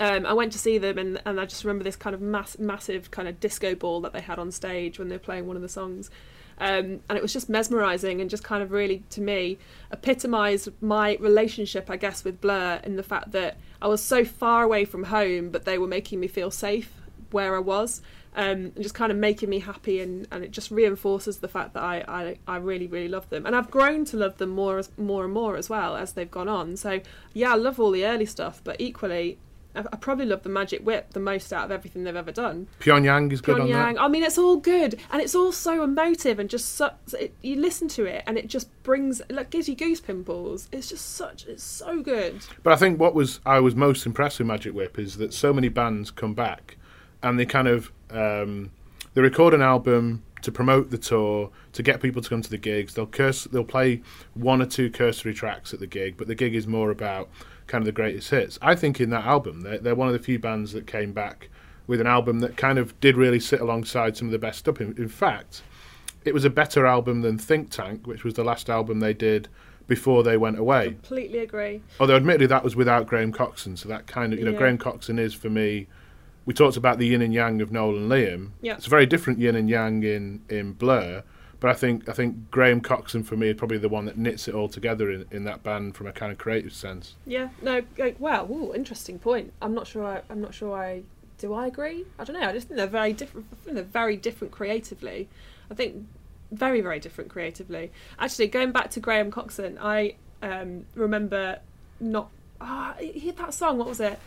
um, 0.00 0.24
I 0.24 0.32
went 0.32 0.50
to 0.52 0.58
see 0.58 0.78
them, 0.78 0.96
and, 0.96 1.20
and 1.26 1.38
I 1.38 1.44
just 1.44 1.62
remember 1.62 1.84
this 1.84 1.94
kind 1.94 2.14
of 2.14 2.22
mass, 2.22 2.58
massive 2.58 3.10
kind 3.10 3.28
of 3.28 3.38
disco 3.38 3.74
ball 3.74 4.00
that 4.00 4.14
they 4.14 4.22
had 4.22 4.38
on 4.38 4.50
stage 4.50 4.98
when 4.98 5.08
they 5.08 5.16
were 5.16 5.20
playing 5.20 5.46
one 5.46 5.56
of 5.56 5.62
the 5.62 5.68
songs. 5.68 6.10
Um, 6.56 7.00
and 7.08 7.16
it 7.16 7.22
was 7.22 7.34
just 7.34 7.50
mesmerizing 7.50 8.20
and 8.20 8.30
just 8.30 8.42
kind 8.42 8.62
of 8.62 8.70
really, 8.70 9.02
to 9.10 9.20
me, 9.20 9.58
epitomized 9.92 10.70
my 10.80 11.16
relationship, 11.20 11.90
I 11.90 11.96
guess, 11.96 12.24
with 12.24 12.40
Blur 12.40 12.80
in 12.82 12.96
the 12.96 13.02
fact 13.02 13.32
that 13.32 13.58
I 13.82 13.88
was 13.88 14.02
so 14.02 14.24
far 14.24 14.62
away 14.62 14.86
from 14.86 15.04
home, 15.04 15.50
but 15.50 15.66
they 15.66 15.76
were 15.76 15.86
making 15.86 16.18
me 16.18 16.28
feel 16.28 16.50
safe 16.50 16.92
where 17.30 17.54
I 17.54 17.60
was. 17.60 18.00
Um, 18.34 18.72
and 18.74 18.82
just 18.82 18.94
kind 18.94 19.12
of 19.12 19.18
making 19.18 19.50
me 19.50 19.58
happy 19.58 20.00
and, 20.00 20.26
and 20.30 20.44
it 20.44 20.50
just 20.50 20.70
reinforces 20.70 21.38
the 21.38 21.48
fact 21.48 21.74
that 21.74 21.82
I, 21.82 22.04
I, 22.06 22.38
I 22.46 22.56
really 22.58 22.86
really 22.86 23.08
love 23.08 23.28
them 23.28 23.44
and 23.44 23.56
I've 23.56 23.72
grown 23.72 24.04
to 24.04 24.16
love 24.16 24.38
them 24.38 24.50
more 24.50 24.80
more 24.96 25.24
and 25.24 25.34
more 25.34 25.56
as 25.56 25.68
well 25.68 25.96
as 25.96 26.12
they've 26.12 26.30
gone 26.30 26.46
on 26.46 26.76
so 26.76 27.00
yeah 27.34 27.54
I 27.54 27.56
love 27.56 27.80
all 27.80 27.90
the 27.90 28.06
early 28.06 28.26
stuff 28.26 28.60
but 28.62 28.80
equally 28.80 29.36
I, 29.74 29.82
probably 29.96 30.26
love 30.26 30.42
the 30.42 30.48
Magic 30.48 30.84
Whip 30.84 31.12
the 31.12 31.20
most 31.20 31.52
out 31.52 31.64
of 31.64 31.70
everything 31.70 32.04
they've 32.04 32.16
ever 32.16 32.32
done. 32.32 32.66
Pyongyang 32.80 33.32
is 33.32 33.40
good 33.40 33.56
Pyongyang. 33.56 33.62
on 33.62 33.70
that. 33.70 33.96
Pyongyang. 33.96 34.00
I 34.00 34.08
mean, 34.08 34.22
it's 34.22 34.38
all 34.38 34.56
good, 34.56 34.98
and 35.10 35.22
it's 35.22 35.34
all 35.34 35.52
so 35.52 35.82
emotive, 35.84 36.38
and 36.38 36.50
just 36.50 36.74
so, 36.74 36.90
it, 37.18 37.34
you 37.42 37.56
listen 37.56 37.88
to 37.88 38.04
it, 38.04 38.24
and 38.26 38.36
it 38.36 38.48
just 38.48 38.68
brings 38.82 39.22
like 39.30 39.50
gives 39.50 39.68
you 39.68 39.76
goose 39.76 40.00
pimples. 40.00 40.68
It's 40.72 40.88
just 40.88 41.14
such, 41.14 41.46
it's 41.46 41.62
so 41.62 42.02
good. 42.02 42.44
But 42.62 42.72
I 42.72 42.76
think 42.76 42.98
what 42.98 43.14
was 43.14 43.40
I 43.46 43.60
was 43.60 43.74
most 43.76 44.06
impressed 44.06 44.38
with 44.38 44.48
Magic 44.48 44.74
Whip 44.74 44.98
is 44.98 45.16
that 45.18 45.32
so 45.32 45.52
many 45.52 45.68
bands 45.68 46.10
come 46.10 46.34
back, 46.34 46.76
and 47.22 47.38
they 47.38 47.46
kind 47.46 47.68
of 47.68 47.92
um, 48.10 48.70
they 49.14 49.20
record 49.20 49.54
an 49.54 49.62
album 49.62 50.22
to 50.42 50.50
promote 50.50 50.90
the 50.90 50.98
tour 50.98 51.50
to 51.72 51.82
get 51.82 52.00
people 52.00 52.22
to 52.22 52.28
come 52.28 52.42
to 52.42 52.50
the 52.50 52.58
gigs. 52.58 52.94
They'll 52.94 53.06
curse, 53.06 53.44
they'll 53.44 53.64
play 53.64 54.02
one 54.34 54.62
or 54.62 54.66
two 54.66 54.90
cursory 54.90 55.34
tracks 55.34 55.74
at 55.74 55.80
the 55.80 55.86
gig, 55.86 56.16
but 56.16 56.28
the 56.28 56.34
gig 56.34 56.54
is 56.54 56.66
more 56.66 56.90
about 56.90 57.28
kind 57.70 57.82
of 57.82 57.86
the 57.86 57.92
greatest 57.92 58.30
hits. 58.30 58.58
I 58.60 58.74
think 58.74 59.00
in 59.00 59.10
that 59.10 59.24
album, 59.24 59.62
they're, 59.62 59.78
they're 59.78 59.94
one 59.94 60.08
of 60.08 60.12
the 60.12 60.18
few 60.18 60.38
bands 60.38 60.72
that 60.72 60.86
came 60.86 61.12
back 61.12 61.48
with 61.86 62.00
an 62.00 62.06
album 62.06 62.40
that 62.40 62.56
kind 62.56 62.78
of 62.78 62.98
did 63.00 63.16
really 63.16 63.40
sit 63.40 63.60
alongside 63.60 64.16
some 64.16 64.28
of 64.28 64.32
the 64.32 64.38
best 64.38 64.58
stuff. 64.58 64.80
In, 64.80 64.94
in 64.98 65.08
fact, 65.08 65.62
it 66.24 66.34
was 66.34 66.44
a 66.44 66.50
better 66.50 66.84
album 66.84 67.22
than 67.22 67.38
Think 67.38 67.70
Tank, 67.70 68.06
which 68.06 68.24
was 68.24 68.34
the 68.34 68.44
last 68.44 68.68
album 68.68 69.00
they 69.00 69.14
did 69.14 69.48
before 69.86 70.22
they 70.22 70.36
went 70.36 70.58
away. 70.58 70.90
Completely 70.90 71.38
agree. 71.38 71.82
Although, 71.98 72.16
admittedly, 72.16 72.46
that 72.46 72.62
was 72.62 72.76
without 72.76 73.06
Graham 73.06 73.32
Coxon, 73.32 73.76
so 73.76 73.88
that 73.88 74.06
kind 74.06 74.32
of 74.32 74.38
you 74.38 74.44
know, 74.44 74.52
yeah. 74.52 74.58
Graham 74.58 74.78
Coxon 74.78 75.18
is 75.18 75.32
for 75.32 75.50
me. 75.50 75.86
We 76.46 76.54
talked 76.54 76.76
about 76.76 76.98
the 76.98 77.06
yin 77.06 77.22
and 77.22 77.34
yang 77.34 77.60
of 77.60 77.70
Noel 77.72 77.96
and 77.96 78.10
Liam. 78.10 78.50
Yeah. 78.60 78.74
It's 78.74 78.86
a 78.86 78.90
very 78.90 79.06
different 79.06 79.38
yin 79.38 79.56
and 79.56 79.68
yang 79.68 80.02
in 80.02 80.42
in 80.48 80.72
Blur, 80.72 81.22
but 81.60 81.70
I 81.70 81.74
think 81.74 82.08
I 82.08 82.12
think 82.12 82.50
Graham 82.50 82.80
Coxon 82.80 83.22
for 83.22 83.36
me 83.36 83.50
is 83.50 83.56
probably 83.56 83.78
the 83.78 83.88
one 83.88 84.06
that 84.06 84.16
knits 84.16 84.48
it 84.48 84.54
all 84.54 84.68
together 84.68 85.10
in, 85.10 85.26
in 85.30 85.44
that 85.44 85.62
band 85.62 85.94
from 85.94 86.06
a 86.06 86.12
kind 86.12 86.32
of 86.32 86.38
creative 86.38 86.72
sense. 86.72 87.14
Yeah. 87.26 87.50
No. 87.62 87.82
Like, 87.98 88.18
wow. 88.18 88.48
Ooh, 88.50 88.74
interesting 88.74 89.18
point. 89.18 89.52
I'm 89.60 89.74
not 89.74 89.86
sure. 89.86 90.04
I, 90.06 90.22
I'm 90.30 90.40
not 90.40 90.54
sure. 90.54 90.74
I 90.76 91.02
do. 91.38 91.52
I 91.52 91.66
agree. 91.66 92.06
I 92.18 92.24
don't 92.24 92.40
know. 92.40 92.48
I 92.48 92.52
just 92.52 92.68
think 92.68 92.78
they're 92.78 92.86
very 92.86 93.12
different. 93.12 93.46
I 93.52 93.64
think 93.64 93.74
they're 93.74 93.84
very 93.84 94.16
different 94.16 94.52
creatively. 94.52 95.28
I 95.70 95.74
think 95.74 96.06
very 96.50 96.80
very 96.80 96.98
different 96.98 97.30
creatively. 97.30 97.92
Actually, 98.18 98.48
going 98.48 98.72
back 98.72 98.90
to 98.92 99.00
Graham 99.00 99.30
Coxon, 99.30 99.78
I 99.80 100.14
um, 100.42 100.86
remember 100.94 101.58
not. 102.00 102.30
Ah, 102.62 102.94
oh, 102.98 103.04
hear 103.04 103.32
that 103.34 103.54
song. 103.54 103.78
What 103.78 103.88
was 103.88 104.00
it? 104.00 104.18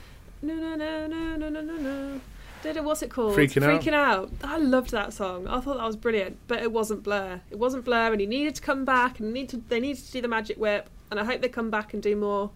No 0.43 0.53
no 0.53 0.75
no 0.75 1.07
no 1.07 1.35
no 1.35 1.49
no 1.49 1.61
no 1.61 1.77
no. 1.77 2.21
Did 2.63 2.77
it? 2.77 2.83
What's 2.85 3.01
it 3.01 3.09
called? 3.09 3.35
Freaking, 3.35 3.61
Freaking 3.61 3.93
out. 3.93 4.31
out. 4.41 4.49
I 4.49 4.57
loved 4.57 4.91
that 4.91 5.11
song. 5.11 5.47
I 5.47 5.59
thought 5.59 5.77
that 5.77 5.85
was 5.85 5.97
brilliant, 5.97 6.37
but 6.47 6.63
it 6.63 6.71
wasn't 6.71 7.03
Blur. 7.03 7.41
It 7.51 7.59
wasn't 7.59 7.83
Blur, 7.83 8.13
and 8.13 8.21
he 8.21 8.25
needed 8.25 8.55
to 8.55 8.61
come 8.61 8.85
back, 8.85 9.19
and 9.19 9.33
need 9.33 9.49
to, 9.49 9.57
they 9.57 9.81
needed 9.81 10.01
to 10.05 10.11
do 10.13 10.21
the 10.21 10.29
Magic 10.29 10.57
Whip, 10.57 10.89
and 11.11 11.19
I 11.19 11.25
hope 11.25 11.41
they 11.41 11.49
come 11.49 11.69
back 11.69 11.93
and 11.93 12.01
do 12.01 12.15
more 12.15 12.51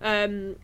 um, 0.00 0.56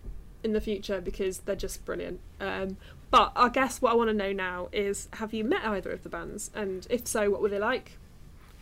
in 0.43 0.53
the 0.53 0.61
future 0.61 1.01
because 1.01 1.39
they're 1.39 1.55
just 1.55 1.85
brilliant. 1.85 2.19
Um, 2.41 2.77
but 3.13 3.31
I 3.37 3.49
guess 3.51 3.81
what 3.81 3.93
I 3.93 3.95
want 3.95 4.11
to 4.11 4.15
know 4.15 4.33
now 4.33 4.69
is: 4.73 5.07
Have 5.15 5.33
you 5.33 5.45
met 5.45 5.65
either 5.65 5.93
of 5.93 6.03
the 6.03 6.09
bands, 6.09 6.51
and 6.53 6.85
if 6.91 7.07
so, 7.07 7.31
what 7.31 7.41
were 7.41 7.49
they 7.49 7.61
like? 7.61 7.93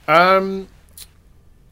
Um, 0.07 0.69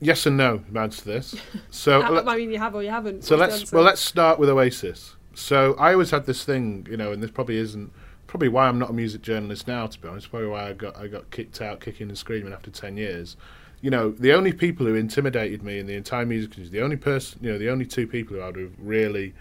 yes 0.01 0.25
and 0.25 0.39
no. 0.39 0.63
Answer 0.75 1.03
to 1.03 1.05
this. 1.05 1.37
So 1.71 2.01
I 2.01 2.37
mean, 2.37 2.51
you 2.51 2.59
have 2.59 2.75
or 2.75 2.83
you 2.83 2.91
haven't. 2.91 3.25
So 3.25 3.37
let's 3.37 3.71
well, 3.71 3.83
let's 3.83 4.01
start 4.01 4.39
with 4.39 4.49
Oasis. 4.49 5.17
So 5.35 5.75
I 5.75 5.93
always 5.93 6.11
had 6.13 6.25
this 6.25 6.45
thing, 6.45 6.87
you 6.89 6.97
know, 6.97 7.13
and 7.13 7.23
this 7.23 7.31
probably 7.31 7.59
isn't 7.59 7.93
probably 8.35 8.49
why 8.49 8.67
I'm 8.67 8.81
not 8.81 8.91
a 8.91 8.93
music 8.93 9.23
journalist 9.23 9.69
now. 9.69 9.87
To 9.87 9.97
be 9.97 10.09
honest, 10.09 10.29
probably 10.29 10.49
why 10.49 10.71
I 10.71 10.73
got 10.73 10.97
I 10.97 11.07
got 11.07 11.31
kicked 11.31 11.61
out, 11.61 11.79
kicking 11.79 12.09
and 12.09 12.19
screaming 12.19 12.53
after 12.53 12.69
ten 12.69 12.97
years. 12.97 13.37
You 13.81 13.91
know, 13.91 14.11
the 14.11 14.33
only 14.33 14.53
people 14.53 14.87
who 14.87 14.97
intimidated 14.97 15.63
me 15.63 15.79
in 15.79 15.87
the 15.87 15.95
entire 15.95 16.27
music 16.27 16.59
industry, 16.59 16.77
the 16.77 16.85
only 16.85 16.97
person, 16.97 17.39
you 17.43 17.53
know, 17.53 17.59
the 17.59 17.71
only 17.71 17.87
two 17.87 18.09
people 18.09 18.35
who 18.35 18.43
I 18.43 18.47
would 18.47 18.57
have 18.57 18.73
really, 18.77 19.35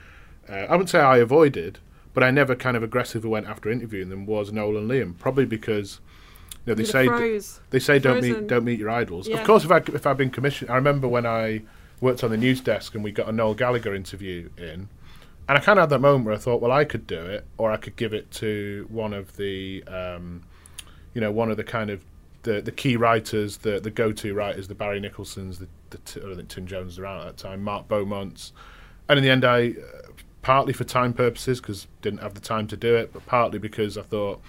uh, 0.48 0.68
I 0.70 0.74
wouldn't 0.74 0.92
say 0.92 1.00
I 1.00 1.18
avoided, 1.18 1.80
but 2.14 2.24
I 2.24 2.30
never 2.30 2.54
kind 2.54 2.78
of 2.78 2.84
aggressively 2.84 3.32
went 3.32 3.48
after 3.48 3.72
interviewing 3.72 4.10
them 4.10 4.28
was 4.28 4.52
Noel 4.52 4.78
and 4.78 4.88
Liam. 4.88 5.18
Probably 5.18 5.46
because 5.46 6.00
you 6.68 6.76
know, 6.76 6.76
they 6.76 6.84
say 6.84 7.40
they 7.72 7.80
say 7.80 7.98
don't 7.98 8.22
meet 8.22 8.46
don't 8.46 8.64
meet 8.64 8.78
your 8.78 8.92
idols. 8.92 9.28
Yeah. 9.28 9.40
Of 9.40 9.48
course, 9.48 9.64
if 9.64 9.72
I 9.72 9.78
if 9.78 10.06
I've 10.06 10.18
been 10.18 10.30
commissioned, 10.30 10.70
I 10.70 10.76
remember 10.76 11.08
when 11.08 11.26
I 11.26 11.64
worked 12.00 12.24
on 12.24 12.30
the 12.30 12.38
news 12.38 12.62
desk 12.62 12.94
and 12.94 13.04
we 13.04 13.12
got 13.12 13.28
a 13.28 13.32
Noel 13.32 13.56
Gallagher 13.56 13.96
interview 13.96 14.50
in, 14.56 14.88
and 15.48 15.58
I 15.58 15.62
kind 15.62 15.78
of 15.78 15.84
had 15.84 15.90
that 15.90 16.00
moment 16.00 16.26
where 16.26 16.34
I 16.34 16.38
thought, 16.38 16.62
well, 16.62 16.72
I 16.72 16.86
could 16.86 17.06
do 17.06 17.20
it, 17.20 17.46
or 17.58 17.72
I 17.72 17.78
could 17.78 17.96
give 17.96 18.14
it 18.14 18.32
to 18.32 18.88
one 18.90 19.14
of 19.14 19.36
the, 19.36 19.84
um, 19.86 20.44
you 21.14 21.22
know, 21.22 21.32
one 21.32 21.52
of 21.52 21.58
the 21.58 21.64
kind 21.64 21.90
of 21.90 22.04
the, 22.44 22.62
the 22.62 22.72
key 22.72 22.96
writers, 22.96 23.58
the 23.58 23.80
the 23.80 23.92
go-to 23.92 24.34
writers, 24.34 24.68
the 24.68 24.76
Barry 24.76 25.02
Nicolsons, 25.02 25.60
the, 25.60 25.68
the 25.90 26.32
I 26.32 26.36
think 26.36 26.50
Tim 26.50 26.68
Jonze 26.68 27.00
around 27.00 27.22
at 27.22 27.26
that 27.26 27.38
time, 27.38 27.64
Mark 27.64 27.88
Beaumonts, 27.88 28.52
and 29.10 29.18
in 29.18 29.24
the 29.24 29.30
end, 29.30 29.44
I 29.44 29.70
uh, 29.70 30.12
partly 30.42 30.74
for 30.74 30.84
time 30.84 31.14
purposes 31.14 31.60
because 31.60 31.88
didn't 32.02 32.20
have 32.20 32.36
the 32.36 32.42
time 32.42 32.68
to 32.68 32.78
do 32.78 32.96
it, 32.96 33.12
but 33.12 33.26
partly 33.26 33.60
because 33.60 33.98
I 33.98 34.04
thought 34.04 34.42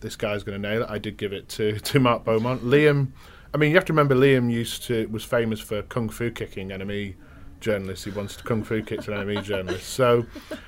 this 0.00 0.16
guy's 0.16 0.42
going 0.42 0.60
to 0.60 0.68
nail 0.68 0.82
it. 0.82 0.90
I 0.90 0.98
did 0.98 1.16
give 1.16 1.32
it 1.32 1.48
to 1.50 1.78
to 1.80 2.00
Mark 2.00 2.24
Beaumont. 2.24 2.64
Liam, 2.64 3.08
I 3.52 3.58
mean, 3.58 3.70
you 3.70 3.76
have 3.76 3.84
to 3.86 3.92
remember 3.92 4.14
Liam 4.14 4.50
used 4.50 4.84
to 4.84 5.06
was 5.08 5.24
famous 5.24 5.60
for 5.60 5.82
kung 5.82 6.08
fu 6.08 6.30
kicking 6.30 6.68
NME 6.70 7.14
journalist. 7.62 8.04
He 8.04 8.10
wants 8.10 8.36
to 8.36 8.42
kung 8.42 8.62
fu 8.62 8.82
kick 8.82 9.08
an 9.08 9.14
NME 9.14 9.42
journalist. 9.42 9.88
So 9.88 10.26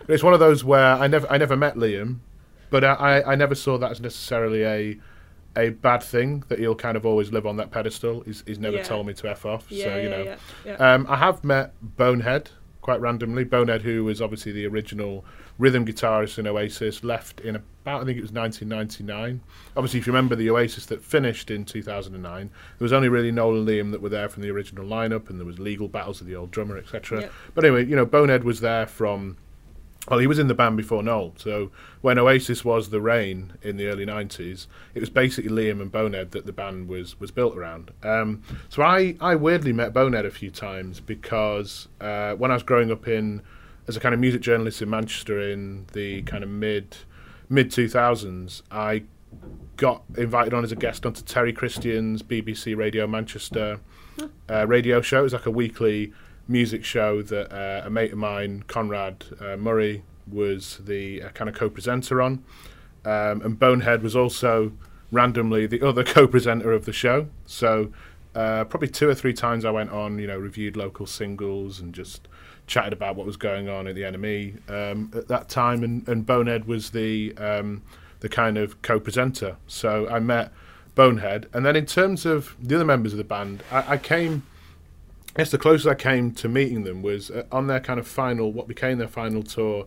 it's 0.09 0.22
one 0.22 0.33
of 0.33 0.40
those 0.40 0.64
where 0.64 0.94
I 0.94 1.07
never 1.07 1.30
I 1.30 1.37
never 1.37 1.57
met 1.57 1.74
Liam, 1.74 2.20
but 2.70 2.85
I, 2.85 3.22
I 3.22 3.35
never 3.35 3.54
saw 3.54 3.76
that 3.78 3.90
as 3.90 4.00
necessarily 4.00 4.64
a 4.64 4.98
a 5.57 5.70
bad 5.70 6.02
thing 6.02 6.44
that 6.48 6.59
he'll 6.59 6.74
kind 6.74 6.96
of 6.96 7.07
always 7.07 7.30
live 7.30 7.46
on 7.46 7.57
that 7.59 7.70
pedestal. 7.70 8.22
He's, 8.22 8.42
he's 8.46 8.59
never 8.59 8.78
yeah. 8.78 8.83
told 8.83 9.07
me 9.07 9.14
to 9.14 9.30
f 9.30 9.46
off. 9.46 9.66
Yeah, 9.68 9.85
so 9.85 9.96
you 9.96 10.09
yeah, 10.09 10.37
know, 10.64 10.85
um, 10.85 11.07
I 11.09 11.16
have 11.16 11.44
met 11.44 11.74
Bonehead 11.80 12.50
quite 12.80 13.00
randomly. 13.00 13.44
Bonehead, 13.44 13.83
who 13.83 14.04
was 14.04 14.20
obviously 14.20 14.52
the 14.52 14.66
original 14.66 15.24
rhythm 15.59 15.87
guitarist 15.87 16.38
in 16.38 16.47
Oasis, 16.47 17.05
left 17.05 17.40
in 17.40 17.57
about 17.57 18.03
I 18.03 18.05
think 18.05 18.19
it 18.19 18.23
was 18.23 18.33
1999. 18.33 19.40
Obviously, 19.77 20.01
if 20.01 20.07
you 20.07 20.12
remember 20.12 20.35
the 20.35 20.51
Oasis 20.51 20.87
that 20.87 21.03
finished 21.03 21.51
in 21.51 21.64
2009, 21.64 22.49
there 22.49 22.85
was 22.85 22.93
only 22.93 23.09
really 23.09 23.31
Noel 23.31 23.57
and 23.57 23.69
Liam 23.69 23.90
that 23.93 24.01
were 24.01 24.09
there 24.09 24.29
from 24.29 24.43
the 24.43 24.51
original 24.51 24.87
lineup, 24.87 25.29
and 25.29 25.38
there 25.38 25.47
was 25.47 25.59
legal 25.59 25.88
battles 25.88 26.21
with 26.21 26.29
the 26.29 26.35
old 26.35 26.51
drummer, 26.51 26.79
etc. 26.79 27.23
Yep. 27.23 27.33
But 27.55 27.64
anyway, 27.64 27.85
you 27.87 27.97
know, 27.97 28.07
Bonehead 28.07 28.45
was 28.45 28.61
there 28.61 28.87
from. 28.87 29.37
Well, 30.07 30.19
he 30.19 30.27
was 30.27 30.38
in 30.38 30.49
the 30.49 30.55
band 30.55 30.77
before 30.77 31.03
Noel, 31.03 31.33
so 31.38 31.71
when 32.03 32.19
Oasis 32.19 32.62
was 32.62 32.90
the 32.90 33.01
Rain 33.01 33.55
in 33.62 33.79
the 33.79 33.87
early 33.87 34.05
'90s, 34.05 34.67
it 34.95 35.01
was 35.01 35.09
basically 35.09 35.51
Liam 35.51 35.81
and 35.81 35.90
Bonehead 35.90 36.33
that 36.33 36.45
the 36.45 36.53
band 36.53 36.88
was 36.88 37.19
was 37.19 37.31
built 37.31 37.57
around. 37.57 37.90
Um, 38.03 38.43
so 38.69 38.83
I 38.83 39.17
I 39.21 39.35
weirdly 39.35 39.73
met 39.73 39.95
Bonehead 39.95 40.27
a 40.27 40.31
few 40.31 40.51
times 40.51 41.01
because 41.01 41.88
uh, 42.03 42.35
when 42.35 42.51
I 42.51 42.55
was 42.55 42.62
growing 42.62 42.90
up 42.90 43.09
in 43.09 43.40
as 43.87 43.97
a 43.97 44.01
kind 44.01 44.14
of 44.14 44.20
music 44.20 44.40
journalist 44.40 44.81
in 44.83 44.90
Manchester 44.90 45.40
in 45.40 45.87
the 45.92 46.23
kind 46.23 46.42
of 46.42 46.51
mid 46.51 46.97
mid 47.49 47.70
2000s, 47.70 48.62
I 48.70 49.05
got 49.77 50.03
invited 50.16 50.55
on 50.55 50.64
as 50.64 50.73
a 50.73 50.77
guest 50.77 51.05
onto 51.05 51.23
Terry 51.23 51.53
Christian's 51.53 52.23
BBC 52.23 52.77
Radio 52.77 53.07
Manchester 53.07 53.81
uh, 54.49 54.66
radio 54.66 55.01
show. 55.01 55.20
It 55.20 55.25
was 55.25 55.33
like 55.33 55.47
a 55.47 55.51
weekly 55.51 56.12
music 56.49 56.85
show 56.85 57.23
that 57.23 57.53
uh, 57.53 57.87
a 57.87 57.90
mate 57.90 58.12
of 58.12 58.18
mine, 58.18 58.64
Conrad 58.66 59.25
uh, 59.40 59.57
Murray, 59.57 60.03
was 60.31 60.81
the 60.85 61.23
uh, 61.23 61.29
kind 61.31 61.51
of 61.51 61.55
co-presenter 61.55 62.23
on, 62.23 62.44
um, 63.05 63.42
and 63.42 63.59
Bonehead 63.59 64.03
was 64.03 64.16
also 64.16 64.73
randomly 65.12 65.66
the 65.66 65.87
other 65.87 66.05
co-presenter 66.05 66.73
of 66.73 66.87
the 66.87 66.92
show. 66.92 67.29
So 67.47 67.92
uh, 68.35 68.64
probably 68.64 68.88
two 68.88 69.09
or 69.09 69.14
three 69.14 69.33
times 69.33 69.64
I 69.64 69.70
went 69.70 69.90
on, 69.90 70.18
you 70.18 70.27
know, 70.27 70.38
reviewed 70.38 70.77
local 70.77 71.07
singles 71.07 71.81
and 71.81 71.94
just 71.94 72.27
chatted 72.66 72.92
about 72.92 73.16
what 73.16 73.27
was 73.27 73.37
going 73.37 73.68
on 73.68 73.87
at 73.87 73.94
the 73.94 74.03
NME 74.03 74.70
um, 74.70 75.11
at 75.14 75.29
that 75.29 75.48
time, 75.48 75.83
and, 75.83 76.07
and 76.09 76.27
Bonehead 76.27 76.66
was 76.66 76.90
the 76.90 77.37
um, 77.37 77.83
the 78.20 78.29
kind 78.29 78.57
of 78.57 78.81
co-presenter. 78.83 79.57
So 79.66 80.09
I 80.09 80.18
met 80.18 80.53
Bonehead, 80.94 81.48
and 81.53 81.64
then 81.64 81.77
in 81.77 81.87
terms 81.87 82.24
of 82.24 82.57
the 82.61 82.74
other 82.77 82.85
members 82.85 83.12
of 83.12 83.18
the 83.18 83.24
band, 83.24 83.62
I, 83.70 83.92
I 83.92 83.98
came. 83.98 84.44
I 85.37 85.40
guess 85.40 85.50
the 85.50 85.59
closest 85.59 85.88
I 85.88 85.96
came 85.96 86.31
to 86.35 86.48
meeting 86.48 86.85
them 86.85 87.03
was 87.03 87.31
uh, 87.31 87.42
on 87.50 87.66
their 87.66 87.81
kind 87.81 87.98
of 87.98 88.07
final, 88.07 88.53
what 88.53 88.68
became 88.68 88.98
their 88.98 89.09
final 89.09 89.42
tour 89.42 89.87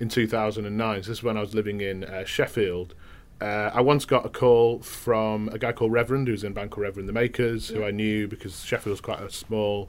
in 0.00 0.08
2009. 0.08 1.02
So 1.02 1.08
this 1.08 1.18
is 1.18 1.22
when 1.22 1.36
I 1.36 1.40
was 1.40 1.54
living 1.54 1.80
in 1.80 2.02
uh, 2.02 2.24
Sheffield. 2.24 2.94
Uh, 3.40 3.70
I 3.72 3.80
once 3.80 4.04
got 4.04 4.26
a 4.26 4.28
call 4.28 4.80
from 4.80 5.48
a 5.50 5.58
guy 5.58 5.70
called 5.70 5.92
Reverend, 5.92 6.26
who's 6.26 6.42
in 6.42 6.50
a 6.50 6.54
band 6.54 6.72
called 6.72 6.82
Reverend 6.82 7.08
the 7.08 7.12
Makers, 7.12 7.68
who 7.68 7.84
I 7.84 7.92
knew 7.92 8.26
because 8.26 8.64
Sheffield's 8.64 9.00
quite 9.00 9.20
a 9.20 9.30
small 9.30 9.88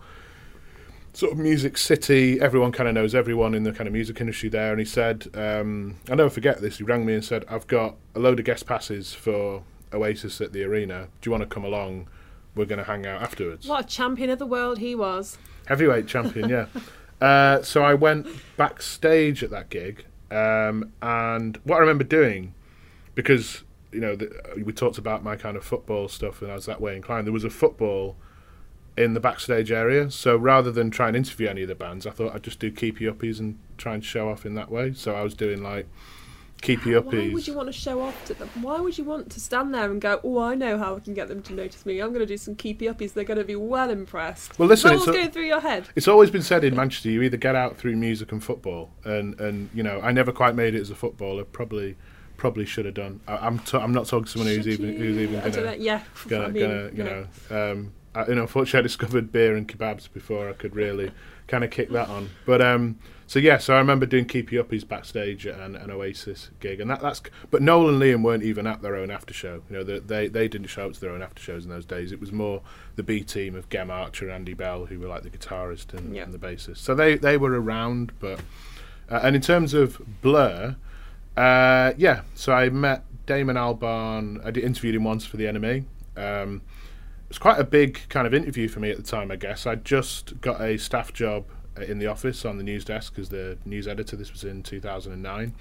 sort 1.13 1.31
of 1.31 1.37
music 1.37 1.77
city. 1.77 2.39
Everyone 2.39 2.71
kind 2.71 2.87
of 2.87 2.95
knows 2.95 3.15
everyone 3.15 3.53
in 3.53 3.63
the 3.63 3.71
kind 3.71 3.87
of 3.87 3.93
music 3.93 4.19
industry 4.21 4.49
there. 4.49 4.71
And 4.71 4.79
he 4.79 4.85
said, 4.85 5.27
um, 5.33 5.97
I'll 6.09 6.15
never 6.15 6.29
forget 6.29 6.61
this. 6.61 6.77
He 6.77 6.83
rang 6.83 7.05
me 7.05 7.13
and 7.13 7.23
said, 7.23 7.45
I've 7.49 7.67
got 7.67 7.95
a 8.15 8.19
load 8.19 8.39
of 8.39 8.45
guest 8.45 8.65
passes 8.65 9.13
for 9.13 9.63
Oasis 9.93 10.41
at 10.41 10.53
the 10.53 10.63
arena. 10.63 11.07
Do 11.21 11.27
you 11.27 11.31
want 11.31 11.43
to 11.43 11.47
come 11.47 11.63
along? 11.63 12.07
We're 12.55 12.65
going 12.65 12.79
to 12.79 12.85
hang 12.85 13.05
out 13.05 13.21
afterwards. 13.21 13.67
What 13.67 13.85
a 13.85 13.87
champion 13.87 14.29
of 14.29 14.39
the 14.39 14.45
world 14.45 14.79
he 14.79 14.95
was. 14.95 15.37
Heavyweight 15.67 16.07
champion, 16.07 16.49
yeah. 16.49 16.65
Uh, 17.21 17.61
so 17.61 17.83
I 17.83 17.95
went 17.95 18.27
backstage 18.55 19.43
at 19.43 19.49
that 19.49 19.69
gig, 19.69 20.05
um, 20.31 20.93
and 21.01 21.57
what 21.65 21.75
I 21.75 21.79
remember 21.79 22.05
doing, 22.05 22.53
because 23.13 23.63
you 23.91 23.99
know 23.99 24.15
the, 24.15 24.31
we 24.63 24.71
talked 24.71 24.97
about 24.97 25.21
my 25.21 25.35
kind 25.35 25.57
of 25.57 25.65
football 25.65 26.07
stuff, 26.07 26.41
and 26.41 26.49
I 26.49 26.55
was 26.55 26.65
that 26.67 26.79
way 26.79 26.95
inclined. 26.95 27.27
There 27.27 27.33
was 27.33 27.43
a 27.43 27.49
football 27.49 28.15
in 28.99 29.13
the 29.13 29.19
backstage 29.21 29.71
area, 29.71 30.11
so 30.11 30.35
rather 30.35 30.71
than 30.71 30.91
try 30.91 31.07
and 31.07 31.15
interview 31.15 31.47
any 31.47 31.61
of 31.61 31.69
the 31.69 31.75
bands, 31.75 32.05
I 32.05 32.11
thought 32.11 32.35
I'd 32.35 32.43
just 32.43 32.59
do 32.59 32.69
keepy 32.69 33.05
uppies 33.05 33.39
and 33.39 33.57
try 33.77 33.93
and 33.93 34.03
show 34.03 34.29
off 34.29 34.45
in 34.45 34.55
that 34.55 34.69
way. 34.69 34.91
So 34.93 35.15
I 35.15 35.21
was 35.21 35.33
doing 35.33 35.63
like 35.63 35.87
keepy 36.61 36.93
Why 36.93 37.01
uppies. 37.01 37.33
would 37.33 37.47
you 37.47 37.53
want 37.53 37.67
to 37.67 37.73
show 37.73 38.01
off 38.01 38.25
to 38.25 38.33
them? 38.33 38.49
Why 38.61 38.81
would 38.81 38.97
you 38.97 39.05
want 39.05 39.31
to 39.31 39.39
stand 39.39 39.73
there 39.73 39.89
and 39.89 40.01
go, 40.01 40.19
"Oh, 40.21 40.39
I 40.39 40.53
know 40.53 40.77
how 40.77 40.97
I 40.97 40.99
can 40.99 41.13
get 41.13 41.29
them 41.29 41.41
to 41.43 41.53
notice 41.53 41.85
me. 41.85 42.01
I'm 42.01 42.09
going 42.09 42.19
to 42.19 42.25
do 42.25 42.35
some 42.35 42.55
keepy 42.55 42.87
uppies. 42.87 43.13
They're 43.13 43.23
going 43.23 43.39
to 43.39 43.45
be 43.45 43.55
well 43.55 43.89
impressed." 43.89 44.59
Well, 44.59 44.67
listen, 44.67 44.91
it's 44.91 45.07
what's 45.07 45.17
going 45.17 45.31
through 45.31 45.45
your 45.45 45.61
head? 45.61 45.87
It's 45.95 46.09
always 46.09 46.29
been 46.29 46.43
said 46.43 46.65
in 46.65 46.75
Manchester, 46.75 47.09
you 47.09 47.21
either 47.21 47.37
get 47.37 47.55
out 47.55 47.77
through 47.77 47.95
music 47.95 48.33
and 48.33 48.43
football, 48.43 48.89
and 49.05 49.39
and 49.39 49.69
you 49.73 49.81
know 49.81 50.01
I 50.01 50.11
never 50.11 50.33
quite 50.33 50.55
made 50.55 50.75
it 50.75 50.81
as 50.81 50.89
a 50.89 50.95
footballer. 50.95 51.45
Probably, 51.45 51.95
probably 52.35 52.65
should 52.65 52.83
have 52.83 52.95
done. 52.95 53.21
I, 53.29 53.37
I'm 53.37 53.59
t- 53.59 53.77
I'm 53.77 53.93
not 53.93 54.07
talking 54.07 54.25
to 54.25 54.31
someone 54.31 54.53
who's 54.53 54.65
Should 54.65 54.81
even 54.81 54.97
who's 54.97 55.17
even 55.17 55.39
I 55.39 55.43
don't 55.43 55.55
know, 55.55 55.71
gonna 55.71 55.77
yeah, 55.77 56.03
gonna, 56.27 56.43
I 56.43 56.47
mean, 56.49 56.63
gonna 56.63 56.89
you 56.93 57.03
no. 57.05 57.27
know. 57.49 57.71
Um, 57.71 57.93
I, 58.15 58.27
you 58.27 58.35
know, 58.35 58.41
unfortunately, 58.41 58.79
I 58.79 58.83
discovered 58.83 59.31
beer 59.31 59.55
and 59.55 59.67
kebabs 59.67 60.11
before 60.11 60.49
I 60.49 60.53
could 60.53 60.75
really 60.75 61.11
kind 61.47 61.63
of 61.63 61.69
kick 61.71 61.89
that 61.91 62.09
on. 62.09 62.29
But 62.45 62.61
um, 62.61 62.97
so 63.27 63.37
yeah, 63.39 63.57
so 63.59 63.75
I 63.75 63.77
remember 63.77 64.05
doing 64.07 64.25
Keepy 64.25 64.55
Uppies 64.57 64.87
backstage 64.87 65.45
at 65.45 65.59
an, 65.59 65.75
an 65.75 65.91
Oasis 65.91 66.49
gig, 66.59 66.79
and 66.81 66.89
that, 66.89 67.01
that's. 67.01 67.21
But 67.51 67.61
Noel 67.61 67.89
and 67.89 68.01
Liam 68.01 68.23
weren't 68.23 68.43
even 68.43 68.65
at 68.65 68.81
their 68.81 68.95
own 68.95 69.11
after 69.11 69.33
show. 69.33 69.61
You 69.69 69.77
know, 69.77 69.83
they, 69.83 69.99
they 69.99 70.27
they 70.27 70.47
didn't 70.47 70.67
show 70.67 70.87
up 70.87 70.93
to 70.93 70.99
their 70.99 71.11
own 71.11 71.21
after 71.21 71.41
shows 71.41 71.63
in 71.65 71.69
those 71.69 71.85
days. 71.85 72.11
It 72.11 72.19
was 72.19 72.31
more 72.31 72.61
the 72.95 73.03
B 73.03 73.21
team 73.23 73.55
of 73.55 73.69
Gem 73.69 73.91
Archer 73.91 74.25
and 74.25 74.33
Andy 74.33 74.53
Bell, 74.55 74.85
who 74.85 74.99
were 74.99 75.07
like 75.07 75.23
the 75.23 75.29
guitarist 75.29 75.93
and, 75.93 76.15
Yeah. 76.15 76.23
and 76.23 76.33
the 76.33 76.39
bassist. 76.39 76.77
So 76.77 76.95
they 76.95 77.15
they 77.17 77.37
were 77.37 77.59
around, 77.61 78.11
but 78.19 78.39
uh, 79.11 79.19
and 79.23 79.35
in 79.35 79.41
terms 79.43 79.73
of 79.75 80.01
Blur, 80.23 80.75
uh, 81.37 81.93
yeah. 81.97 82.21
So 82.33 82.53
I 82.53 82.69
met 82.69 83.03
Damon 83.27 83.55
Albarn. 83.55 84.43
I 84.45 84.49
did 84.51 84.63
interviewed 84.63 84.95
him 84.95 85.03
once 85.03 85.25
for 85.25 85.37
the 85.37 85.45
NME. 85.45 85.85
Um, 86.17 86.61
was 87.29 87.37
quite 87.37 87.59
a 87.59 87.63
big 87.63 88.01
kind 88.09 88.25
of 88.27 88.33
interview 88.33 88.67
for 88.67 88.79
me 88.79 88.89
at 88.91 88.97
the 88.97 89.03
time, 89.03 89.31
I 89.31 89.35
guess. 89.35 89.65
I 89.65 89.75
just 89.75 90.39
got 90.41 90.59
a 90.61 90.77
staff 90.77 91.13
job 91.13 91.45
uh, 91.77 91.81
in 91.83 91.99
the 91.99 92.07
office 92.07 92.43
on 92.45 92.57
the 92.57 92.63
news 92.63 92.83
desk 92.83 93.17
as 93.19 93.29
the 93.29 93.57
news 93.65 93.87
editor. 93.87 94.15
This 94.15 94.31
was 94.31 94.43
in 94.43 94.63
2009. 94.63 95.53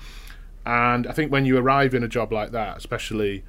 And 0.66 1.06
I 1.06 1.12
think 1.12 1.30
when 1.32 1.44
you 1.44 1.56
arrive 1.58 1.94
in 1.94 2.02
a 2.02 2.08
job 2.08 2.32
like 2.32 2.50
that, 2.52 2.76
especially 2.76 3.44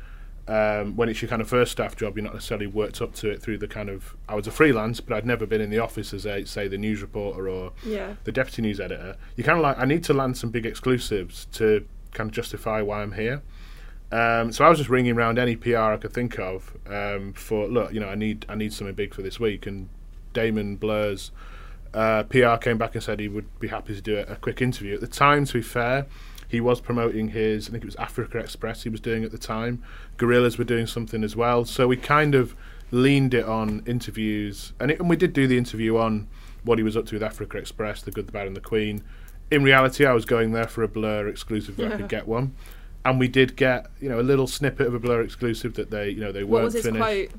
um, 0.48 0.96
when 0.96 1.10
it's 1.10 1.22
your 1.22 1.30
kind 1.30 1.42
of 1.42 1.48
first 1.50 1.72
staff 1.72 1.96
job, 1.96 2.16
you're 2.18 2.24
not 2.24 2.34
necessarily 2.34 2.68
worked 2.68 3.02
up 3.02 3.14
to 3.16 3.30
it 3.30 3.42
through 3.42 3.58
the 3.60 3.68
kind 3.68 3.90
of. 3.90 4.16
I 4.28 4.36
was 4.36 4.48
a 4.48 4.52
freelance, 4.52 5.00
but 5.00 5.16
I'd 5.16 5.26
never 5.26 5.46
been 5.46 5.62
in 5.62 5.70
the 5.70 5.80
office 5.80 6.14
as 6.14 6.26
a, 6.26 6.46
say, 6.46 6.68
the 6.68 6.78
news 6.78 7.02
reporter 7.02 7.48
or 7.50 7.72
Yeah. 7.86 8.16
the 8.24 8.32
deputy 8.32 8.62
news 8.64 8.80
editor. 8.80 9.16
You 9.36 9.44
kind 9.44 9.58
of 9.58 9.64
like, 9.64 9.78
I 9.80 9.86
need 9.86 10.04
to 10.06 10.14
land 10.14 10.38
some 10.38 10.50
big 10.50 10.66
exclusives 10.66 11.46
to 11.54 11.86
kind 12.14 12.30
of 12.30 12.34
justify 12.36 12.82
why 12.82 13.02
I'm 13.02 13.12
here. 13.14 13.42
Um, 14.12 14.52
so 14.52 14.66
I 14.66 14.70
was 14.70 14.80
just 14.80 14.90
ringing 14.90 15.16
around 15.16 15.38
any 15.38 15.56
PR 15.56 15.78
I 15.78 15.98
could 15.98 16.14
think 16.14 16.40
of 16.40 16.76
um, 16.88 17.34
for 17.34 17.68
look, 17.68 17.94
you 17.94 18.00
know, 18.00 18.10
I 18.10 18.16
need 18.16 18.46
I 18.50 18.56
need 18.56 18.74
something 18.74 18.96
big 18.96 19.14
for 19.14 19.22
this 19.22 19.40
week. 19.40 19.68
And 19.68 19.90
Damon 20.34 20.78
Blur's 20.78 21.32
uh, 21.94 22.24
PR 22.24 22.56
came 22.56 22.78
back 22.78 22.96
and 22.96 23.04
said 23.04 23.20
he 23.20 23.28
would 23.28 23.60
be 23.60 23.68
happy 23.68 23.94
to 23.96 24.02
do 24.02 24.18
a, 24.18 24.24
a 24.24 24.36
quick 24.36 24.62
interview. 24.62 24.96
At 24.96 25.02
the 25.02 25.08
time, 25.08 25.46
to 25.46 25.54
be 25.54 25.62
fair, 25.62 26.08
he 26.48 26.60
was 26.60 26.82
promoting 26.82 27.30
his 27.30 27.68
I 27.68 27.72
think 27.72 27.84
it 27.84 27.88
was 27.88 27.96
Africa 27.98 28.40
Express 28.40 28.84
he 28.84 28.90
was 28.90 29.00
doing 29.00 29.24
at 29.24 29.32
the 29.32 29.38
time. 29.38 29.84
Gorillaz 30.18 30.58
were 30.58 30.64
doing 30.64 30.88
something 30.88 31.24
as 31.24 31.36
well. 31.36 31.64
So 31.66 31.88
we 31.88 31.98
kind 31.98 32.34
of 32.34 32.56
leaned 32.92 33.36
it 33.36 33.46
on 33.46 33.84
interviews, 33.86 34.74
and, 34.80 34.90
it, 34.90 35.00
and 35.00 35.08
we 35.08 35.16
did 35.16 35.34
do 35.34 35.46
the 35.46 35.58
interview 35.58 35.98
on 35.98 36.28
what 36.64 36.80
he 36.80 36.84
was 36.84 36.98
up 36.98 37.06
to 37.06 37.16
with 37.16 37.24
Africa 37.24 37.60
Express, 37.60 38.02
the 38.02 38.10
good, 38.10 38.26
the 38.26 38.32
bad, 38.32 38.48
and 38.48 38.56
the 38.56 38.62
Queen. 38.62 39.04
In 39.52 39.64
reality, 39.64 40.06
I 40.06 40.14
was 40.14 40.26
going 40.26 40.52
there 40.52 40.68
for 40.68 40.82
a 40.82 40.88
Blur 40.88 41.28
exclusive 41.28 41.78
where 41.78 41.94
I 41.94 41.98
could 41.98 42.10
get 42.10 42.28
one 42.28 42.56
and 43.06 43.20
we 43.20 43.28
did 43.28 43.56
get 43.56 43.88
you 44.00 44.10
know 44.10 44.20
a 44.20 44.24
little 44.24 44.48
snippet 44.48 44.88
of 44.88 44.94
a 44.94 45.00
Blur 45.00 45.22
exclusive 45.22 45.74
that 45.76 45.90
they 45.92 46.10
you 46.10 46.20
know 46.22 46.32
they 46.32 46.44
weren't 46.44 46.74
finished. 46.74 46.96
quote? 46.98 47.30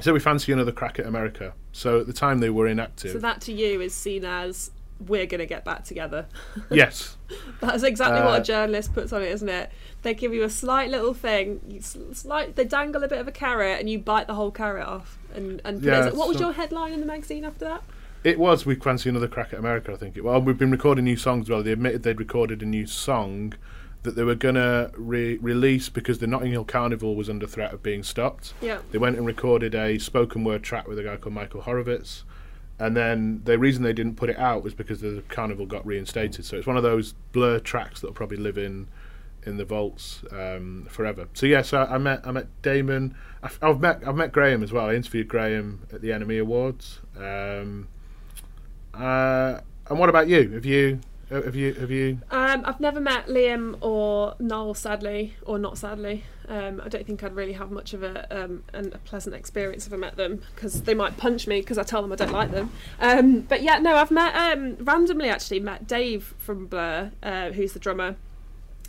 So 0.00 0.12
we 0.12 0.18
fancy 0.20 0.52
another 0.52 0.72
crack 0.72 0.98
at 0.98 1.06
America. 1.06 1.52
So 1.72 2.00
at 2.00 2.06
the 2.06 2.12
time 2.12 2.40
they 2.40 2.50
were 2.50 2.66
inactive. 2.66 3.12
So 3.12 3.18
that 3.18 3.40
to 3.42 3.52
you 3.52 3.80
is 3.80 3.94
seen 3.94 4.24
as 4.24 4.70
we're 5.06 5.26
going 5.26 5.38
to 5.40 5.46
get 5.46 5.64
back 5.64 5.84
together. 5.84 6.26
yes, 6.70 7.16
That's 7.60 7.82
exactly 7.82 8.20
what 8.20 8.38
Uh, 8.38 8.40
a 8.40 8.44
journalist 8.44 8.92
puts 8.94 9.12
on 9.12 9.22
it, 9.22 9.30
isn't 9.30 9.48
it? 9.48 9.70
They 10.02 10.14
give 10.14 10.32
you 10.34 10.42
a 10.44 10.50
slight 10.50 10.90
little 10.90 11.14
thing, 11.14 11.80
slight, 11.80 12.56
they 12.56 12.64
dangle 12.64 13.02
a 13.04 13.08
bit 13.08 13.18
of 13.18 13.26
a 13.28 13.32
carrot, 13.32 13.80
and 13.80 13.88
you 13.90 13.98
bite 13.98 14.26
the 14.28 14.34
whole 14.34 14.50
carrot 14.50 14.86
off. 14.86 15.18
And, 15.34 15.60
and 15.64 15.82
Yeah, 15.82 16.10
what 16.10 16.28
was 16.28 16.38
so- 16.38 16.44
your 16.44 16.52
headline 16.52 16.92
in 16.92 17.00
the 17.00 17.06
magazine 17.06 17.44
after 17.44 17.64
that? 17.64 17.82
it 18.22 18.38
was. 18.38 18.64
We 18.64 18.74
fancy 18.76 19.08
another 19.10 19.28
crack 19.28 19.52
at 19.52 19.58
America. 19.58 19.92
I 19.92 19.96
think. 19.96 20.16
Well, 20.22 20.40
we've 20.40 20.56
been 20.58 20.70
recording 20.70 21.04
new 21.04 21.16
songs. 21.16 21.50
Well, 21.50 21.62
they 21.62 21.72
admitted 21.72 22.02
they'd 22.04 22.18
recorded 22.18 22.62
a 22.62 22.66
new 22.66 22.86
song 22.86 23.52
that 24.04 24.14
they 24.14 24.22
were 24.22 24.34
gonna 24.34 24.90
re- 24.96 25.38
release 25.38 25.88
because 25.88 26.18
the 26.18 26.26
Notting 26.26 26.52
Hill 26.52 26.64
Carnival 26.64 27.16
was 27.16 27.28
under 27.28 27.46
threat 27.46 27.72
of 27.72 27.82
being 27.82 28.02
stopped. 28.02 28.54
Yeah. 28.60 28.78
They 28.92 28.98
went 28.98 29.16
and 29.16 29.26
recorded 29.26 29.74
a 29.74 29.98
spoken 29.98 30.44
word 30.44 30.62
track 30.62 30.86
with 30.86 30.98
a 30.98 31.02
guy 31.02 31.16
called 31.16 31.34
Michael 31.34 31.62
Horovitz. 31.62 32.22
And 32.78 32.96
then 32.96 33.40
the 33.44 33.58
reason 33.58 33.82
they 33.82 33.92
didn't 33.92 34.16
put 34.16 34.30
it 34.30 34.38
out 34.38 34.62
was 34.62 34.74
because 34.74 35.00
the 35.00 35.22
carnival 35.28 35.64
got 35.64 35.86
reinstated. 35.86 36.44
So 36.44 36.56
it's 36.56 36.66
one 36.66 36.76
of 36.76 36.82
those 36.82 37.14
blur 37.32 37.60
tracks 37.60 38.00
that'll 38.00 38.14
probably 38.14 38.36
live 38.36 38.58
in 38.58 38.88
in 39.46 39.56
the 39.58 39.64
vaults 39.64 40.22
um, 40.32 40.86
forever. 40.90 41.28
So 41.34 41.46
yes, 41.46 41.72
I, 41.72 41.84
I 41.84 41.98
met 41.98 42.26
I 42.26 42.30
met 42.30 42.46
Damon. 42.62 43.14
I've, 43.42 43.58
I've 43.62 43.80
met 43.80 44.06
I've 44.06 44.16
met 44.16 44.32
Graham 44.32 44.62
as 44.62 44.72
well. 44.72 44.86
I 44.86 44.94
interviewed 44.94 45.28
Graham 45.28 45.86
at 45.92 46.02
the 46.02 46.10
NME 46.10 46.40
Awards. 46.40 47.00
Um, 47.16 47.88
uh, 48.92 49.60
and 49.88 49.98
what 49.98 50.08
about 50.08 50.28
you? 50.28 50.50
Have 50.50 50.64
you 50.64 51.00
Have 51.30 51.56
you? 51.56 51.72
Have 51.74 51.90
you? 51.90 52.20
Um, 52.30 52.62
I've 52.64 52.80
never 52.80 53.00
met 53.00 53.26
Liam 53.26 53.76
or 53.80 54.34
Noel, 54.38 54.74
sadly, 54.74 55.34
or 55.44 55.58
not 55.58 55.78
sadly. 55.78 56.24
Um, 56.48 56.82
I 56.84 56.88
don't 56.88 57.06
think 57.06 57.24
I'd 57.24 57.34
really 57.34 57.54
have 57.54 57.70
much 57.70 57.94
of 57.94 58.02
a, 58.02 58.44
um, 58.44 58.64
an, 58.74 58.92
a 58.92 58.98
pleasant 58.98 59.34
experience 59.34 59.86
if 59.86 59.92
I 59.92 59.96
met 59.96 60.16
them 60.16 60.42
because 60.54 60.82
they 60.82 60.94
might 60.94 61.16
punch 61.16 61.46
me 61.46 61.60
because 61.60 61.78
I 61.78 61.82
tell 61.82 62.02
them 62.02 62.12
I 62.12 62.16
don't 62.16 62.32
like 62.32 62.50
them. 62.50 62.70
Um, 63.00 63.40
but 63.40 63.62
yeah, 63.62 63.78
no, 63.78 63.96
I've 63.96 64.10
met 64.10 64.34
um, 64.36 64.76
randomly 64.80 65.28
actually 65.28 65.60
met 65.60 65.86
Dave 65.86 66.34
from 66.38 66.66
Blur, 66.66 67.12
uh, 67.22 67.50
who's 67.52 67.72
the 67.72 67.78
drummer, 67.78 68.16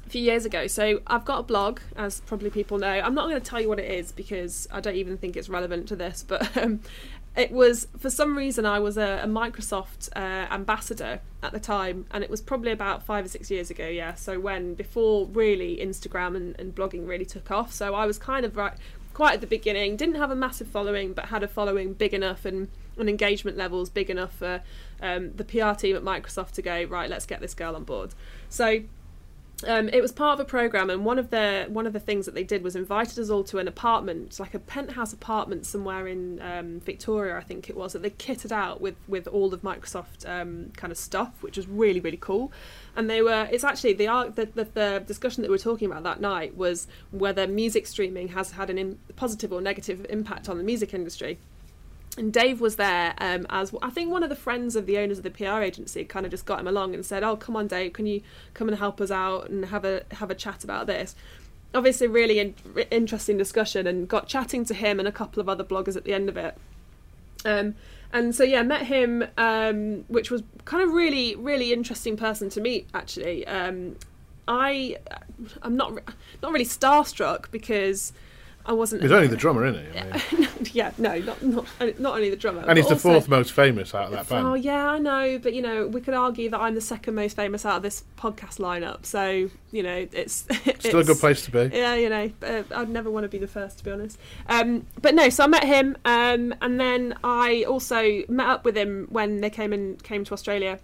few 0.10 0.22
years 0.22 0.46
ago. 0.46 0.68
So 0.68 1.02
I've 1.08 1.26
got 1.26 1.40
a 1.40 1.44
blog, 1.44 1.80
as 1.96 2.22
probably 2.22 2.50
people 2.50 2.78
know. 2.78 2.88
I'm 2.88 3.16
not 3.16 3.28
going 3.28 3.42
to 3.42 3.46
tell 3.46 3.62
you 3.62 3.70
what 3.70 3.80
it 3.80 3.92
is 3.92 4.12
because 4.12 4.68
I 4.72 4.80
don't 4.80 4.96
even 4.96 5.18
think 5.18 5.36
it's 5.36 5.50
relevant 5.50 5.88
to 5.90 5.96
this, 5.96 6.24
but 6.28 6.56
um, 6.62 6.82
it 7.36 7.52
was 7.52 7.88
for 8.00 8.10
some 8.10 8.38
reason 8.38 8.66
I 8.66 8.80
was 8.80 8.98
a, 8.98 9.22
a 9.24 9.28
Microsoft 9.28 10.10
uh, 10.16 10.20
ambassador 10.54 11.20
at 11.44 11.52
the 11.52 11.60
time, 11.60 12.06
and 12.12 12.24
it 12.24 12.30
was 12.30 12.42
probably 12.42 12.72
about 12.72 13.04
five 13.04 13.26
or 13.26 13.30
six 13.30 13.52
years 13.52 13.70
ago. 13.70 13.88
Yeah, 13.88 14.16
so 14.16 14.40
when 14.40 14.74
before 14.74 15.26
really 15.28 15.78
Instagram 15.78 16.36
and, 16.36 16.60
and 16.60 16.74
blogging 16.74 17.08
really 17.08 17.26
took 17.26 17.52
off. 17.52 17.74
So 17.74 17.94
I 17.96 18.06
was 18.06 18.18
kind 18.18 18.46
of 18.46 18.56
right 18.56 18.74
quite 19.14 19.34
at 19.34 19.42
the 19.42 19.48
beginning. 19.48 19.96
Didn't 19.96 20.16
have 20.16 20.32
a 20.32 20.36
massive 20.36 20.68
following, 20.68 21.14
but 21.14 21.26
had 21.26 21.44
a 21.44 21.48
following 21.48 21.94
big 21.94 22.14
enough 22.14 22.46
and 22.46 22.70
and 22.98 23.10
engagement 23.10 23.58
levels 23.58 23.90
big 23.90 24.10
enough 24.10 24.34
for 24.36 24.62
um, 25.02 25.34
the 25.36 25.44
PR 25.44 25.74
team 25.74 25.98
at 25.98 26.04
Microsoft 26.04 26.52
to 26.52 26.62
go 26.62 26.84
right. 26.86 27.10
Let's 27.10 27.26
get 27.26 27.42
this 27.42 27.54
girl 27.54 27.76
on 27.76 27.84
board. 27.84 28.14
So 28.50 28.84
um, 29.68 29.90
it 29.90 30.02
was 30.02 30.12
part 30.12 30.40
of 30.40 30.46
a 30.46 30.48
program, 30.48 30.90
and 30.90 31.06
one 31.06 31.20
of 31.20 31.30
the 31.30 31.66
one 31.70 31.88
of 31.88 31.94
the 31.94 32.00
things 32.00 32.26
that 32.26 32.36
they 32.36 32.44
did 32.44 32.64
was 32.64 32.76
invited 32.76 33.20
us 33.20 33.30
all 33.30 33.44
to 33.46 33.58
an 33.58 33.68
apartment, 33.68 34.40
like 34.40 34.54
a 34.54 34.60
penthouse 34.60 35.14
apartment 35.14 35.66
somewhere 35.66 36.08
in 36.08 36.42
um, 36.42 36.80
Victoria, 36.80 37.38
I 37.38 37.42
think 37.42 37.70
it 37.70 37.76
was. 37.76 37.94
That 37.94 38.02
they 38.02 38.12
kitted 38.12 38.52
out 38.52 38.82
with 38.82 38.96
with 39.08 39.28
all 39.28 39.54
of 39.54 39.62
Microsoft 39.62 40.28
um, 40.28 40.72
kind 40.76 40.92
of 40.92 40.98
stuff, 40.98 41.42
which 41.42 41.58
was 41.58 41.68
really 41.68 42.00
really 42.00 42.18
cool. 42.18 42.52
And 42.96 43.10
they 43.10 43.22
were. 43.22 43.48
It's 43.52 43.64
actually 43.64 43.94
the, 43.94 44.06
the 44.36 44.46
the 44.54 44.64
the 44.74 45.04
discussion 45.06 45.42
that 45.42 45.50
we 45.50 45.54
were 45.54 45.60
talking 45.60 45.90
about 45.90 46.04
that 46.04 46.22
night 46.22 46.56
was 46.56 46.88
whether 47.12 47.48
music 47.48 47.88
streaming 47.88 48.30
has 48.30 48.52
had 48.52 48.70
an 48.70 48.78
in, 48.78 49.00
positive 49.16 49.52
or 49.52 49.62
negative 49.62 50.06
impact 50.10 50.50
on 50.50 50.58
the 50.58 50.64
music 50.64 50.94
industry 50.94 51.38
and 52.18 52.32
Dave 52.32 52.62
was 52.62 52.78
there 52.78 53.14
um, 53.18 53.46
as 53.50 53.74
I 53.82 53.90
think 53.90 54.12
one 54.12 54.24
of 54.24 54.30
the 54.30 54.36
friends 54.36 54.76
of 54.76 54.86
the 54.86 54.98
owners 54.98 55.18
of 55.18 55.24
the 55.24 55.32
PR 55.32 55.62
agency 55.62 56.06
kind 56.06 56.26
of 56.26 56.32
just 56.32 56.46
got 56.46 56.60
him 56.60 56.68
along 56.68 56.94
and 56.94 57.06
said, 57.06 57.24
"Oh, 57.24 57.36
come 57.36 57.56
on, 57.56 57.68
Dave, 57.68 57.94
can 57.94 58.06
you 58.06 58.22
come 58.54 58.70
and 58.70 58.78
help 58.78 59.02
us 59.02 59.12
out 59.12 59.50
and 59.50 59.66
have 59.66 59.84
a 59.86 60.04
have 60.12 60.32
a 60.32 60.36
chat 60.36 60.64
about 60.64 60.88
this?" 60.88 61.16
Obviously, 61.74 62.08
really 62.08 62.40
in, 62.40 62.56
interesting 62.90 63.38
discussion, 63.38 63.86
and 63.86 64.08
got 64.08 64.28
chatting 64.28 64.64
to 64.66 64.74
him 64.74 65.00
and 65.00 65.08
a 65.08 65.12
couple 65.12 65.42
of 65.42 65.50
other 65.50 65.64
bloggers 65.64 65.98
at 65.98 66.06
the 66.06 66.14
end 66.14 66.30
of 66.30 66.38
it. 66.38 66.58
Um, 67.44 67.76
and 68.14 68.34
so 68.34 68.44
yeah, 68.44 68.64
met 68.64 68.84
him, 68.84 69.26
um, 69.38 70.06
which 70.08 70.32
was 70.32 70.44
kind 70.64 70.84
of 70.84 70.94
really 70.94 71.36
really 71.36 71.74
interesting 71.74 72.16
person 72.16 72.50
to 72.52 72.62
meet 72.62 72.88
actually. 72.94 73.46
Um, 73.46 73.98
I 74.48 74.98
I'm 75.62 75.76
not 75.76 76.00
not 76.42 76.52
really 76.54 76.66
starstruck 76.66 77.52
because 77.52 78.14
I 78.68 78.74
wasn't. 78.74 79.04
He's 79.04 79.12
only 79.12 79.28
the 79.28 79.38
drummer, 79.38 79.66
isn't 79.66 79.94
he? 79.94 80.00
I 80.00 80.22
mean, 80.36 80.50
yeah, 80.74 80.92
no, 80.98 81.18
not 81.20 81.42
not 81.44 81.66
not 82.00 82.16
only 82.16 82.30
the 82.30 82.36
drummer, 82.36 82.64
and 82.68 82.78
he's 82.78 82.88
the 82.88 82.94
also- 82.94 83.12
fourth 83.14 83.28
most 83.30 83.52
famous 83.52 83.94
out 83.94 84.06
of 84.06 84.12
that 84.12 84.28
band. 84.28 84.48
Oh 84.48 84.54
yeah, 84.56 84.90
I 84.90 84.98
know, 84.98 85.38
but 85.38 85.54
you 85.54 85.62
know, 85.62 85.88
we 85.88 86.02
could 86.02 86.14
argue 86.16 86.50
that 86.50 86.60
I'm 86.60 86.74
the 86.74 86.82
second 86.82 87.16
most 87.16 87.36
famous 87.36 87.66
out 87.66 87.78
of 87.78 87.84
this 87.84 88.04
podcast 88.18 88.60
lineup. 88.60 89.06
So 89.06 89.50
you 89.72 89.84
know, 89.84 90.08
it's 90.12 90.46
Still 90.80 91.00
a 91.00 91.04
good 91.04 91.20
place 91.20 91.44
to 91.46 91.52
be. 91.52 91.76
Yeah, 91.76 91.96
you 91.96 92.10
know, 92.10 92.32
uh, 92.44 92.64
I'd 92.76 92.90
never 92.90 93.12
want 93.12 93.24
to 93.24 93.30
be 93.30 93.38
the 93.38 93.48
first, 93.48 93.80
to 93.80 93.84
be 93.84 93.92
honest. 93.92 94.20
Um, 94.48 94.88
but 95.02 95.14
no, 95.14 95.30
so 95.30 95.44
I 95.44 95.48
met 95.48 95.64
him, 95.64 95.98
um, 96.06 96.54
and 96.62 96.80
then 96.80 97.16
I 97.24 97.64
also 97.64 98.24
met 98.28 98.48
up 98.48 98.66
with 98.66 98.76
him 98.76 99.08
when 99.10 99.42
they 99.42 99.50
came 99.50 99.74
and 99.74 100.02
came 100.04 100.24
to 100.26 100.34
Australia. 100.34 100.80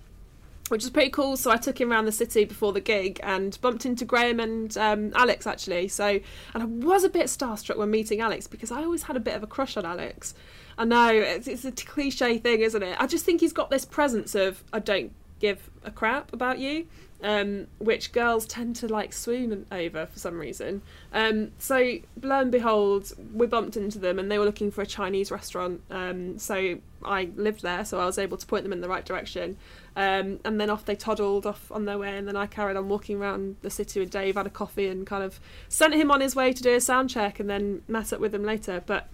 Which 0.71 0.83
was 0.83 0.89
pretty 0.89 1.09
cool. 1.09 1.35
So 1.35 1.51
I 1.51 1.57
took 1.57 1.81
him 1.81 1.91
around 1.91 2.05
the 2.05 2.13
city 2.13 2.45
before 2.45 2.71
the 2.71 2.79
gig 2.79 3.19
and 3.23 3.59
bumped 3.59 3.85
into 3.85 4.05
Graham 4.05 4.39
and 4.39 4.77
um, 4.77 5.11
Alex 5.15 5.45
actually. 5.45 5.89
So 5.89 6.21
and 6.53 6.63
I 6.63 6.65
was 6.65 7.03
a 7.03 7.09
bit 7.09 7.25
starstruck 7.25 7.75
when 7.75 7.91
meeting 7.91 8.21
Alex 8.21 8.47
because 8.47 8.71
I 8.71 8.81
always 8.81 9.03
had 9.03 9.17
a 9.17 9.19
bit 9.19 9.35
of 9.35 9.43
a 9.43 9.47
crush 9.47 9.75
on 9.75 9.85
Alex. 9.85 10.33
I 10.77 10.85
know 10.85 11.09
it's, 11.09 11.49
it's 11.49 11.65
a 11.65 11.73
cliche 11.73 12.37
thing, 12.37 12.61
isn't 12.61 12.81
it? 12.81 12.95
I 13.01 13.05
just 13.05 13.25
think 13.25 13.41
he's 13.41 13.51
got 13.51 13.69
this 13.69 13.83
presence 13.83 14.33
of 14.33 14.63
I 14.71 14.79
don't 14.79 15.11
give 15.39 15.69
a 15.83 15.91
crap 15.91 16.31
about 16.31 16.59
you, 16.59 16.87
um, 17.21 17.67
which 17.79 18.13
girls 18.13 18.45
tend 18.45 18.77
to 18.77 18.87
like 18.87 19.11
swoon 19.11 19.65
over 19.73 20.05
for 20.05 20.19
some 20.19 20.39
reason. 20.39 20.83
Um, 21.11 21.51
so 21.59 21.97
lo 22.21 22.39
and 22.39 22.49
behold, 22.49 23.11
we 23.33 23.45
bumped 23.45 23.75
into 23.75 23.99
them, 23.99 24.19
and 24.19 24.31
they 24.31 24.39
were 24.39 24.45
looking 24.45 24.71
for 24.71 24.83
a 24.83 24.87
Chinese 24.87 25.31
restaurant. 25.31 25.81
Um, 25.89 26.39
so 26.39 26.77
I 27.03 27.29
lived 27.35 27.61
there, 27.61 27.83
so 27.83 27.99
I 27.99 28.05
was 28.05 28.17
able 28.17 28.37
to 28.37 28.45
point 28.45 28.63
them 28.63 28.71
in 28.71 28.79
the 28.79 28.87
right 28.87 29.03
direction. 29.03 29.57
Um, 29.95 30.39
and 30.45 30.59
then 30.59 30.69
off 30.69 30.85
they 30.85 30.95
toddled 30.95 31.45
off 31.45 31.69
on 31.71 31.85
their 31.85 31.97
way, 31.97 32.17
and 32.17 32.27
then 32.27 32.37
I 32.37 32.45
carried 32.45 32.77
on 32.77 32.87
walking 32.87 33.17
around 33.17 33.57
the 33.61 33.69
city 33.69 33.99
with 33.99 34.09
Dave, 34.09 34.35
had 34.35 34.47
a 34.47 34.49
coffee, 34.49 34.87
and 34.87 35.05
kind 35.05 35.23
of 35.23 35.39
sent 35.67 35.93
him 35.93 36.11
on 36.11 36.21
his 36.21 36.35
way 36.35 36.53
to 36.53 36.63
do 36.63 36.73
a 36.75 36.81
sound 36.81 37.09
check, 37.09 37.39
and 37.39 37.49
then 37.49 37.81
met 37.87 38.13
up 38.13 38.19
with 38.19 38.33
him 38.33 38.43
later. 38.43 38.81
But 38.85 39.09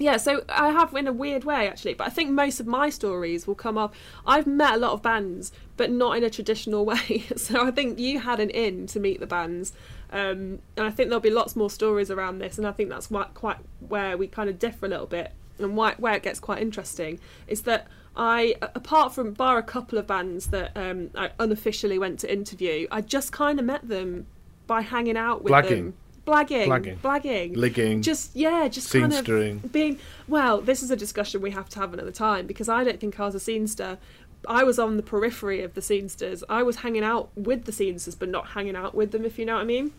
yeah, 0.00 0.16
so 0.16 0.42
I 0.48 0.70
have 0.70 0.94
in 0.94 1.06
a 1.06 1.12
weird 1.12 1.44
way 1.44 1.68
actually, 1.68 1.92
but 1.92 2.06
I 2.06 2.10
think 2.10 2.30
most 2.30 2.58
of 2.58 2.66
my 2.66 2.88
stories 2.88 3.46
will 3.46 3.54
come 3.54 3.76
up. 3.76 3.94
I've 4.26 4.46
met 4.46 4.74
a 4.74 4.78
lot 4.78 4.92
of 4.92 5.02
bands, 5.02 5.52
but 5.76 5.90
not 5.90 6.16
in 6.16 6.24
a 6.24 6.30
traditional 6.30 6.84
way. 6.92 7.24
So 7.36 7.64
I 7.64 7.70
think 7.70 7.98
you 7.98 8.18
had 8.18 8.40
an 8.40 8.50
in 8.50 8.86
to 8.88 8.98
meet 8.98 9.20
the 9.20 9.26
bands, 9.26 9.72
um, 10.10 10.60
and 10.76 10.86
I 10.86 10.90
think 10.90 11.10
there'll 11.10 11.20
be 11.20 11.30
lots 11.30 11.54
more 11.54 11.70
stories 11.70 12.10
around 12.10 12.38
this. 12.38 12.58
And 12.58 12.66
I 12.66 12.72
think 12.72 12.88
that's 12.88 13.10
why, 13.10 13.26
quite 13.34 13.58
where 13.86 14.16
we 14.16 14.26
kind 14.26 14.48
of 14.48 14.58
differ 14.58 14.86
a 14.86 14.88
little 14.88 15.06
bit, 15.06 15.32
and 15.58 15.76
why, 15.76 15.94
where 15.98 16.14
it 16.14 16.22
gets 16.22 16.40
quite 16.40 16.62
interesting 16.62 17.20
is 17.46 17.62
that 17.62 17.86
I, 18.16 18.56
apart 18.60 19.14
from 19.14 19.32
bar 19.32 19.58
a 19.58 19.62
couple 19.62 19.98
of 19.98 20.06
bands 20.06 20.48
that 20.48 20.72
um, 20.76 21.10
I 21.14 21.30
unofficially 21.38 21.98
went 21.98 22.18
to 22.20 22.32
interview, 22.32 22.86
I 22.90 23.00
just 23.00 23.32
kind 23.32 23.58
of 23.58 23.64
met 23.64 23.88
them 23.88 24.26
by 24.66 24.82
hanging 24.82 25.16
out 25.16 25.42
with 25.42 25.52
Blagging. 25.52 25.68
them, 25.68 25.94
blagging, 26.26 26.66
Blagging. 26.66 26.98
blagging, 26.98 27.56
Ligging, 27.56 28.02
just 28.02 28.34
yeah, 28.36 28.68
just 28.68 28.92
kind 28.92 29.12
of 29.12 29.72
being 29.72 29.98
well 30.28 30.60
this 30.60 30.82
is 30.82 30.90
a 30.90 30.96
discussion 30.96 31.40
we 31.40 31.50
have 31.50 31.68
to 31.70 31.78
have 31.80 31.92
another 31.92 32.12
time 32.12 32.46
because 32.46 32.68
i 32.68 32.84
don't 32.84 33.00
think 33.00 33.18
i 33.18 33.24
was 33.24 33.34
a 33.34 33.38
scenester 33.38 33.98
i 34.46 34.62
was 34.62 34.78
on 34.78 34.96
the 34.96 35.02
periphery 35.02 35.62
of 35.62 35.74
the 35.74 35.80
scenesters 35.80 36.44
i 36.48 36.62
was 36.62 36.76
hanging 36.76 37.02
out 37.02 37.30
with 37.34 37.64
the 37.64 37.72
scenesters 37.72 38.16
but 38.16 38.28
not 38.28 38.48
hanging 38.50 38.76
out 38.76 38.94
with 38.94 39.10
them 39.10 39.24
if 39.24 39.38
you 39.38 39.44
know 39.44 39.54
what 39.54 39.62
i 39.62 39.64
mean. 39.64 39.92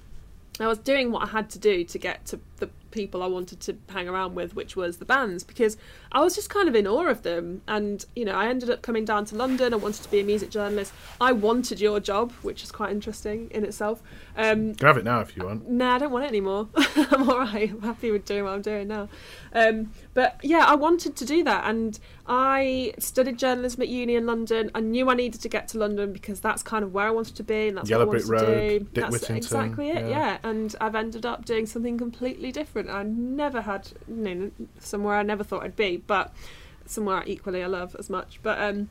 I 0.60 0.68
was 0.68 0.78
doing 0.78 1.12
what 1.12 1.24
i 1.24 1.28
had 1.28 1.50
to 1.52 1.60
do 1.60 1.84
to 1.84 1.98
get 1.98 2.26
to 2.28 2.40
the 2.58 2.70
people 2.92 3.24
i 3.24 3.28
wanted 3.28 3.60
to 3.60 3.76
hang 3.90 4.08
around 4.08 4.36
with 4.36 4.56
which 4.56 4.76
was 4.76 4.98
the 4.98 5.06
bands 5.06 5.44
because 5.44 5.78
i 6.12 6.22
was 6.22 6.36
just 6.36 6.50
kind 6.50 6.68
of 6.68 6.76
in 6.76 6.86
awe 6.86 7.08
of 7.08 7.24
them 7.24 7.62
and 7.68 8.06
you 8.16 8.26
know 8.26 8.34
i 8.34 8.48
ended 8.48 8.70
up 8.70 8.82
coming 8.82 9.06
down 9.06 9.26
to 9.26 9.36
london 9.36 9.74
i 9.74 9.78
wanted 9.78 10.02
to 10.04 10.12
be 10.12 10.20
a 10.20 10.24
music 10.24 10.50
journalist 10.50 10.94
i 11.20 11.32
wanted 11.32 11.80
your 11.80 12.00
job 12.00 12.32
which 12.42 12.64
is 12.64 12.72
quite 12.72 12.92
interesting 12.92 13.50
in 13.52 13.64
itself 13.64 14.02
um, 14.36 14.70
You 14.70 14.76
can 14.76 14.88
have 14.88 14.98
it 14.98 15.04
now 15.04 15.20
if 15.20 15.36
you 15.36 15.46
want. 15.46 15.70
Nah, 15.70 15.96
I 15.96 15.98
don't 15.98 16.12
want 16.12 16.26
it 16.26 16.30
anymore. 16.30 16.70
I'm 16.96 17.30
all 17.30 17.40
right. 17.40 17.70
I'm 17.70 17.82
happy 17.82 18.12
with 18.12 18.26
doing 18.26 18.44
what 18.44 18.54
I'm 18.54 18.62
doing 18.62 18.88
now. 18.88 19.10
Um, 19.54 19.92
but 20.14 20.40
yeah, 20.42 20.66
I 20.66 20.76
wanted 20.76 21.16
to 21.18 21.26
do 21.26 21.44
that, 21.44 21.66
and 21.66 22.00
I 22.34 22.94
studied 22.98 23.38
journalism 23.38 23.82
at 23.82 23.90
uni 23.90 24.16
in 24.16 24.26
London. 24.26 24.72
I 24.74 24.80
knew 24.80 25.10
I 25.10 25.16
needed 25.16 25.42
to 25.42 25.50
get 25.50 25.68
to 25.70 25.78
London 25.78 26.14
because 26.14 26.40
that's 26.40 26.64
kind 26.64 26.82
of 26.82 26.94
where 26.94 27.06
I 27.06 27.12
wanted 27.12 27.36
to 27.36 27.44
be, 27.44 27.68
and 27.68 27.76
that's 27.76 27.90
Yellow 27.90 28.06
what 28.06 28.14
I 28.14 28.20
wanted 28.20 28.28
Brick 28.28 28.40
to 28.40 28.46
Road, 28.48 28.70
do. 28.70 28.80
Dick 28.80 28.94
that's 28.94 29.12
Whittington, 29.12 29.36
exactly 29.36 29.90
it. 29.90 29.96
yeah. 29.96 30.08
Yeah. 30.08 30.38
and 30.42 30.74
I've 30.80 30.96
ended 30.96 31.26
up 31.26 31.44
doing 31.44 31.66
something 31.66 31.98
completely 31.98 32.54
different. 32.54 32.90
I 32.90 33.04
never 33.04 33.60
had, 33.60 33.90
you 34.08 34.16
know, 34.16 34.52
somewhere 34.80 35.16
I 35.16 35.24
never 35.24 35.44
thought 35.44 35.64
I'd 35.64 35.76
be, 35.76 35.98
but 35.98 36.34
somewhere 36.86 37.22
equally 37.28 37.64
I 37.64 37.68
love 37.68 37.98
as 38.00 38.10
much. 38.10 38.40
But 38.42 38.62
um, 38.62 38.90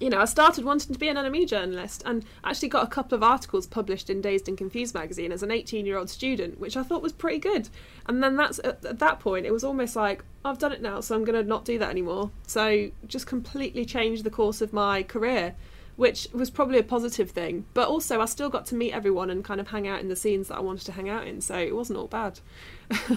you 0.00 0.10
know, 0.10 0.20
I 0.20 0.24
started 0.24 0.64
wanting 0.64 0.92
to 0.92 0.98
be 0.98 1.08
an 1.08 1.16
NME 1.16 1.46
journalist 1.46 2.02
and 2.06 2.24
actually 2.44 2.68
got 2.68 2.84
a 2.84 2.90
couple 2.90 3.14
of 3.14 3.22
articles 3.22 3.66
published 3.66 4.10
in 4.10 4.20
Dazed 4.20 4.48
and 4.48 4.58
Confused 4.58 4.94
magazine 4.94 5.32
as 5.32 5.42
an 5.42 5.50
18 5.50 5.86
year 5.86 5.96
old 5.96 6.10
student, 6.10 6.58
which 6.58 6.76
I 6.76 6.82
thought 6.82 7.02
was 7.02 7.12
pretty 7.12 7.38
good. 7.38 7.68
And 8.06 8.22
then 8.22 8.36
that's 8.36 8.58
at, 8.60 8.84
at 8.84 8.98
that 8.98 9.20
point, 9.20 9.46
it 9.46 9.52
was 9.52 9.64
almost 9.64 9.94
like, 9.94 10.24
I've 10.44 10.58
done 10.58 10.72
it 10.72 10.82
now, 10.82 11.00
so 11.00 11.14
I'm 11.14 11.24
going 11.24 11.40
to 11.40 11.48
not 11.48 11.64
do 11.64 11.78
that 11.78 11.90
anymore. 11.90 12.30
So 12.46 12.90
just 13.06 13.26
completely 13.26 13.84
changed 13.84 14.24
the 14.24 14.30
course 14.30 14.60
of 14.60 14.72
my 14.72 15.02
career, 15.02 15.54
which 15.96 16.26
was 16.32 16.50
probably 16.50 16.78
a 16.78 16.82
positive 16.82 17.30
thing. 17.30 17.64
But 17.74 17.88
also, 17.88 18.20
I 18.20 18.24
still 18.24 18.48
got 18.48 18.66
to 18.66 18.74
meet 18.74 18.92
everyone 18.92 19.30
and 19.30 19.44
kind 19.44 19.60
of 19.60 19.68
hang 19.68 19.86
out 19.86 20.00
in 20.00 20.08
the 20.08 20.16
scenes 20.16 20.48
that 20.48 20.56
I 20.56 20.60
wanted 20.60 20.84
to 20.86 20.92
hang 20.92 21.08
out 21.08 21.26
in, 21.26 21.40
so 21.40 21.56
it 21.56 21.76
wasn't 21.76 21.98
all 21.98 22.06
bad. 22.08 22.40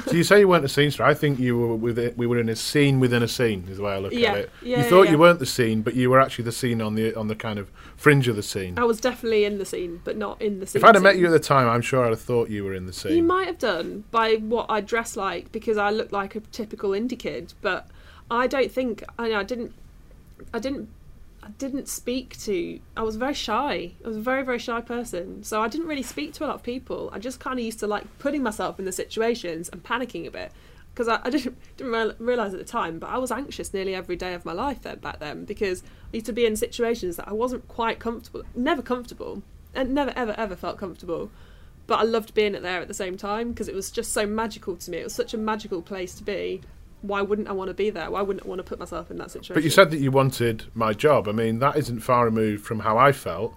So 0.05 0.11
you 0.11 0.23
say 0.23 0.39
you 0.39 0.47
weren't 0.47 0.63
a 0.63 0.69
scenester. 0.69 1.01
I 1.01 1.13
think 1.13 1.37
you 1.37 1.57
were 1.57 1.75
with 1.75 1.99
it. 1.99 2.17
We 2.17 2.27
were 2.27 2.39
in 2.39 2.47
a 2.47 2.55
scene 2.55 2.99
within 3.01 3.21
a 3.23 3.27
scene. 3.27 3.65
Is 3.69 3.77
the 3.77 3.83
way 3.83 3.93
I 3.93 3.97
look 3.97 4.13
Yeah, 4.13 4.31
at 4.31 4.37
it. 4.37 4.49
yeah, 4.61 4.77
you 4.77 4.89
thought 4.89 5.03
yeah. 5.03 5.11
you 5.11 5.17
weren't 5.17 5.39
the 5.39 5.45
scene, 5.45 5.81
but 5.81 5.95
you 5.95 6.09
were 6.09 6.19
actually 6.21 6.45
the 6.45 6.53
scene 6.53 6.81
on 6.81 6.95
the 6.95 7.13
on 7.15 7.27
the 7.27 7.35
kind 7.35 7.59
of 7.59 7.69
fringe 7.97 8.27
of 8.29 8.35
the 8.37 8.43
scene. 8.43 8.77
I 8.79 8.85
was 8.85 9.01
definitely 9.01 9.43
in 9.43 9.57
the 9.57 9.65
scene, 9.65 9.99
but 10.05 10.15
not 10.15 10.41
in 10.41 10.59
the 10.61 10.67
scene. 10.67 10.79
If 10.79 10.85
I'd 10.85 10.95
have 10.95 11.03
met 11.03 11.17
you 11.17 11.25
at 11.25 11.31
the 11.31 11.39
time, 11.39 11.67
I'm 11.67 11.81
sure 11.81 12.05
I'd 12.05 12.11
have 12.11 12.21
thought 12.21 12.49
you 12.49 12.63
were 12.63 12.73
in 12.73 12.85
the 12.85 12.93
scene. 12.93 13.17
You 13.17 13.23
might 13.23 13.47
have 13.47 13.57
done 13.59 14.05
by 14.11 14.35
what 14.35 14.67
I 14.69 14.79
dress 14.79 15.17
like 15.17 15.51
because 15.51 15.77
I 15.77 15.89
look 15.89 16.11
like 16.11 16.35
a 16.35 16.39
typical 16.39 16.91
indie 16.91 17.19
kid, 17.19 17.53
but 17.61 17.87
I 18.31 18.47
don't 18.47 18.71
think 18.71 19.03
I, 19.19 19.33
I 19.33 19.43
didn't. 19.43 19.73
I 20.53 20.59
didn't. 20.59 20.87
I 21.45 21.49
didn't 21.49 21.87
speak 21.87 22.37
to. 22.39 22.79
I 22.97 23.03
was 23.03 23.17
very 23.17 23.35
shy. 23.35 23.91
I 24.03 24.07
was 24.07 24.17
a 24.17 24.21
very 24.21 24.43
very 24.43 24.57
shy 24.57 24.81
person, 24.81 25.43
so 25.43 25.61
I 25.61 25.67
didn't 25.67 25.87
really 25.87 26.03
speak 26.03 26.33
to 26.33 26.45
a 26.45 26.47
lot 26.47 26.55
of 26.55 26.63
people. 26.63 27.09
I 27.13 27.19
just 27.19 27.39
kind 27.39 27.59
of 27.59 27.65
used 27.65 27.79
to 27.81 27.87
like 27.87 28.05
putting 28.17 28.41
myself 28.41 28.79
in 28.79 28.85
the 28.85 28.91
situations 28.91 29.69
and 29.69 29.83
panicking 29.83 30.25
a 30.25 30.31
bit. 30.31 30.51
because 30.95 31.07
I, 31.09 31.19
I, 31.23 31.29
didn't 31.29 31.57
didn't 31.77 32.15
realize 32.19 32.53
at 32.53 32.59
the 32.59 32.65
time, 32.65 32.99
but 32.99 33.09
I 33.09 33.17
was 33.17 33.31
anxious 33.31 33.73
nearly 33.73 33.93
every 33.93 34.15
day 34.15 34.33
of 34.33 34.45
my 34.45 34.53
life 34.53 34.81
then 34.81 34.99
back 34.99 35.19
then 35.19 35.45
because 35.45 35.83
I 36.11 36.17
used 36.17 36.25
to 36.27 36.33
be 36.33 36.45
in 36.45 36.55
situations 36.55 37.17
that 37.17 37.27
I 37.27 37.33
wasn't 37.33 37.67
quite 37.67 37.99
comfortable, 37.99 38.43
never 38.55 38.81
comfortable, 38.81 39.43
and 39.73 39.93
never 39.93 40.13
ever 40.15 40.33
ever 40.37 40.55
felt 40.55 40.77
comfortable. 40.77 41.29
But 41.85 41.99
I 41.99 42.03
loved 42.03 42.33
being 42.33 42.53
there 42.53 42.81
at 42.81 42.87
the 42.87 42.95
same 42.95 43.17
time 43.17 43.49
because 43.49 43.67
it 43.67 43.75
was 43.75 43.91
just 43.91 44.11
so 44.13 44.25
magical 44.25 44.75
to 44.77 44.89
me. 44.89 44.97
It 44.97 45.03
was 45.03 45.13
such 45.13 45.33
a 45.33 45.37
magical 45.37 45.83
place 45.83 46.15
to 46.15 46.23
be. 46.23 46.61
Why 47.01 47.21
wouldn't 47.21 47.47
I 47.47 47.51
want 47.51 47.69
to 47.69 47.73
be 47.73 47.89
there? 47.89 48.09
Why 48.09 48.21
wouldn't 48.21 48.45
I 48.45 48.49
want 48.49 48.59
to 48.59 48.63
put 48.63 48.79
myself 48.79 49.11
in 49.11 49.17
that 49.17 49.31
situation? 49.31 49.53
But 49.53 49.63
you 49.63 49.69
said 49.69 49.91
that 49.91 49.99
you 49.99 50.11
wanted 50.11 50.65
my 50.73 50.93
job. 50.93 51.27
I 51.27 51.31
mean, 51.31 51.59
that 51.59 51.77
isn't 51.77 51.99
far 51.99 52.25
removed 52.25 52.65
from 52.65 52.79
how 52.79 52.97
I 52.97 53.11
felt 53.11 53.53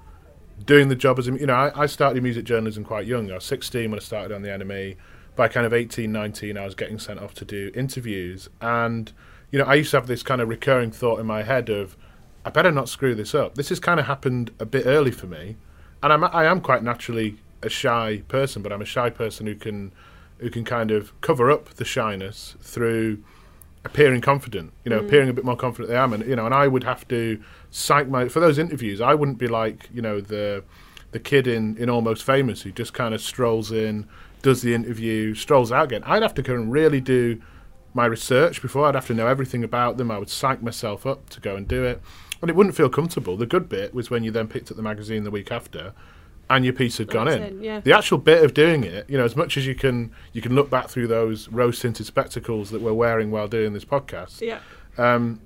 doing 0.64 0.88
the 0.88 0.96
job 0.96 1.18
as 1.18 1.28
a, 1.28 1.32
you 1.32 1.46
know, 1.46 1.54
I, 1.54 1.82
I 1.82 1.86
started 1.86 2.22
music 2.22 2.44
journalism 2.44 2.84
quite 2.84 3.06
young. 3.06 3.30
I 3.30 3.34
was 3.34 3.44
16 3.44 3.90
when 3.90 3.98
I 3.98 4.02
started 4.02 4.34
on 4.34 4.42
the 4.42 4.48
NME. 4.48 4.96
By 5.36 5.46
kind 5.46 5.64
of 5.64 5.72
18, 5.72 6.10
19, 6.10 6.58
I 6.58 6.64
was 6.64 6.74
getting 6.74 6.98
sent 6.98 7.20
off 7.20 7.32
to 7.34 7.44
do 7.44 7.70
interviews. 7.74 8.48
And, 8.60 9.12
you 9.52 9.58
know, 9.58 9.66
I 9.66 9.74
used 9.74 9.92
to 9.92 9.98
have 9.98 10.08
this 10.08 10.22
kind 10.22 10.40
of 10.40 10.48
recurring 10.48 10.90
thought 10.90 11.20
in 11.20 11.26
my 11.26 11.44
head 11.44 11.68
of, 11.68 11.96
I 12.44 12.50
better 12.50 12.72
not 12.72 12.88
screw 12.88 13.14
this 13.14 13.34
up. 13.34 13.54
This 13.54 13.68
has 13.68 13.78
kind 13.78 14.00
of 14.00 14.06
happened 14.06 14.50
a 14.58 14.66
bit 14.66 14.86
early 14.86 15.12
for 15.12 15.26
me. 15.26 15.56
And 16.02 16.12
I'm, 16.12 16.24
I 16.24 16.46
am 16.46 16.60
quite 16.60 16.82
naturally 16.82 17.36
a 17.62 17.68
shy 17.68 18.22
person, 18.26 18.62
but 18.62 18.72
I'm 18.72 18.82
a 18.82 18.86
shy 18.86 19.10
person 19.10 19.46
who 19.46 19.54
can, 19.54 19.92
who 20.38 20.50
can 20.50 20.64
kind 20.64 20.90
of 20.90 21.18
cover 21.20 21.50
up 21.50 21.70
the 21.74 21.84
shyness 21.84 22.56
through 22.60 23.22
appearing 23.84 24.20
confident, 24.20 24.72
you 24.84 24.90
know, 24.90 25.00
mm. 25.00 25.06
appearing 25.06 25.28
a 25.28 25.32
bit 25.32 25.44
more 25.44 25.56
confident 25.56 25.88
than 25.88 25.98
I 25.98 26.02
am. 26.02 26.12
And, 26.12 26.26
you 26.26 26.36
know, 26.36 26.46
and 26.46 26.54
I 26.54 26.68
would 26.68 26.84
have 26.84 27.06
to 27.08 27.42
psych 27.70 28.08
my, 28.08 28.28
for 28.28 28.40
those 28.40 28.58
interviews, 28.58 29.00
I 29.00 29.14
wouldn't 29.14 29.38
be 29.38 29.48
like, 29.48 29.88
you 29.92 30.02
know, 30.02 30.20
the, 30.20 30.64
the 31.12 31.18
kid 31.18 31.46
in, 31.46 31.76
in 31.76 31.88
Almost 31.88 32.24
Famous 32.24 32.62
who 32.62 32.72
just 32.72 32.92
kind 32.92 33.14
of 33.14 33.20
strolls 33.20 33.72
in, 33.72 34.08
does 34.42 34.62
the 34.62 34.74
interview, 34.74 35.34
strolls 35.34 35.72
out 35.72 35.84
again. 35.84 36.02
I'd 36.04 36.22
have 36.22 36.34
to 36.34 36.42
go 36.42 36.54
and 36.54 36.70
really 36.70 37.00
do 37.00 37.40
my 37.94 38.06
research 38.06 38.62
before. 38.62 38.86
I'd 38.86 38.94
have 38.94 39.06
to 39.08 39.14
know 39.14 39.26
everything 39.26 39.64
about 39.64 39.96
them. 39.96 40.10
I 40.10 40.18
would 40.18 40.30
psych 40.30 40.62
myself 40.62 41.06
up 41.06 41.28
to 41.30 41.40
go 41.40 41.56
and 41.56 41.66
do 41.66 41.84
it. 41.84 42.00
And 42.40 42.48
it 42.48 42.54
wouldn't 42.54 42.76
feel 42.76 42.88
comfortable. 42.88 43.36
The 43.36 43.46
good 43.46 43.68
bit 43.68 43.92
was 43.92 44.10
when 44.10 44.22
you 44.22 44.30
then 44.30 44.46
picked 44.46 44.70
up 44.70 44.76
the 44.76 44.82
magazine 44.82 45.24
the 45.24 45.30
week 45.30 45.50
after 45.50 45.92
and 46.50 46.64
your 46.64 46.74
piece 46.74 46.98
had 46.98 47.08
gone 47.08 47.28
in. 47.28 47.42
in 47.42 47.62
yeah. 47.62 47.80
The 47.80 47.96
actual 47.96 48.18
bit 48.18 48.42
of 48.42 48.54
doing 48.54 48.84
it, 48.84 49.08
you 49.08 49.18
know, 49.18 49.24
as 49.24 49.36
much 49.36 49.56
as 49.56 49.66
you 49.66 49.74
can 49.74 50.10
you 50.32 50.42
can 50.42 50.54
look 50.54 50.70
back 50.70 50.88
through 50.88 51.08
those 51.08 51.48
rose 51.48 51.80
tinted 51.80 52.06
spectacles 52.06 52.70
that 52.70 52.80
we're 52.80 52.92
wearing 52.92 53.30
while 53.30 53.48
doing 53.48 53.72
this 53.72 53.84
podcast. 53.84 54.40
Yeah. 54.40 54.60
Um, 54.96 55.40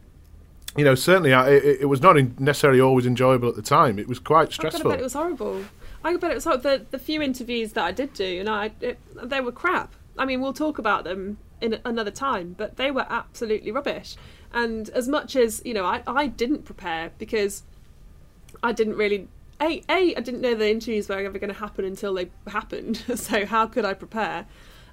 you 0.77 0.85
know, 0.85 0.95
certainly 0.95 1.35
I, 1.35 1.51
it, 1.51 1.83
it, 1.83 1.85
was 1.87 2.01
not 2.01 2.17
necessarily 2.41 2.81
always 2.81 3.05
enjoyable 3.05 3.49
at 3.49 3.57
the 3.57 3.63
time. 3.63 3.99
It 3.99 4.09
was 4.09 4.19
quite 4.19 4.53
stressful. 4.53 4.91
I 4.91 4.95
bet 4.95 5.01
it 5.01 5.05
was 5.05 5.13
horrible. 5.13 5.65
I 6.03 6.17
bet 6.17 6.31
it 6.31 6.35
was 6.35 6.45
horrible. 6.45 6.63
The, 6.63 6.87
the 6.91 6.99
few 6.99 7.21
interviews 7.21 7.73
that 7.73 7.85
I 7.85 7.93
did 7.93 8.15
do, 8.15 8.43
know, 8.43 8.55
I, 8.55 8.73
it, 8.81 8.99
they 9.23 9.41
were 9.41 9.53
crap. 9.53 9.95
I 10.17 10.25
mean, 10.25 10.41
we'll 10.41 10.55
talk 10.55 10.79
about 10.79 11.05
them 11.05 11.37
in 11.61 11.79
another 11.85 12.11
time, 12.11 12.55
but 12.57 12.77
they 12.77 12.91
were 12.91 13.07
absolutely 13.11 13.71
rubbish. 13.71 14.17
And 14.53 14.89
as 14.91 15.09
much 15.09 15.37
as, 15.37 15.61
you 15.65 15.75
know, 15.75 15.85
I, 15.85 16.03
I 16.07 16.27
didn't 16.27 16.65
prepare 16.65 17.13
because 17.19 17.63
I 18.63 18.73
didn't 18.73 18.97
really 18.97 19.29
a, 19.63 19.83
a, 19.89 20.17
I 20.17 20.21
didn't 20.21 20.41
know 20.41 20.55
the 20.55 20.71
interviews 20.71 21.09
were 21.09 21.19
ever 21.19 21.39
going 21.39 21.53
to 21.53 21.59
happen 21.59 21.85
until 21.85 22.15
they 22.15 22.31
happened. 22.49 22.97
so 23.15 23.47
how 23.47 23.67
could 23.67 23.85
I 23.85 23.95
prepare? 23.95 24.47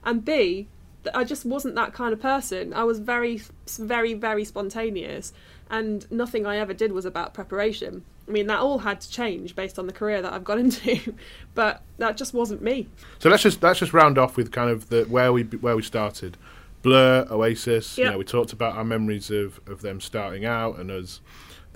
And 0.03 0.23
B, 0.23 0.67
I 1.13 1.23
just 1.23 1.45
wasn't 1.45 1.75
that 1.75 1.93
kind 1.93 2.13
of 2.13 2.21
person. 2.21 2.73
I 2.73 2.83
was 2.83 2.99
very, 2.99 3.41
very, 3.77 4.13
very 4.13 4.45
spontaneous, 4.45 5.33
and 5.69 6.09
nothing 6.11 6.45
I 6.45 6.57
ever 6.57 6.73
did 6.73 6.91
was 6.91 7.05
about 7.05 7.33
preparation. 7.33 8.03
I 8.27 8.31
mean, 8.31 8.47
that 8.47 8.59
all 8.59 8.79
had 8.79 9.01
to 9.01 9.09
change 9.09 9.55
based 9.55 9.79
on 9.79 9.87
the 9.87 9.93
career 9.93 10.21
that 10.21 10.31
I've 10.31 10.43
got 10.43 10.59
into, 10.59 11.15
but 11.55 11.81
that 11.97 12.17
just 12.17 12.33
wasn't 12.33 12.61
me. 12.61 12.87
So 13.19 13.29
let's 13.29 13.43
just 13.43 13.63
let's 13.63 13.79
just 13.79 13.93
round 13.93 14.17
off 14.17 14.37
with 14.37 14.51
kind 14.51 14.69
of 14.69 14.89
the 14.89 15.03
where 15.05 15.33
we 15.33 15.43
where 15.43 15.75
we 15.75 15.81
started. 15.81 16.37
Blur, 16.81 17.27
Oasis. 17.29 17.97
Yep. 17.97 18.05
You 18.05 18.11
know, 18.11 18.17
we 18.17 18.23
talked 18.23 18.53
about 18.53 18.77
our 18.77 18.85
memories 18.85 19.29
of 19.31 19.59
of 19.67 19.81
them 19.81 19.99
starting 19.99 20.45
out 20.45 20.79
and 20.79 20.91
us 20.91 21.19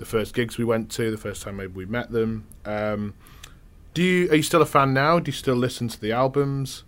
the 0.04 0.10
first 0.10 0.34
gigs 0.34 0.58
we 0.58 0.64
went 0.64 0.90
to, 0.90 1.10
the 1.10 1.16
first 1.16 1.42
time 1.42 1.56
maybe 1.56 1.72
we 1.72 1.86
met 1.86 2.10
them. 2.10 2.46
Um, 2.64 3.14
do 3.94 4.02
you 4.02 4.30
are 4.30 4.34
you 4.34 4.42
still 4.42 4.62
a 4.62 4.66
fan 4.66 4.92
now? 4.92 5.18
Do 5.18 5.28
you 5.28 5.32
still 5.32 5.54
listen 5.54 5.88
to 5.88 6.00
the 6.00 6.12
albums? 6.12 6.84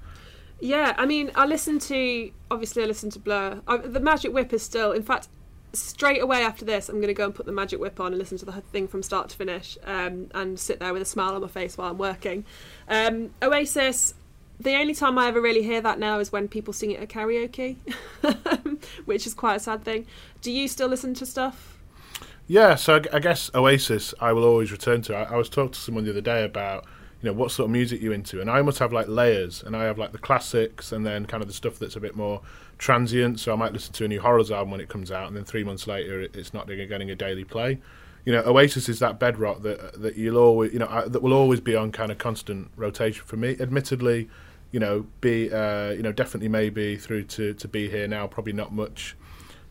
Yeah, 0.60 0.94
I 0.96 1.06
mean, 1.06 1.30
I 1.34 1.46
listen 1.46 1.78
to 1.80 2.30
obviously 2.50 2.82
I 2.82 2.86
listen 2.86 3.10
to 3.10 3.18
Blur. 3.18 3.60
I, 3.66 3.78
the 3.78 4.00
Magic 4.00 4.32
Whip 4.32 4.52
is 4.52 4.62
still, 4.62 4.92
in 4.92 5.02
fact, 5.02 5.28
straight 5.72 6.22
away 6.22 6.42
after 6.42 6.64
this, 6.64 6.88
I'm 6.88 6.96
going 6.96 7.08
to 7.08 7.14
go 7.14 7.26
and 7.26 7.34
put 7.34 7.46
the 7.46 7.52
Magic 7.52 7.78
Whip 7.78 8.00
on 8.00 8.08
and 8.08 8.18
listen 8.18 8.38
to 8.38 8.44
the 8.44 8.52
thing 8.52 8.88
from 8.88 9.02
start 9.02 9.28
to 9.30 9.36
finish, 9.36 9.76
um, 9.84 10.28
and 10.34 10.58
sit 10.58 10.80
there 10.80 10.92
with 10.92 11.02
a 11.02 11.06
smile 11.06 11.34
on 11.34 11.42
my 11.42 11.48
face 11.48 11.76
while 11.76 11.90
I'm 11.90 11.98
working. 11.98 12.44
Um, 12.88 13.30
Oasis. 13.42 14.14
The 14.58 14.74
only 14.76 14.94
time 14.94 15.18
I 15.18 15.28
ever 15.28 15.38
really 15.38 15.62
hear 15.62 15.82
that 15.82 15.98
now 15.98 16.18
is 16.18 16.32
when 16.32 16.48
people 16.48 16.72
sing 16.72 16.90
it 16.92 17.00
at 17.00 17.10
karaoke, 17.10 17.76
which 19.04 19.26
is 19.26 19.34
quite 19.34 19.56
a 19.56 19.60
sad 19.60 19.84
thing. 19.84 20.06
Do 20.40 20.50
you 20.50 20.66
still 20.66 20.88
listen 20.88 21.12
to 21.12 21.26
stuff? 21.26 21.75
Yeah, 22.48 22.76
so 22.76 22.96
I, 22.96 23.16
I, 23.16 23.18
guess 23.18 23.50
Oasis 23.54 24.14
I 24.20 24.32
will 24.32 24.44
always 24.44 24.70
return 24.70 25.02
to. 25.02 25.16
I, 25.16 25.34
I, 25.34 25.36
was 25.36 25.48
talking 25.48 25.72
to 25.72 25.80
someone 25.80 26.04
the 26.04 26.10
other 26.10 26.20
day 26.20 26.44
about 26.44 26.84
you 27.20 27.28
know 27.28 27.32
what 27.32 27.50
sort 27.50 27.64
of 27.66 27.72
music 27.72 28.00
you 28.00 28.12
into, 28.12 28.40
and 28.40 28.48
I 28.48 28.62
must 28.62 28.78
have 28.78 28.92
like 28.92 29.08
layers, 29.08 29.64
and 29.64 29.76
I 29.76 29.84
have 29.84 29.98
like 29.98 30.12
the 30.12 30.18
classics, 30.18 30.92
and 30.92 31.04
then 31.04 31.26
kind 31.26 31.42
of 31.42 31.48
the 31.48 31.54
stuff 31.54 31.78
that's 31.78 31.96
a 31.96 32.00
bit 32.00 32.14
more 32.14 32.40
transient. 32.78 33.40
So 33.40 33.52
I 33.52 33.56
might 33.56 33.72
listen 33.72 33.92
to 33.94 34.04
a 34.04 34.08
new 34.08 34.20
Horrors 34.20 34.52
album 34.52 34.70
when 34.70 34.80
it 34.80 34.88
comes 34.88 35.10
out, 35.10 35.26
and 35.26 35.36
then 35.36 35.44
three 35.44 35.64
months 35.64 35.88
later 35.88 36.20
it, 36.20 36.36
it's 36.36 36.54
not 36.54 36.68
getting 36.68 37.10
a 37.10 37.16
daily 37.16 37.44
play. 37.44 37.78
You 38.24 38.32
know, 38.32 38.42
Oasis 38.44 38.88
is 38.88 39.00
that 39.00 39.18
bedrock 39.18 39.62
that 39.62 40.00
that 40.00 40.16
you'll 40.16 40.38
always 40.38 40.72
you 40.72 40.78
know 40.78 40.88
I, 40.88 41.08
that 41.08 41.22
will 41.22 41.32
always 41.32 41.60
be 41.60 41.74
on 41.74 41.90
kind 41.90 42.12
of 42.12 42.18
constant 42.18 42.70
rotation 42.76 43.24
for 43.24 43.36
me. 43.36 43.56
Admittedly, 43.58 44.28
you 44.70 44.78
know, 44.78 45.04
be 45.20 45.52
uh, 45.52 45.90
you 45.90 46.02
know 46.02 46.12
definitely 46.12 46.48
maybe 46.48 46.96
through 46.96 47.24
to 47.24 47.54
to 47.54 47.66
be 47.66 47.90
here 47.90 48.06
now, 48.06 48.28
probably 48.28 48.52
not 48.52 48.72
much 48.72 49.16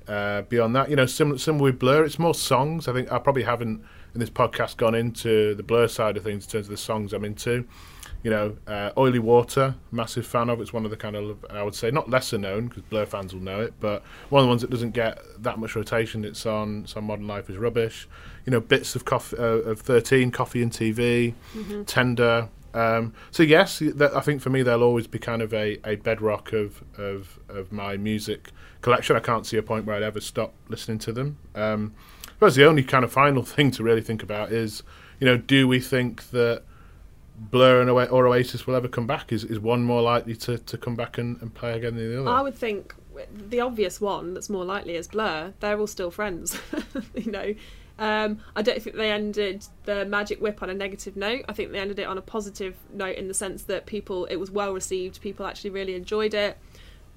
uh, 0.08 0.44
beyond 0.44 0.76
that, 0.76 0.90
you 0.90 0.96
know, 0.96 1.06
similar, 1.06 1.38
similar 1.38 1.66
with 1.66 1.80
Blur, 1.80 2.04
it's 2.04 2.20
more 2.20 2.36
songs. 2.36 2.88
I 2.88 2.94
think 2.94 3.12
I 3.12 3.20
probably 3.20 3.44
haven't 3.44 3.84
in 4.14 4.20
this 4.20 4.30
podcast 4.30 4.78
gone 4.78 4.96
into 4.96 5.56
the 5.56 5.64
Blur 5.64 5.88
side 5.88 6.18
of 6.18 6.24
things 6.24 6.46
in 6.46 6.52
terms 6.52 6.68
of 6.68 6.72
the 6.72 6.78
songs 6.78 7.14
I'm 7.14 7.26
into. 7.26 7.66
You 8.24 8.32
know, 8.32 8.58
uh, 8.66 8.92
Oily 8.98 9.20
Water, 9.20 9.76
massive 9.92 10.26
fan 10.26 10.50
of. 10.50 10.60
It's 10.60 10.74
one 10.74 10.84
of 10.84 10.90
the 10.90 10.98
kind 10.98 11.16
of 11.16 11.46
I 11.50 11.62
would 11.62 11.76
say 11.76 11.92
not 11.92 12.10
lesser 12.10 12.40
known 12.40 12.68
because 12.68 12.82
Blur 12.84 13.06
fans 13.06 13.36
will 13.36 13.42
know 13.42 13.62
it, 13.62 13.76
but 13.80 14.04
one 14.30 14.40
of 14.40 14.46
the 14.46 14.50
ones 14.50 14.62
that 14.62 14.72
doesn't 14.72 14.92
get 14.92 15.22
that 15.44 15.60
much 15.60 15.76
rotation. 15.76 16.26
It's 16.26 16.44
on. 16.46 16.84
It's 16.86 16.98
on 16.98 17.04
Modern 17.04 17.28
Life 17.28 17.52
is 17.52 17.58
rubbish. 17.58 18.08
You 18.46 18.52
know, 18.52 18.60
bits 18.60 18.96
of 18.96 19.06
coffee 19.06 19.38
uh, 19.38 19.44
of 19.44 19.80
thirteen, 19.82 20.32
Coffee 20.32 20.64
and 20.64 20.72
TV, 20.72 21.36
mm-hmm. 21.54 21.84
Tender. 21.84 22.50
Um, 22.74 23.14
so 23.30 23.44
yes, 23.44 23.82
I 23.82 24.20
think 24.22 24.42
for 24.42 24.50
me 24.50 24.64
they'll 24.64 24.84
always 24.84 25.06
be 25.08 25.20
kind 25.20 25.44
of 25.44 25.54
a, 25.54 25.78
a 25.88 25.96
bedrock 25.98 26.52
of, 26.52 26.84
of 26.98 27.40
of 27.48 27.72
my 27.72 27.96
music 27.96 28.52
collection. 28.86 29.16
I 29.16 29.20
can't 29.20 29.48
see 29.48 29.58
a 29.58 29.64
point 29.64 29.86
where 29.86 29.96
I'd 29.96 30.04
ever 30.04 30.22
stop 30.22 30.54
listening 30.70 31.00
to 31.00 31.12
them. 31.12 31.40
Um, 31.56 31.96
I 32.40 32.50
the 32.50 32.66
only 32.66 32.84
kind 32.84 33.04
of 33.04 33.12
final 33.12 33.42
thing 33.56 33.72
to 33.72 33.84
really 33.84 34.02
think 34.02 34.22
about 34.22 34.52
is, 34.52 34.84
you 35.20 35.26
know, 35.26 35.38
do 35.38 35.68
we 35.68 35.80
think 35.80 36.30
that 36.30 36.62
Blur 37.36 37.82
and 37.82 37.90
o- 37.90 38.06
or 38.06 38.28
Oasis 38.28 38.68
will 38.68 38.76
ever 38.76 38.88
come 38.88 39.08
back? 39.08 39.34
Is 39.34 39.44
is 39.44 39.60
one 39.60 39.84
more 39.84 40.04
likely 40.04 40.36
to, 40.36 40.60
to 40.60 40.78
come 40.78 40.96
back 40.96 41.18
and, 41.18 41.42
and 41.42 41.52
play 41.52 41.76
again 41.76 41.96
than 41.96 42.12
the 42.12 42.22
other? 42.22 42.30
I 42.30 42.42
would 42.44 42.56
think 42.56 42.94
the 43.50 43.60
obvious 43.60 44.00
one 44.00 44.36
that's 44.36 44.52
more 44.52 44.64
likely 44.64 44.96
is 44.96 45.08
Blur. 45.08 45.54
They're 45.62 45.80
all 45.80 45.88
still 45.88 46.12
friends, 46.12 46.60
you 47.16 47.32
know. 47.32 47.56
Um, 47.98 48.40
I 48.56 48.62
don't 48.62 48.80
think 48.82 48.98
they 48.98 49.12
ended 49.12 49.66
the 49.86 50.06
Magic 50.06 50.40
Whip 50.42 50.62
on 50.62 50.70
a 50.70 50.76
negative 50.76 51.16
note. 51.16 51.46
I 51.50 51.54
think 51.54 51.72
they 51.72 51.80
ended 51.80 51.98
it 51.98 52.04
on 52.04 52.20
a 52.20 52.22
positive 52.22 52.76
note 52.94 53.16
in 53.16 53.30
the 53.30 53.34
sense 53.34 53.64
that 53.64 53.88
people, 53.88 54.26
it 54.26 54.36
was 54.36 54.52
well 54.52 54.74
received. 54.74 55.22
People 55.22 55.48
actually 55.48 55.72
really 55.72 55.96
enjoyed 55.96 56.34
it 56.34 56.58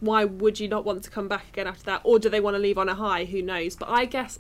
why 0.01 0.25
would 0.25 0.61
you 0.61 0.69
not 0.69 0.85
want 0.85 1.03
to 1.05 1.11
come 1.11 1.29
back 1.29 1.49
again 1.49 1.67
after 1.67 1.85
that? 1.85 2.03
Or 2.05 2.19
do 2.19 2.29
they 2.29 2.41
want 2.41 2.55
to 2.55 2.59
leave 2.59 2.79
on 2.79 2.89
a 2.89 2.95
high? 2.95 3.25
Who 3.25 3.43
knows? 3.43 3.77
But 3.77 3.89
i 3.89 4.05
guess 4.05 4.39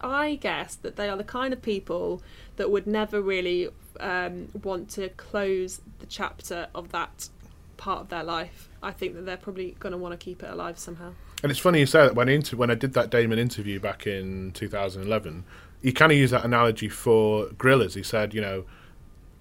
i 0.00 0.34
guess 0.34 0.74
that 0.74 0.96
they 0.96 1.08
are 1.08 1.16
the 1.16 1.24
kind 1.24 1.52
of 1.52 1.62
people 1.62 2.22
that 2.56 2.70
would 2.70 2.86
never 2.86 3.22
really 3.22 3.68
um, 4.00 4.48
want 4.62 4.90
to 4.90 5.08
close 5.10 5.80
the 6.00 6.06
chapter 6.06 6.68
of 6.74 6.92
that 6.92 7.28
part 7.76 8.00
of 8.00 8.08
their 8.08 8.24
life. 8.24 8.68
I 8.82 8.92
think 8.92 9.14
that 9.14 9.26
they're 9.26 9.36
probably 9.36 9.76
going 9.80 9.92
to 9.92 9.98
want 9.98 10.12
to 10.12 10.22
keep 10.22 10.42
it 10.42 10.50
alive 10.50 10.78
somehow. 10.78 11.12
And 11.42 11.50
it's 11.50 11.60
funny 11.60 11.80
you 11.80 11.86
say 11.86 12.00
that. 12.06 12.14
When 12.14 12.42
when 12.42 12.70
i 12.70 12.74
did 12.74 12.94
that 12.94 13.10
damon 13.10 13.38
interview 13.38 13.78
back 13.78 14.06
in 14.06 14.52
2011 14.52 15.44
he 15.82 15.92
kind 15.92 16.10
of 16.10 16.16
used 16.16 16.32
that 16.32 16.44
analogy 16.44 16.88
for 16.88 17.46
Gorillaz 17.48 17.94
he 17.94 18.02
said 18.02 18.34
you 18.34 18.40
know 18.40 18.64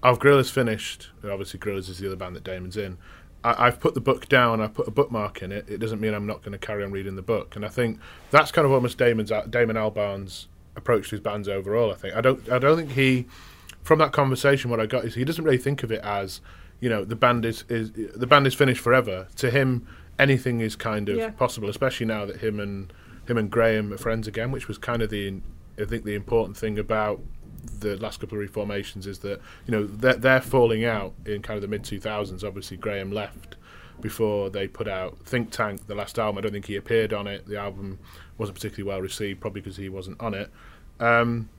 I've 0.01 0.19
Gorillaz 0.19 0.51
finished? 0.51 1.11
Obviously 1.23 1.59
Gorillaz 1.59 1.89
is 1.89 1.99
the 1.99 2.07
other 2.07 2.17
band 2.17 2.35
that 2.35 2.43
damon's 2.43 2.75
in 2.75 2.97
I, 3.43 3.65
have 3.65 3.79
put 3.79 3.93
the 3.93 4.01
book 4.01 4.29
down, 4.29 4.61
I 4.61 4.67
put 4.67 4.87
a 4.87 4.91
bookmark 4.91 5.41
in 5.41 5.51
it, 5.51 5.69
it 5.69 5.79
doesn't 5.79 5.99
mean 5.99 6.13
I'm 6.13 6.25
not 6.25 6.41
going 6.41 6.53
to 6.53 6.57
carry 6.57 6.83
on 6.83 6.91
reading 6.91 7.15
the 7.15 7.21
book. 7.21 7.55
And 7.55 7.65
I 7.65 7.69
think 7.69 7.99
that's 8.31 8.51
kind 8.51 8.65
of 8.65 8.71
almost 8.71 8.97
Damon's 8.97 9.31
Damon 9.49 9.75
Albarn's 9.75 10.47
approach 10.75 11.09
to 11.09 11.11
his 11.11 11.19
bands 11.19 11.47
overall. 11.47 11.91
I 11.91 11.95
think 11.95 12.15
I 12.15 12.21
don't 12.21 12.49
I 12.51 12.59
don't 12.59 12.77
think 12.77 12.91
he 12.91 13.25
from 13.81 13.99
that 13.99 14.11
conversation 14.11 14.71
what 14.71 14.79
I 14.79 14.85
got 14.85 15.05
is 15.05 15.15
he 15.15 15.25
doesn't 15.25 15.43
really 15.43 15.57
think 15.57 15.83
of 15.83 15.91
it 15.91 16.01
as 16.03 16.41
you 16.79 16.89
know 16.89 17.03
the 17.03 17.15
band 17.15 17.45
is, 17.45 17.65
is 17.69 17.91
the 17.91 18.27
band 18.27 18.47
is 18.47 18.53
finished 18.53 18.81
forever. 18.81 19.27
To 19.37 19.51
him, 19.51 19.87
anything 20.17 20.61
is 20.61 20.75
kind 20.75 21.09
of 21.09 21.17
yeah. 21.17 21.29
possible, 21.31 21.69
especially 21.69 22.05
now 22.05 22.25
that 22.25 22.37
him 22.37 22.59
and 22.59 22.91
him 23.27 23.37
and 23.37 23.49
Graham 23.49 23.93
are 23.93 23.97
friends 23.97 24.27
again, 24.27 24.51
which 24.51 24.67
was 24.67 24.77
kind 24.77 25.01
of 25.01 25.09
the 25.09 25.41
I 25.79 25.85
think 25.85 26.05
the 26.05 26.15
important 26.15 26.57
thing 26.57 26.77
about 26.77 27.21
the 27.79 27.97
last 27.97 28.19
couple 28.19 28.37
of 28.37 28.41
reformations 28.41 29.07
is 29.07 29.19
that 29.19 29.41
you 29.65 29.71
know 29.71 29.85
they're, 29.85 30.15
they're 30.15 30.41
falling 30.41 30.85
out 30.85 31.13
in 31.25 31.41
kind 31.41 31.57
of 31.57 31.61
the 31.61 31.67
mid 31.67 31.83
2000s. 31.83 32.43
Obviously, 32.43 32.77
Graham 32.77 33.11
left 33.11 33.55
before 34.01 34.49
they 34.49 34.67
put 34.67 34.87
out 34.87 35.17
Think 35.25 35.51
Tank, 35.51 35.87
the 35.87 35.95
last 35.95 36.19
album. 36.19 36.37
I 36.37 36.41
don't 36.41 36.51
think 36.51 36.65
he 36.65 36.75
appeared 36.75 37.13
on 37.13 37.27
it. 37.27 37.47
The 37.47 37.57
album 37.57 37.99
wasn't 38.37 38.55
particularly 38.55 38.89
well 38.89 39.01
received, 39.01 39.39
probably 39.39 39.61
because 39.61 39.77
he 39.77 39.89
wasn't 39.89 40.19
on 40.19 40.33
it. 40.33 40.51
Um, 40.99 41.49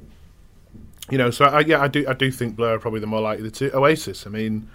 you 1.10 1.18
know, 1.18 1.30
so 1.30 1.46
I, 1.46 1.60
yeah, 1.60 1.80
I 1.80 1.88
do 1.88 2.06
I 2.08 2.14
do 2.14 2.30
think 2.30 2.56
Blur 2.56 2.74
are 2.74 2.78
probably 2.78 3.00
the 3.00 3.06
more 3.06 3.20
likely 3.20 3.50
to 3.50 3.76
Oasis. 3.76 4.26
I 4.26 4.30
mean, 4.30 4.68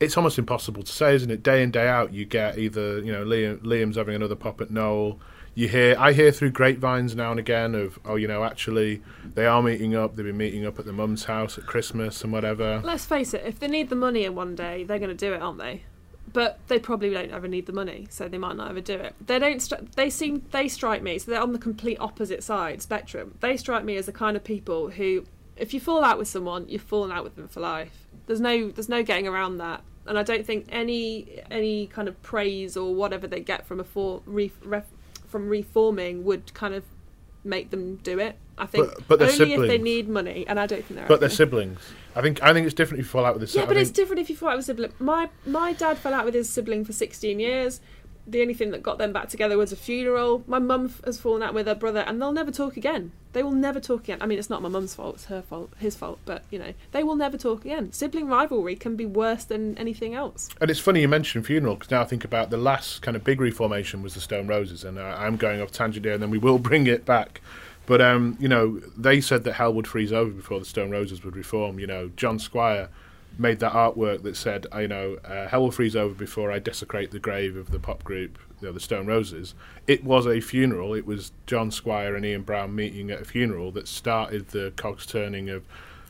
it's 0.00 0.16
almost 0.16 0.38
impossible 0.38 0.82
to 0.82 0.92
say, 0.92 1.14
isn't 1.14 1.30
it? 1.30 1.42
Day 1.42 1.62
in 1.62 1.70
day 1.70 1.88
out, 1.88 2.12
you 2.12 2.24
get 2.24 2.58
either 2.58 3.00
you 3.00 3.12
know 3.12 3.24
Liam, 3.24 3.58
Liam's 3.60 3.96
having 3.96 4.14
another 4.14 4.36
pop 4.36 4.60
at 4.60 4.70
Noel. 4.70 5.18
You 5.56 5.68
hear 5.68 5.96
I 5.98 6.12
hear 6.12 6.32
through 6.32 6.50
grapevines 6.50 7.16
now 7.16 7.30
and 7.30 7.40
again 7.40 7.74
of 7.74 7.98
oh 8.04 8.16
you 8.16 8.28
know 8.28 8.44
actually 8.44 9.02
they 9.34 9.46
are 9.46 9.62
meeting 9.62 9.96
up. 9.96 10.14
They've 10.14 10.26
been 10.26 10.36
meeting 10.36 10.66
up 10.66 10.78
at 10.78 10.84
the 10.84 10.92
mum's 10.92 11.24
house 11.24 11.56
at 11.56 11.64
Christmas 11.64 12.22
and 12.22 12.30
whatever. 12.30 12.82
Let's 12.84 13.06
face 13.06 13.32
it, 13.32 13.42
if 13.46 13.58
they 13.58 13.66
need 13.66 13.88
the 13.88 13.96
money 13.96 14.24
in 14.24 14.34
one 14.34 14.54
day, 14.54 14.84
they're 14.84 14.98
going 14.98 15.08
to 15.08 15.14
do 15.14 15.32
it, 15.32 15.40
aren't 15.40 15.56
they? 15.56 15.84
But 16.30 16.58
they 16.68 16.78
probably 16.78 17.08
don't 17.08 17.30
ever 17.30 17.48
need 17.48 17.64
the 17.64 17.72
money, 17.72 18.06
so 18.10 18.28
they 18.28 18.36
might 18.36 18.56
not 18.56 18.68
ever 18.68 18.82
do 18.82 18.96
it. 18.96 19.14
They 19.26 19.38
don't. 19.38 19.56
Stri- 19.56 19.90
they 19.92 20.10
seem. 20.10 20.44
They 20.50 20.68
strike 20.68 21.02
me. 21.02 21.18
So 21.18 21.30
they're 21.30 21.40
on 21.40 21.54
the 21.54 21.58
complete 21.58 21.96
opposite 22.00 22.44
side 22.44 22.82
spectrum. 22.82 23.38
They 23.40 23.56
strike 23.56 23.82
me 23.82 23.96
as 23.96 24.04
the 24.04 24.12
kind 24.12 24.36
of 24.36 24.44
people 24.44 24.90
who, 24.90 25.24
if 25.56 25.72
you 25.72 25.80
fall 25.80 26.04
out 26.04 26.18
with 26.18 26.28
someone, 26.28 26.68
you've 26.68 26.82
fallen 26.82 27.10
out 27.10 27.24
with 27.24 27.36
them 27.36 27.48
for 27.48 27.60
life. 27.60 28.06
There's 28.26 28.42
no. 28.42 28.68
There's 28.68 28.90
no 28.90 29.02
getting 29.02 29.26
around 29.26 29.56
that. 29.56 29.80
And 30.04 30.18
I 30.18 30.22
don't 30.22 30.44
think 30.44 30.66
any 30.68 31.40
any 31.50 31.86
kind 31.86 32.08
of 32.08 32.20
praise 32.22 32.76
or 32.76 32.94
whatever 32.94 33.26
they 33.26 33.40
get 33.40 33.66
from 33.66 33.80
a 33.80 33.84
for, 33.84 34.20
re, 34.26 34.52
ref, 34.62 34.84
from 35.36 35.50
reforming 35.50 36.24
would 36.24 36.54
kind 36.54 36.72
of 36.72 36.82
make 37.44 37.68
them 37.70 37.96
do 37.96 38.18
it. 38.18 38.36
I 38.56 38.64
think 38.64 38.86
But- 38.86 39.06
but 39.18 39.20
only 39.22 39.52
if 39.52 39.60
they 39.68 39.76
need 39.76 40.08
money, 40.08 40.46
and 40.48 40.58
I 40.58 40.66
don't 40.66 40.82
think 40.82 40.98
they're. 40.98 41.06
But 41.08 41.20
they're 41.20 41.28
siblings. 41.28 41.78
I 42.14 42.22
think 42.22 42.42
I 42.42 42.54
think 42.54 42.64
it's 42.64 42.74
different 42.74 43.00
if 43.00 43.06
you 43.06 43.10
fall 43.10 43.26
out 43.26 43.38
with 43.38 43.46
the 43.52 43.58
Yeah, 43.58 43.66
but 43.66 43.76
I 43.76 43.80
it's 43.80 43.90
think- 43.90 43.96
different 43.96 44.20
if 44.20 44.30
you 44.30 44.36
fall 44.36 44.48
out 44.48 44.56
with 44.56 44.64
a 44.64 44.68
sibling. 44.68 44.92
My 44.98 45.28
my 45.46 45.74
dad 45.74 45.98
fell 45.98 46.14
out 46.14 46.24
with 46.24 46.32
his 46.32 46.48
sibling 46.48 46.86
for 46.86 46.94
16 46.94 47.38
years. 47.38 47.82
The 48.26 48.42
only 48.42 48.54
thing 48.54 48.70
that 48.72 48.82
got 48.82 48.98
them 48.98 49.12
back 49.12 49.28
together 49.28 49.56
was 49.56 49.72
a 49.72 49.76
funeral. 49.76 50.42
My 50.46 50.58
mum 50.58 50.92
has 51.04 51.20
fallen 51.20 51.42
out 51.42 51.54
with 51.54 51.66
her 51.66 51.74
brother, 51.74 52.00
and 52.00 52.20
they'll 52.20 52.32
never 52.32 52.50
talk 52.50 52.76
again. 52.76 53.12
They 53.32 53.42
will 53.42 53.52
never 53.52 53.78
talk 53.78 54.04
again. 54.04 54.18
I 54.20 54.26
mean, 54.26 54.38
it's 54.38 54.50
not 54.50 54.62
my 54.62 54.68
mum's 54.68 54.94
fault; 54.94 55.16
it's 55.16 55.24
her 55.26 55.42
fault, 55.42 55.70
his 55.78 55.94
fault. 55.94 56.18
But 56.24 56.44
you 56.50 56.58
know, 56.58 56.72
they 56.92 57.04
will 57.04 57.16
never 57.16 57.36
talk 57.36 57.64
again. 57.64 57.92
Sibling 57.92 58.26
rivalry 58.26 58.74
can 58.74 58.96
be 58.96 59.06
worse 59.06 59.44
than 59.44 59.76
anything 59.78 60.14
else. 60.14 60.48
And 60.60 60.70
it's 60.70 60.80
funny 60.80 61.02
you 61.02 61.08
mentioned 61.08 61.46
funeral 61.46 61.74
because 61.74 61.90
now 61.90 62.00
I 62.00 62.04
think 62.04 62.24
about 62.24 62.50
the 62.50 62.56
last 62.56 63.02
kind 63.02 63.16
of 63.16 63.22
big 63.22 63.40
reformation 63.40 64.02
was 64.02 64.14
the 64.14 64.20
Stone 64.20 64.48
Roses, 64.48 64.84
and 64.84 64.98
uh, 64.98 65.16
I'm 65.18 65.36
going 65.36 65.60
off 65.60 65.70
tangent 65.70 66.04
here, 66.04 66.14
and 66.14 66.22
then 66.22 66.30
we 66.30 66.38
will 66.38 66.58
bring 66.70 66.86
it 66.86 67.04
back. 67.04 67.40
But 67.86 68.00
um, 68.00 68.36
you 68.40 68.48
know, 68.48 68.80
they 68.96 69.20
said 69.20 69.44
that 69.44 69.54
hell 69.54 69.72
would 69.74 69.86
freeze 69.86 70.12
over 70.12 70.30
before 70.30 70.58
the 70.58 70.66
Stone 70.66 70.90
Roses 70.90 71.24
would 71.24 71.36
reform. 71.36 71.78
You 71.78 71.86
know, 71.86 72.10
John 72.16 72.38
Squire 72.38 72.88
made 73.38 73.58
that 73.60 73.72
artwork 73.72 74.22
that 74.22 74.36
said, 74.36 74.66
you 74.78 74.88
know, 74.88 75.18
uh, 75.24 75.48
hell 75.48 75.62
will 75.62 75.70
freeze 75.70 75.96
over 75.96 76.14
before 76.14 76.50
I 76.50 76.58
desecrate 76.58 77.10
the 77.10 77.18
grave 77.18 77.56
of 77.56 77.70
the 77.70 77.78
pop 77.78 78.02
group, 78.04 78.38
you 78.60 78.68
know, 78.68 78.72
the 78.72 78.80
Stone 78.80 79.06
Roses. 79.06 79.54
It 79.86 80.04
was 80.04 80.26
a 80.26 80.40
funeral. 80.40 80.94
It 80.94 81.06
was 81.06 81.32
John 81.46 81.70
Squire 81.70 82.14
and 82.14 82.24
Ian 82.24 82.42
Brown 82.42 82.74
meeting 82.74 83.10
at 83.10 83.20
a 83.20 83.24
funeral 83.24 83.70
that 83.72 83.88
started 83.88 84.48
the 84.48 84.72
cogs 84.76 85.06
turning 85.06 85.50
of 85.50 85.64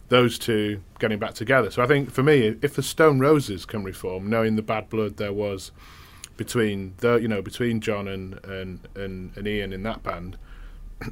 those 0.08 0.38
two 0.38 0.80
getting 0.98 1.18
back 1.18 1.34
together. 1.34 1.70
So 1.70 1.82
I 1.82 1.86
think 1.86 2.10
for 2.10 2.22
me, 2.22 2.56
if 2.62 2.74
the 2.74 2.82
Stone 2.82 3.18
Roses 3.18 3.64
can 3.64 3.82
reform, 3.82 4.30
knowing 4.30 4.56
the 4.56 4.62
bad 4.62 4.88
blood 4.88 5.16
there 5.16 5.32
was 5.32 5.72
between 6.36 6.92
the 6.98 7.16
you 7.16 7.28
know 7.28 7.42
between 7.42 7.80
John 7.80 8.06
and 8.06 8.44
and 8.44 8.80
and, 8.94 9.36
and 9.36 9.48
Ian 9.48 9.72
in 9.72 9.82
that 9.82 10.02
band, 10.02 10.38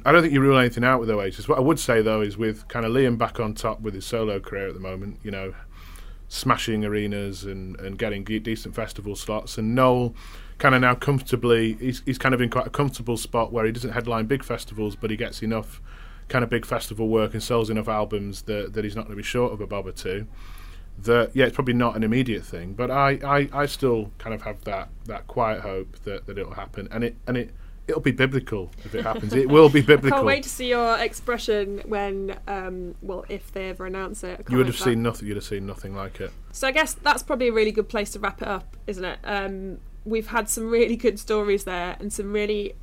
I 0.05 0.11
don't 0.11 0.21
think 0.21 0.33
you 0.33 0.41
rule 0.41 0.57
anything 0.57 0.83
out 0.83 0.99
with 0.99 1.09
Oasis. 1.09 1.47
What 1.47 1.57
I 1.57 1.61
would 1.61 1.79
say 1.79 2.01
though 2.01 2.21
is 2.21 2.37
with 2.37 2.67
kind 2.67 2.85
of 2.85 2.91
Liam 2.91 3.17
back 3.17 3.39
on 3.39 3.53
top 3.53 3.81
with 3.81 3.93
his 3.93 4.05
solo 4.05 4.39
career 4.39 4.67
at 4.67 4.73
the 4.73 4.79
moment, 4.79 5.19
you 5.23 5.31
know, 5.31 5.53
smashing 6.35 6.85
arenas 6.85 7.43
and 7.43 7.79
and 7.79 7.97
getting 7.97 8.25
ge- 8.25 8.43
decent 8.43 8.75
festival 8.75 9.15
slots, 9.15 9.57
and 9.57 9.75
Noel 9.75 10.13
kind 10.57 10.75
of 10.75 10.81
now 10.81 10.95
comfortably 10.95 11.73
he's 11.73 12.01
he's 12.05 12.17
kind 12.17 12.35
of 12.35 12.41
in 12.41 12.49
quite 12.49 12.67
a 12.67 12.69
comfortable 12.69 13.17
spot 13.17 13.51
where 13.51 13.65
he 13.65 13.71
doesn't 13.71 13.91
headline 13.91 14.25
big 14.25 14.43
festivals, 14.43 14.95
but 14.95 15.09
he 15.09 15.17
gets 15.17 15.41
enough 15.41 15.81
kind 16.27 16.43
of 16.43 16.49
big 16.49 16.65
festival 16.65 17.07
work 17.07 17.33
and 17.33 17.43
sells 17.43 17.69
enough 17.69 17.87
albums 17.87 18.43
that 18.43 18.73
that 18.73 18.83
he's 18.83 18.95
not 18.95 19.03
going 19.03 19.15
to 19.15 19.17
be 19.17 19.23
short 19.23 19.53
of 19.53 19.61
a 19.61 19.67
bob 19.67 19.87
or 19.87 19.91
two 19.91 20.27
that 21.03 21.31
yeah, 21.35 21.45
it's 21.45 21.55
probably 21.55 21.73
not 21.73 21.95
an 21.95 22.03
immediate 22.03 22.43
thing, 22.45 22.73
but 22.73 22.89
I, 22.89 23.19
I, 23.23 23.49
I 23.51 23.65
still 23.65 24.11
kind 24.17 24.33
of 24.33 24.43
have 24.43 24.63
that, 24.63 24.89
that 25.05 25.27
quiet 25.27 25.61
hope 25.61 25.97
that, 26.03 26.25
that 26.25 26.37
it'll 26.37 26.53
happen, 26.53 26.87
and 26.91 27.03
it 27.03 27.15
and 27.27 27.37
it 27.37 27.51
it'll 27.87 28.01
be 28.01 28.11
biblical 28.11 28.71
if 28.83 28.95
it 28.95 29.03
happens. 29.03 29.33
It 29.33 29.49
will 29.49 29.69
be 29.69 29.81
biblical. 29.93 30.13
I 30.13 30.17
can't 30.17 30.25
wait 30.25 30.43
to 30.43 30.49
see 30.49 30.69
your 30.69 30.97
expression 30.97 31.81
when, 31.85 32.37
um, 32.47 32.95
well, 33.01 33.25
if 33.29 33.51
they 33.51 33.69
ever 33.69 33.85
announce 33.85 34.23
it. 34.23 34.45
You 34.49 34.57
would 34.57 34.67
have 34.67 34.75
for 34.75 34.85
that. 34.85 34.89
seen 34.91 35.03
nothing. 35.03 35.27
You'd 35.27 35.37
have 35.37 35.43
seen 35.43 35.65
nothing 35.65 35.95
like 35.95 36.19
it. 36.19 36.31
So 36.51 36.67
I 36.67 36.71
guess 36.71 36.93
that's 36.93 37.23
probably 37.23 37.49
a 37.49 37.53
really 37.53 37.71
good 37.71 37.89
place 37.89 38.11
to 38.11 38.19
wrap 38.19 38.41
it 38.41 38.47
up, 38.47 38.75
isn't 38.87 39.05
it? 39.05 39.19
Um, 39.23 39.79
we've 40.05 40.27
had 40.27 40.49
some 40.49 40.69
really 40.69 40.95
good 40.95 41.19
stories 41.19 41.63
there 41.63 41.97
and 41.99 42.11
some 42.11 42.31
really 42.31 42.75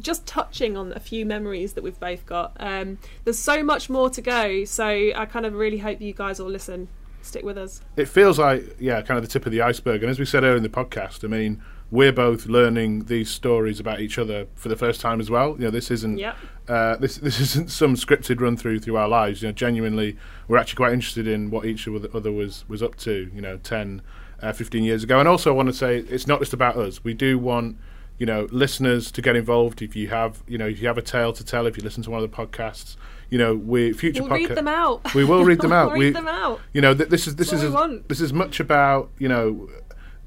just 0.00 0.26
touching 0.26 0.76
on 0.76 0.92
a 0.92 1.00
few 1.00 1.26
memories 1.26 1.74
that 1.74 1.84
we've 1.84 1.98
both 1.98 2.24
got. 2.26 2.56
Um, 2.58 2.98
there's 3.24 3.38
so 3.38 3.62
much 3.62 3.90
more 3.90 4.10
to 4.10 4.20
go, 4.20 4.64
so 4.64 4.84
I 4.86 5.26
kind 5.26 5.46
of 5.46 5.54
really 5.54 5.78
hope 5.78 6.00
you 6.00 6.12
guys 6.12 6.40
all 6.40 6.48
listen. 6.48 6.88
Stick 7.20 7.44
with 7.44 7.56
us. 7.56 7.80
It 7.96 8.06
feels 8.08 8.38
like 8.38 8.76
yeah, 8.80 9.00
kind 9.02 9.16
of 9.16 9.22
the 9.22 9.28
tip 9.28 9.46
of 9.46 9.52
the 9.52 9.62
iceberg. 9.62 10.02
And 10.02 10.10
as 10.10 10.18
we 10.18 10.24
said 10.24 10.42
earlier 10.42 10.56
in 10.56 10.64
the 10.64 10.68
podcast, 10.68 11.22
I 11.22 11.28
mean, 11.28 11.62
we're 11.92 12.10
both 12.12 12.46
learning 12.46 13.04
these 13.04 13.30
stories 13.30 13.78
about 13.78 14.00
each 14.00 14.18
other 14.18 14.46
for 14.56 14.68
the 14.70 14.76
first 14.76 14.98
time 15.00 15.20
as 15.20 15.28
well. 15.30 15.50
You 15.58 15.66
know, 15.66 15.70
this 15.70 15.90
isn't 15.90 16.16
Yep. 16.18 16.36
uh, 16.66 16.96
this 16.96 17.18
this 17.18 17.38
isn't 17.46 17.70
some 17.70 17.94
scripted 17.94 18.40
run 18.40 18.56
through 18.56 18.80
through 18.80 18.96
our 18.96 19.08
lives. 19.08 19.42
You 19.42 19.48
know, 19.48 19.52
genuinely, 19.52 20.16
we're 20.48 20.56
actually 20.56 20.76
quite 20.78 20.94
interested 20.94 21.28
in 21.28 21.50
what 21.50 21.66
each 21.66 21.86
other 21.86 22.32
was 22.32 22.64
was 22.66 22.82
up 22.82 22.96
to. 22.96 23.30
You 23.34 23.42
know, 23.42 23.58
10, 23.58 24.00
uh, 24.42 24.52
15 24.52 24.82
years 24.82 25.04
ago. 25.04 25.20
And 25.20 25.28
also, 25.28 25.50
I 25.52 25.54
want 25.54 25.68
to 25.68 25.74
say 25.74 25.98
it's 25.98 26.26
not 26.26 26.40
just 26.40 26.54
about 26.54 26.76
us. 26.76 27.04
We 27.04 27.12
do 27.14 27.38
want 27.38 27.76
you 28.18 28.26
know 28.26 28.46
listeners 28.50 29.12
to 29.12 29.20
get 29.20 29.36
involved. 29.36 29.82
If 29.82 29.94
you 29.94 30.08
have 30.08 30.42
you 30.48 30.56
know 30.56 30.66
if 30.66 30.80
you 30.80 30.86
have 30.88 30.98
a 30.98 31.02
tale 31.02 31.32
to 31.34 31.44
tell, 31.44 31.66
if 31.66 31.76
you 31.76 31.84
listen 31.84 32.02
to 32.04 32.10
one 32.10 32.22
of 32.24 32.30
the 32.30 32.34
podcasts, 32.36 32.96
you 33.28 33.36
know, 33.38 33.54
we 33.54 33.92
future 33.92 34.22
We'll 34.22 34.30
podca- 34.32 34.48
read 34.48 34.54
them 34.56 34.68
out. 34.68 35.14
We 35.14 35.24
will 35.24 35.44
read 35.44 35.60
them 35.64 35.72
out. 35.72 35.90
We'll 35.90 35.98
we, 35.98 36.04
read 36.06 36.16
them 36.16 36.28
out. 36.28 36.60
You 36.72 36.80
know, 36.80 36.94
th- 36.94 37.08
this 37.10 37.26
is 37.26 37.36
this 37.36 37.50
That's 37.50 37.62
is 37.64 37.74
as, 37.74 38.00
this 38.08 38.20
is 38.22 38.32
much 38.32 38.60
about 38.60 39.10
you 39.18 39.28
know. 39.28 39.68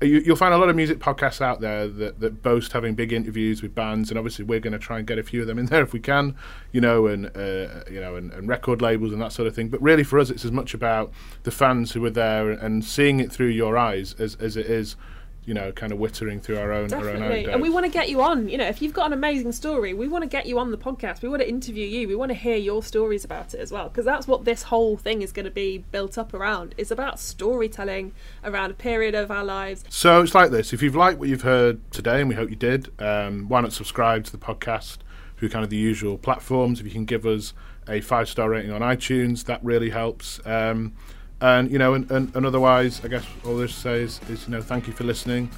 You, 0.02 0.22
you'll 0.26 0.36
find 0.36 0.54
a 0.54 0.58
lot 0.58 0.68
of 0.68 0.76
music 0.76 1.00
podcasts 1.00 1.40
out 1.40 1.62
there 1.62 1.88
that, 1.88 2.20
that 2.20 2.44
boast 2.44 2.74
having 2.74 2.96
big 2.96 3.14
interviews 3.14 3.62
with 3.62 3.74
bands, 3.74 4.10
and 4.12 4.18
obviously 4.18 4.44
we're 4.44 4.60
going 4.60 4.74
to 4.74 4.80
try 4.80 4.98
and 4.98 5.08
get 5.08 5.18
a 5.18 5.24
few 5.24 5.40
of 5.40 5.48
them 5.48 5.58
in 5.58 5.68
there 5.68 5.84
if 5.84 5.94
we 5.94 6.02
can, 6.02 6.36
you 6.74 6.82
know, 6.82 7.08
and 7.08 7.28
uh, 7.28 7.84
you 7.90 8.02
know, 8.02 8.16
and, 8.18 8.34
and 8.34 8.50
record 8.50 8.82
labels 8.82 9.14
and 9.14 9.22
that 9.22 9.32
sort 9.32 9.48
of 9.48 9.56
thing. 9.56 9.70
But 9.70 9.82
really, 9.82 10.04
for 10.04 10.20
us, 10.20 10.30
it's 10.30 10.44
as 10.44 10.52
much 10.52 10.74
about 10.74 11.14
the 11.44 11.52
fans 11.52 11.94
who 11.94 12.04
are 12.06 12.10
there 12.10 12.52
and 12.52 12.84
seeing 12.84 13.22
it 13.22 13.32
through 13.32 13.48
your 13.48 13.78
eyes 13.78 14.16
as, 14.20 14.36
as 14.36 14.58
it 14.58 14.66
is, 14.66 14.98
you 15.46 15.54
know, 15.54 15.72
kind 15.72 15.92
of 15.92 16.00
wittering 16.00 16.42
through 16.42 16.58
our 16.58 16.72
own 16.72 16.92
our 16.92 17.00
own 17.00 17.06
Definitely. 17.06 17.26
anecdotes. 17.26 17.54
And 17.54 17.62
we 17.62 17.70
want 17.70 17.86
to 17.86 17.92
get 17.92 18.10
you 18.10 18.22
on. 18.22 18.50
You 18.50 18.58
know, 18.58 18.66
if 18.66 18.82
you've 18.82 18.94
got 18.94 19.08
an 19.08 19.14
amazing 19.14 19.52
story, 19.52 19.94
we 19.94 20.08
want 20.08 20.24
to 20.24 20.30
get 20.30 20.48
you 20.48 20.58
on 20.58 20.72
the 20.72 20.78
podcast. 20.78 21.22
We 21.22 21.30
want 21.30 21.42
to 21.42 21.48
interview 21.50 21.86
you. 21.86 22.08
We 22.08 22.16
want 22.16 22.30
to 22.30 22.36
hear 22.36 22.56
your 22.58 22.82
stories 22.82 23.24
about 23.24 23.54
it 23.54 23.60
as 23.60 23.72
well. 23.72 23.90
Because 23.90 24.06
that's 24.06 24.28
what 24.28 24.46
this 24.46 24.64
whole 24.64 24.98
thing 24.98 25.22
is 25.22 25.32
going 25.32 25.46
to 25.46 25.52
be 25.52 25.80
built 25.92 26.18
up 26.18 26.34
around. 26.34 26.74
It's 26.78 26.92
about 26.92 27.20
storytelling 27.20 28.14
around 28.44 28.72
a 28.72 28.74
period 28.74 29.14
of 29.14 29.30
our 29.30 29.44
lives. 29.44 29.84
So 29.90 30.22
it's 30.22 30.34
like 30.34 30.52
this. 30.52 30.74
If 30.74 30.82
you've 30.82 30.96
liked 30.96 31.20
what 31.20 31.30
you've 31.30 31.44
heard 31.44 31.80
today, 31.92 32.22
and 32.22 32.30
we 32.30 32.36
hope 32.36 32.50
you 32.50 32.56
did, 32.56 32.92
um, 33.00 33.48
why 33.48 33.62
not 33.62 33.74
subscribe 33.74 34.24
to 34.26 34.32
the 34.32 34.38
podcast 34.38 34.98
through 35.38 35.50
kind 35.50 35.64
of 35.64 35.70
the 35.70 35.78
usual 35.78 36.18
platforms? 36.18 36.80
If 36.80 36.86
you 36.88 36.92
can 36.92 37.06
give 37.06 37.26
us 37.26 37.54
a 37.88 38.02
five 38.02 38.28
star 38.28 38.50
rating 38.50 38.72
on 38.72 38.82
iTunes, 38.82 39.46
that 39.46 39.64
really 39.64 39.92
helps. 39.92 40.40
Um, 40.46 40.94
and 41.42 41.72
you 41.72 41.78
know, 41.78 41.94
and, 41.94 42.10
and, 42.12 42.36
and 42.36 42.46
otherwise, 42.46 43.04
I 43.04 43.08
guess 43.08 43.26
all 43.46 43.58
this 43.58 43.74
says 43.74 44.20
is, 44.24 44.30
is 44.30 44.48
you 44.48 44.52
know, 44.54 44.62
thank 44.62 44.88
you 44.88 44.94
for 44.94 45.04
listening, 45.04 45.50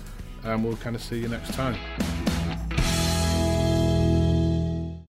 and 0.43 0.63
we'll 0.63 0.77
kind 0.77 0.95
of 0.95 1.01
see 1.01 1.19
you 1.19 1.27
next 1.27 1.53
time. 1.53 1.77